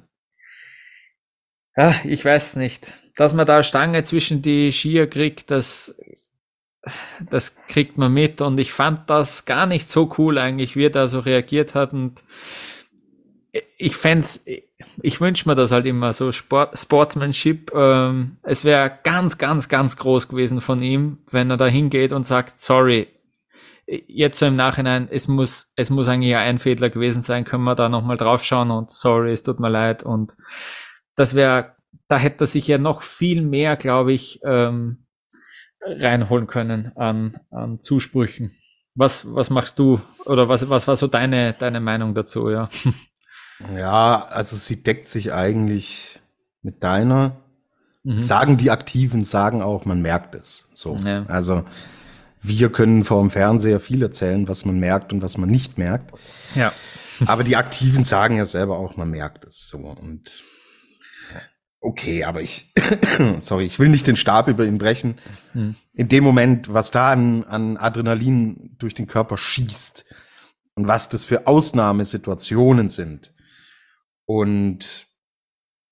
ja, 1.78 1.94
ich 2.06 2.26
weiß 2.26 2.56
nicht. 2.56 2.92
Dass 3.16 3.36
man 3.36 3.46
da 3.46 3.62
Stange 3.62 4.02
zwischen 4.02 4.42
die 4.42 4.72
Skier 4.72 5.08
kriegt, 5.08 5.52
das, 5.52 5.96
das 7.30 7.56
kriegt 7.68 8.00
man 8.00 8.12
mit. 8.12 8.42
Und 8.42 8.58
ich 8.58 8.74
fand 8.74 9.12
das 9.12 9.46
gar 9.46 9.68
nicht 9.68 9.92
so 9.92 10.12
cool 10.18 10.40
eigentlich, 10.40 10.76
wie 10.76 10.86
er 10.86 10.90
da 10.90 11.08
so 11.08 11.20
reagiert 11.20 11.76
hat. 11.76 11.94
Und 11.94 12.24
ich 13.78 13.96
fände 13.96 14.26
ich 15.02 15.22
wünsche 15.22 15.48
mir 15.48 15.56
das 15.56 15.72
halt 15.72 15.86
immer 15.86 16.14
so 16.14 16.32
Sport, 16.32 16.78
Sportsmanship. 16.78 17.72
Ähm, 17.74 18.38
es 18.44 18.64
wäre 18.64 19.00
ganz, 19.04 19.38
ganz, 19.38 19.70
ganz 19.70 19.98
groß 19.98 20.28
gewesen 20.28 20.62
von 20.62 20.82
ihm, 20.82 21.20
wenn 21.30 21.50
er 21.50 21.58
da 21.58 21.68
hingeht 21.68 22.12
und 22.12 22.26
sagt, 22.26 22.60
sorry, 22.60 23.08
jetzt 23.88 24.40
so 24.40 24.46
im 24.46 24.56
Nachhinein, 24.56 25.08
es 25.12 25.28
muss, 25.28 25.72
es 25.76 25.90
muss 25.90 26.10
eigentlich 26.10 26.36
ein 26.36 26.60
Fehler 26.60 26.90
gewesen 26.90 27.22
sein, 27.22 27.46
können 27.46 27.64
wir 27.64 27.76
da 27.76 27.90
nochmal 27.90 28.18
drauf 28.18 28.44
schauen 28.44 28.72
und 28.72 28.92
sorry, 28.92 29.32
es 29.32 29.44
tut 29.44 29.60
mir 29.60 29.70
leid 29.70 30.04
und 30.04 30.36
das 31.16 31.36
wäre, 31.36 31.76
da 32.08 32.18
hätte 32.18 32.46
er 32.46 32.48
sich 32.48 32.68
ja 32.68 32.78
noch 32.78 33.02
viel 33.02 33.42
mehr, 33.42 33.76
glaube 33.78 34.14
ich, 34.14 34.40
ähm, 34.44 35.06
reinholen 35.82 36.48
können 36.48 36.92
an, 36.96 37.40
an 37.52 37.82
Zusprüchen. 37.82 38.52
Was, 38.96 39.34
was 39.34 39.50
machst 39.50 39.78
du 39.78 40.02
oder 40.26 40.50
was, 40.50 40.70
was 40.70 40.88
war 40.88 40.96
so 40.96 41.08
deine, 41.08 41.54
deine 41.54 41.80
Meinung 41.80 42.16
dazu, 42.16 42.50
ja? 42.50 42.70
Ja, 43.76 44.28
also 44.30 44.56
sie 44.56 44.84
deckt 44.84 45.08
sich 45.08 45.34
eigentlich 45.34 46.22
mit 46.62 46.84
deiner. 46.84 47.38
Mhm. 48.04 48.18
Sagen 48.18 48.58
die 48.58 48.72
Aktiven, 48.72 49.24
sagen 49.24 49.62
auch, 49.62 49.86
man 49.86 50.02
merkt 50.02 50.36
es. 50.36 50.70
So. 50.74 50.98
Ja. 50.98 51.26
Also 51.28 51.64
wir 52.42 52.72
können 52.72 53.04
vor 53.04 53.22
dem 53.22 53.32
Fernseher 53.32 53.80
viel 53.80 54.02
erzählen, 54.02 54.48
was 54.48 54.66
man 54.66 54.80
merkt 54.80 55.12
und 55.12 55.22
was 55.22 55.38
man 55.38 55.50
nicht 55.50 55.78
merkt. 55.78 56.14
Ja. 56.54 56.72
Aber 57.26 57.44
die 57.44 57.56
Aktiven 57.56 58.04
sagen 58.04 58.38
ja 58.38 58.46
selber 58.46 58.78
auch, 58.78 58.98
man 58.98 59.10
merkt 59.10 59.46
es 59.46 59.68
so. 59.70 59.78
Und 59.78 60.44
okay, 61.80 62.26
aber 62.26 62.42
ich, 62.42 62.74
sorry, 63.40 63.66
ich 63.66 63.80
will 63.80 63.88
nicht 63.88 64.08
den 64.08 64.18
Stab 64.18 64.50
über 64.50 64.66
ihn 64.66 64.80
brechen. 64.80 65.16
Hm. 65.54 65.76
In 65.94 66.10
dem 66.10 66.26
Moment, 66.26 66.74
was 66.74 66.92
da 66.92 67.12
an, 67.12 67.46
an 67.46 67.78
Adrenalin 67.78 68.76
durch 68.80 68.96
den 68.96 69.08
Körper 69.08 69.38
schießt 69.38 70.04
und 70.74 70.88
was 70.88 71.08
das 71.08 71.24
für 71.24 71.48
Ausnahmesituationen 71.48 72.90
sind. 72.90 73.32
Und 74.26 75.08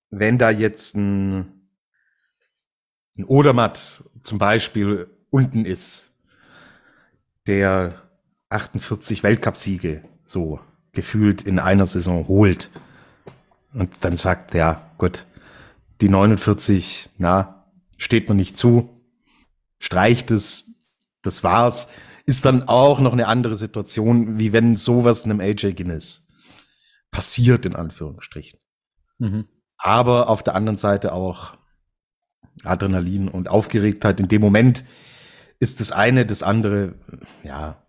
wenn 0.10 0.38
da 0.38 0.50
jetzt 0.50 0.96
ein, 0.96 1.70
ein 3.18 3.26
Odermatt 3.26 4.04
zum 4.24 4.38
Beispiel 4.38 5.10
unten 5.30 5.66
ist, 5.66 6.14
der 7.48 8.02
48 8.50 9.24
Weltcupsiege 9.24 10.04
so 10.24 10.60
gefühlt 10.92 11.42
in 11.42 11.60
einer 11.60 11.86
Saison 11.86 12.28
holt, 12.28 12.70
Und 13.74 13.90
dann 14.02 14.18
sagt, 14.18 14.54
ja, 14.54 14.92
gut, 14.98 15.26
die 16.02 16.10
49, 16.10 17.10
na, 17.18 17.66
steht 17.98 18.30
mir 18.30 18.36
nicht 18.36 18.56
zu, 18.56 18.90
streicht 19.80 20.30
es, 20.32 20.76
das 21.24 21.44
war's, 21.44 21.88
ist 22.26 22.46
dann 22.46 22.68
auch 22.68 23.00
noch 23.00 23.14
eine 23.14 23.28
andere 23.28 23.56
Situation, 23.56 24.38
wie 24.38 24.54
wenn 24.54 24.76
sowas 24.76 25.26
einem 25.26 25.40
AJ 25.40 25.74
Guinness 25.74 26.28
passiert, 27.14 27.66
in 27.66 27.78
Anführungsstrichen. 27.78 28.60
Mhm. 29.20 29.48
Aber 29.78 30.28
auf 30.28 30.44
der 30.44 30.56
anderen 30.56 30.78
Seite 30.78 31.14
auch 31.14 31.56
Adrenalin 32.64 33.30
und 33.30 33.50
Aufgeregtheit. 33.50 34.20
In 34.20 34.28
dem 34.28 34.42
Moment 34.42 34.84
ist 35.60 35.80
das 35.80 35.92
eine, 35.92 36.26
das 36.26 36.44
andere, 36.44 36.96
ja. 37.44 37.82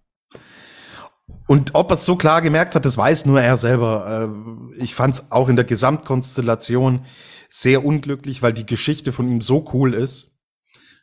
Und 1.47 1.75
ob 1.75 1.91
er 1.91 1.95
es 1.95 2.05
so 2.05 2.17
klar 2.17 2.43
gemerkt 2.43 2.75
hat, 2.75 2.85
das 2.85 2.97
weiß 2.97 3.27
nur 3.27 3.41
er 3.41 3.57
selber. 3.57 4.31
Äh, 4.77 4.83
ich 4.83 4.95
fand 4.95 5.15
es 5.15 5.33
auch 5.33 5.49
in 5.49 5.57
der 5.57 5.65
Gesamtkonstellation 5.65 7.05
sehr 7.49 7.85
unglücklich, 7.85 8.43
weil 8.43 8.53
die 8.53 8.67
Geschichte 8.67 9.13
von 9.13 9.29
ihm 9.29 9.41
so 9.41 9.65
cool 9.73 9.95
ist. 9.95 10.39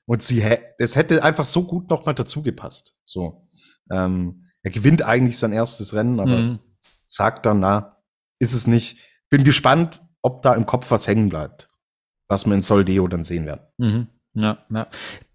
Und 0.05 0.24
sie, 0.24 0.43
es 0.78 0.95
hätte 0.95 1.24
einfach 1.24 1.45
so 1.45 1.63
gut 1.63 1.89
nochmal 1.89 2.15
dazu 2.15 2.41
gepasst. 2.41 2.95
So. 3.05 3.47
Ähm, 3.89 4.47
er 4.63 4.72
gewinnt 4.72 5.03
eigentlich 5.03 5.38
sein 5.38 5.53
erstes 5.53 5.93
Rennen, 5.93 6.19
aber 6.19 6.38
mhm. 6.38 6.59
sagt 6.78 7.45
dann, 7.45 7.59
na, 7.59 8.01
ist 8.42 8.54
es 8.54 8.68
nicht. 8.68 8.98
Bin 9.30 9.44
gespannt, 9.44 10.02
ob 10.22 10.42
da 10.42 10.54
im 10.54 10.66
Kopf 10.66 10.92
was 10.92 11.08
hängen 11.08 11.30
bleibt, 11.30 11.70
was 12.28 12.46
wir 12.46 12.54
in 12.54 12.62
Soldeo 12.62 13.08
dann 13.08 13.24
sehen 13.24 13.46
werden. 13.46 13.62
Mhm. 13.78 14.08
Ja, 14.34 14.66
ja. 14.70 14.88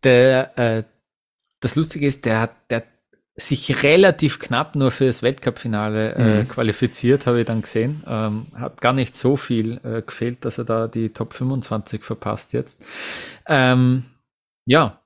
Der, 0.03 0.59
äh, 0.59 0.83
das 1.61 1.77
Lustige 1.77 2.07
ist, 2.07 2.25
der 2.25 2.41
hat, 2.41 2.71
der 2.71 2.85
sich 3.39 3.83
relativ 3.83 4.39
knapp 4.39 4.75
nur 4.77 4.91
für 4.91 5.07
das 5.07 5.23
Weltcup-Finale 5.23 6.15
äh, 6.15 6.43
mhm. 6.43 6.49
qualifiziert, 6.49 7.27
habe 7.27 7.41
ich 7.41 7.47
dann 7.47 7.63
gesehen. 7.63 8.03
Ähm, 8.07 8.47
hat 8.55 8.81
gar 8.81 8.95
nicht 8.95 9.15
so 9.15 9.37
viel 9.37 9.79
äh, 9.85 10.03
gefehlt, 10.03 10.45
dass 10.45 10.59
er 10.59 10.65
da 10.65 10.89
die 10.89 11.11
Top 11.11 11.35
25 11.35 12.03
verpasst 12.03 12.55
jetzt. 12.55 12.83
Ähm, 13.47 14.05
ja, 14.65 15.03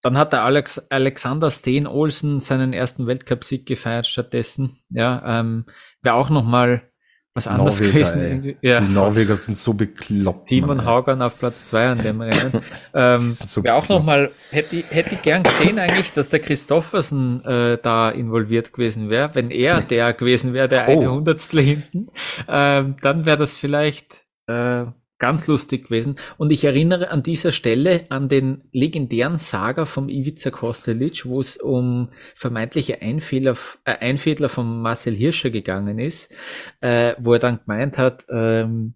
dann 0.00 0.16
hat 0.16 0.32
der 0.32 0.44
Alex, 0.44 0.78
Alexander 0.90 1.50
Steen 1.50 1.86
Olsen 1.86 2.40
seinen 2.40 2.72
ersten 2.72 3.06
Weltcup-Sieg 3.06 3.66
gefeiert 3.66 4.06
stattdessen. 4.06 4.78
Ja, 4.88 5.40
ähm, 5.40 5.66
wäre 6.02 6.14
auch 6.14 6.30
nochmal 6.30 6.91
was 7.34 7.46
anderes 7.46 7.80
Norweger, 7.80 7.92
gewesen. 7.92 8.56
Ja. 8.60 8.80
Die 8.80 8.92
Norweger 8.92 9.36
sind 9.36 9.56
so 9.56 9.72
bekloppt. 9.72 10.48
Timon 10.48 10.84
Haugan 10.84 11.22
auf 11.22 11.38
Platz 11.38 11.64
zwei 11.64 11.88
an 11.88 12.02
dem 12.02 12.20
Rennen. 12.20 12.60
ähm, 12.94 13.20
so 13.20 13.62
auch 13.64 13.88
nochmal, 13.88 14.30
hätte, 14.50 14.84
hätte 14.90 15.14
ich 15.14 15.22
gern 15.22 15.42
gesehen 15.42 15.78
eigentlich, 15.78 16.12
dass 16.12 16.28
der 16.28 16.40
Christoffersen 16.40 17.42
äh, 17.44 17.78
da 17.82 18.10
involviert 18.10 18.74
gewesen 18.74 19.08
wäre. 19.08 19.30
Wenn 19.34 19.50
er 19.50 19.80
der 19.80 20.12
gewesen 20.12 20.52
wäre, 20.52 20.68
der 20.68 20.88
oh. 20.88 20.92
eine 20.92 21.10
Hundertstel 21.10 21.62
hinten, 21.62 22.08
ähm, 22.48 22.96
dann 23.00 23.24
wäre 23.24 23.38
das 23.38 23.56
vielleicht 23.56 24.24
äh, 24.46 24.84
Ganz 25.22 25.46
lustig 25.46 25.84
gewesen. 25.84 26.16
Und 26.36 26.50
ich 26.50 26.64
erinnere 26.64 27.12
an 27.12 27.22
dieser 27.22 27.52
Stelle 27.52 28.06
an 28.08 28.28
den 28.28 28.64
legendären 28.72 29.36
Saga 29.36 29.86
vom 29.86 30.08
Ivica 30.08 30.50
Kostelic, 30.50 31.24
wo 31.26 31.38
es 31.38 31.58
um 31.58 32.08
vermeintliche 32.34 33.02
Einfehler, 33.02 33.56
äh, 33.84 33.98
Einfädler 33.98 34.48
von 34.48 34.82
Marcel 34.82 35.14
Hirscher 35.14 35.50
gegangen 35.50 36.00
ist, 36.00 36.34
äh, 36.80 37.14
wo 37.20 37.34
er 37.34 37.38
dann 37.38 37.60
gemeint 37.64 37.98
hat, 37.98 38.24
ähm, 38.30 38.94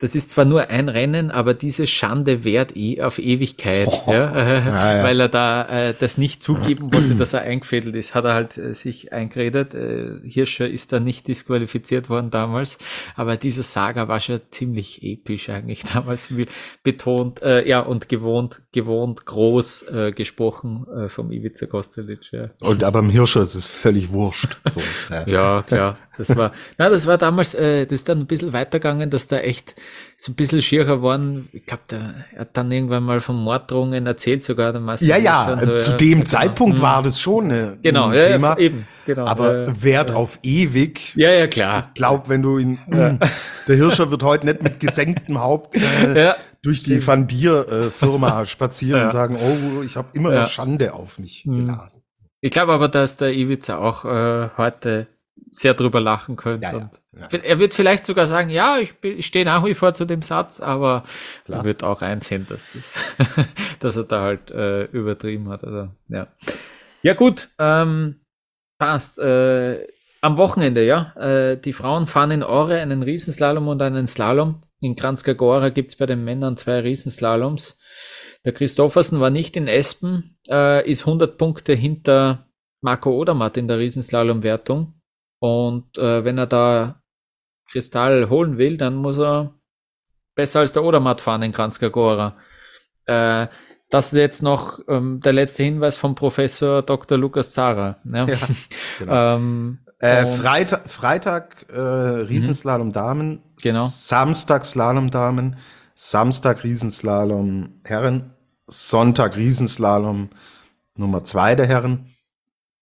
das 0.00 0.14
ist 0.14 0.30
zwar 0.30 0.44
nur 0.44 0.68
ein 0.68 0.88
Rennen, 0.88 1.32
aber 1.32 1.54
diese 1.54 1.88
Schande 1.88 2.44
währt 2.44 2.76
eh 2.76 3.02
auf 3.02 3.18
Ewigkeit, 3.18 3.88
oh, 3.88 4.12
ja, 4.12 4.32
äh, 4.32 4.58
ja, 4.64 4.96
ja. 4.96 5.04
weil 5.04 5.18
er 5.18 5.28
da 5.28 5.88
äh, 5.88 5.94
das 5.98 6.18
nicht 6.18 6.40
zugeben 6.40 6.92
wollte, 6.92 7.16
dass 7.16 7.32
er 7.32 7.40
eingefädelt 7.42 7.96
ist, 7.96 8.14
hat 8.14 8.24
er 8.24 8.34
halt 8.34 8.56
äh, 8.58 8.74
sich 8.74 9.12
eingeredet. 9.12 9.74
Äh, 9.74 10.20
Hirscher 10.22 10.68
ist 10.68 10.92
da 10.92 11.00
nicht 11.00 11.26
disqualifiziert 11.26 12.08
worden 12.08 12.30
damals, 12.30 12.78
aber 13.16 13.36
diese 13.36 13.64
Saga 13.64 14.06
war 14.06 14.20
schon 14.20 14.40
ziemlich 14.52 15.02
episch 15.02 15.48
eigentlich 15.48 15.82
damals, 15.92 16.36
wie 16.36 16.46
betont, 16.84 17.42
äh, 17.42 17.68
ja 17.68 17.80
und 17.80 18.08
gewohnt, 18.08 18.62
gewohnt 18.70 19.26
groß 19.26 19.82
äh, 19.82 20.12
gesprochen 20.12 20.86
äh, 20.96 21.08
vom 21.08 21.32
Ivica 21.32 21.66
Kostelic. 21.66 22.30
Ja. 22.30 22.50
Und 22.60 22.84
aber 22.84 23.00
im 23.00 23.10
Hirscher 23.10 23.42
ist 23.42 23.56
es 23.56 23.66
völlig 23.66 24.12
wurscht. 24.12 24.58
So, 24.64 24.80
ja, 25.26 25.62
klar. 25.62 25.96
Das 26.18 26.36
war, 26.36 26.52
na, 26.76 26.88
das 26.88 27.06
war 27.06 27.16
damals, 27.16 27.54
äh, 27.54 27.86
das 27.86 28.00
ist 28.00 28.08
dann 28.08 28.18
ein 28.18 28.26
bisschen 28.26 28.52
weitergegangen, 28.52 29.08
dass 29.08 29.28
da 29.28 29.38
echt 29.38 29.74
so 30.16 30.32
ein 30.32 30.34
bisschen 30.34 30.60
schier 30.60 30.84
geworden. 30.84 31.48
Ich 31.52 31.64
glaube, 31.64 31.84
der 31.90 32.24
hat 32.36 32.56
dann 32.56 32.70
irgendwann 32.72 33.04
mal 33.04 33.20
von 33.20 33.36
Morddrohungen 33.36 34.06
erzählt, 34.06 34.42
sogar 34.42 34.72
der 34.72 34.80
Marcel. 34.80 35.08
Ja, 35.08 35.16
ja, 35.16 35.56
so, 35.56 35.78
zu 35.78 35.90
ja, 35.92 35.96
dem 35.96 36.10
genau. 36.10 36.24
Zeitpunkt 36.24 36.76
genau. 36.76 36.88
war 36.88 37.02
das 37.02 37.20
schon 37.20 37.44
eine, 37.44 37.78
genau, 37.82 38.08
ein 38.08 38.18
Thema. 38.18 38.48
Ja, 38.50 38.58
eben, 38.58 38.88
genau. 39.06 39.26
Aber 39.26 39.68
äh, 39.68 39.82
Wert 39.82 40.10
auf 40.10 40.40
ewig. 40.42 41.14
Ja, 41.14 41.30
ja, 41.30 41.46
klar. 41.46 41.90
Ich 41.94 41.94
glaube, 41.94 42.28
wenn 42.28 42.42
du 42.42 42.58
ihn, 42.58 42.78
hm, 42.86 43.20
der 43.68 43.76
Hirscher 43.76 44.10
wird 44.10 44.22
heute 44.24 44.46
nicht 44.46 44.62
mit 44.62 44.80
gesenktem 44.80 45.38
Haupt 45.40 45.76
äh, 45.76 46.32
durch 46.62 46.82
die 46.82 47.06
Van 47.06 47.28
Dier 47.28 47.68
äh, 47.68 47.90
Firma 47.90 48.44
spazieren 48.44 49.04
und 49.04 49.12
sagen, 49.12 49.38
oh, 49.40 49.82
ich 49.82 49.96
habe 49.96 50.08
immer 50.14 50.32
noch 50.32 50.48
Schande 50.48 50.94
auf 50.94 51.18
mich 51.18 51.44
hm. 51.44 51.66
geladen. 51.66 52.02
Ich 52.40 52.50
glaube 52.50 52.72
aber, 52.72 52.88
dass 52.88 53.16
der 53.16 53.34
Iwica 53.34 53.78
auch 53.78 54.04
äh, 54.04 54.50
heute 54.56 55.08
sehr 55.52 55.74
drüber 55.74 56.00
lachen 56.00 56.36
könnte. 56.36 56.66
Ja, 56.66 56.78
ja, 56.78 57.28
ja. 57.32 57.38
Er 57.42 57.58
wird 57.58 57.74
vielleicht 57.74 58.04
sogar 58.04 58.26
sagen, 58.26 58.50
ja, 58.50 58.78
ich, 58.78 58.94
ich 59.02 59.26
stehe 59.26 59.44
nach 59.44 59.64
wie 59.64 59.74
vor 59.74 59.92
zu 59.94 60.04
dem 60.04 60.22
Satz, 60.22 60.60
aber 60.60 61.04
Klar. 61.44 61.60
er 61.60 61.64
wird 61.64 61.84
auch 61.84 62.02
einsehen, 62.02 62.46
dass, 62.48 62.66
das, 62.72 63.04
dass 63.80 63.96
er 63.96 64.04
da 64.04 64.20
halt 64.22 64.50
äh, 64.50 64.84
übertrieben 64.84 65.48
hat. 65.48 65.64
Also, 65.64 65.92
ja. 66.08 66.28
ja 67.02 67.14
gut, 67.14 67.48
ähm, 67.58 68.20
passt. 68.78 69.18
Äh, 69.18 69.86
am 70.20 70.36
Wochenende, 70.36 70.84
ja. 70.84 71.14
Äh, 71.16 71.60
die 71.60 71.72
Frauen 71.72 72.06
fahren 72.06 72.30
in 72.30 72.42
Ore 72.42 72.80
einen 72.80 73.02
Riesenslalom 73.02 73.68
und 73.68 73.80
einen 73.82 74.06
Slalom. 74.06 74.62
In 74.80 74.96
Kranjska 74.96 75.32
Gora 75.32 75.70
gibt 75.70 75.90
es 75.90 75.96
bei 75.96 76.06
den 76.06 76.24
Männern 76.24 76.56
zwei 76.56 76.80
Riesenslaloms. 76.80 77.78
Der 78.44 78.52
Christoffersen 78.52 79.20
war 79.20 79.30
nicht 79.30 79.56
in 79.56 79.66
Espen, 79.66 80.38
äh, 80.48 80.88
ist 80.88 81.06
100 81.06 81.36
Punkte 81.36 81.74
hinter 81.74 82.46
Marco 82.80 83.10
Odermatt 83.10 83.56
in 83.56 83.66
der 83.66 83.78
Riesenslalom-Wertung. 83.78 84.94
Und 85.38 85.96
äh, 85.98 86.24
wenn 86.24 86.38
er 86.38 86.46
da 86.46 87.02
Kristall 87.70 88.28
holen 88.28 88.58
will, 88.58 88.76
dann 88.76 88.96
muss 88.96 89.18
er 89.18 89.54
besser 90.34 90.60
als 90.60 90.72
der 90.72 90.84
Odermatt 90.84 91.20
fahren 91.20 91.42
in 91.42 91.52
Kranzkagora. 91.52 92.36
Äh, 93.06 93.48
das 93.90 94.12
ist 94.12 94.18
jetzt 94.18 94.42
noch 94.42 94.80
ähm, 94.88 95.20
der 95.20 95.32
letzte 95.32 95.62
Hinweis 95.62 95.96
vom 95.96 96.14
Professor 96.14 96.82
Dr. 96.82 97.16
Lukas 97.16 97.52
Zara. 97.52 97.96
Ja, 98.04 98.26
ja 98.26 98.36
genau. 98.98 99.36
ähm, 99.36 99.78
äh, 99.98 100.26
Freitag, 100.26 100.88
Freitag 100.88 101.66
äh, 101.70 101.80
Riesenslalom 101.80 102.92
Damen, 102.92 103.42
genau. 103.60 103.86
Samstag 103.86 104.64
Slalom 104.64 105.10
Damen, 105.10 105.56
Samstag 105.94 106.62
Riesenslalom 106.62 107.80
Herren, 107.84 108.34
Sonntag 108.66 109.36
Riesenslalom 109.36 110.28
Nummer 110.94 111.24
zwei 111.24 111.54
der 111.54 111.66
Herren. 111.66 112.14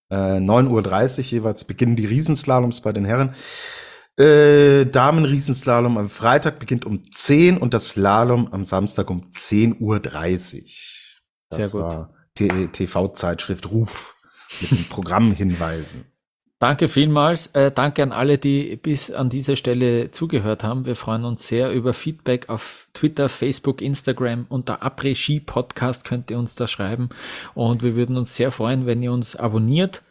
Äh, 0.09 0.37
9.30 0.37 1.17
Uhr 1.17 1.23
jeweils 1.23 1.63
beginnen 1.65 1.95
die 1.95 2.05
Riesenslaloms 2.05 2.81
bei 2.81 2.93
den 2.93 3.05
Herren. 3.05 3.35
Äh, 4.17 4.85
Damen-Riesenslalom 4.85 5.97
am 5.97 6.09
Freitag 6.09 6.59
beginnt 6.59 6.85
um 6.85 7.03
10 7.11 7.57
und 7.57 7.73
das 7.73 7.89
Slalom 7.89 8.47
am 8.51 8.65
Samstag 8.65 9.09
um 9.09 9.29
10.30 9.31 9.79
Uhr. 9.79 9.99
Das 11.49 11.71
Sehr 11.71 11.81
gut. 11.81 11.81
war 11.81 12.13
TV-Zeitschrift 12.35 13.69
Ruf 13.69 14.15
mit 14.61 14.71
den 14.71 14.89
Programmhinweisen. 14.89 16.05
Danke 16.59 16.87
vielmals. 16.87 17.47
Äh, 17.47 17.71
danke 17.71 18.01
an 18.01 18.11
alle, 18.11 18.39
die 18.39 18.77
bis 18.77 19.11
an 19.11 19.29
dieser 19.29 19.55
Stelle 19.55 20.09
zugehört 20.09 20.63
haben. 20.63 20.85
Wir 20.85 20.95
freuen 20.95 21.23
uns 21.23 21.47
sehr 21.47 21.71
über 21.71 21.93
Feedback 21.93 22.49
auf 22.49 22.87
Twitter, 22.93 23.29
Facebook, 23.29 23.79
Instagram. 23.79 24.47
Unter 24.49 24.81
Après-Ski 24.81 25.39
Podcast 25.39 26.03
könnt 26.03 26.31
ihr 26.31 26.39
uns 26.39 26.55
da 26.55 26.65
schreiben. 26.65 27.09
Und 27.53 27.83
wir 27.83 27.95
würden 27.95 28.17
uns 28.17 28.35
sehr 28.35 28.49
freuen, 28.49 28.87
wenn 28.87 29.03
ihr 29.03 29.11
uns 29.11 29.35
abonniert, 29.35 30.01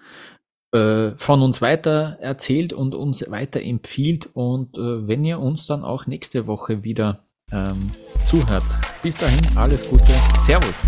äh, 0.73 1.11
von 1.17 1.43
uns 1.43 1.61
weiter 1.61 2.19
erzählt 2.21 2.73
und 2.73 2.95
uns 2.95 3.29
weiter 3.29 3.61
empfiehlt. 3.61 4.29
Und 4.33 4.77
äh, 4.77 5.09
wenn 5.09 5.25
ihr 5.25 5.41
uns 5.41 5.67
dann 5.67 5.83
auch 5.83 6.07
nächste 6.07 6.47
Woche 6.47 6.85
wieder 6.85 7.25
ähm, 7.51 7.91
zuhört. 8.25 8.65
Bis 9.03 9.17
dahin, 9.17 9.41
alles 9.57 9.89
Gute. 9.89 10.13
Servus. 10.39 10.87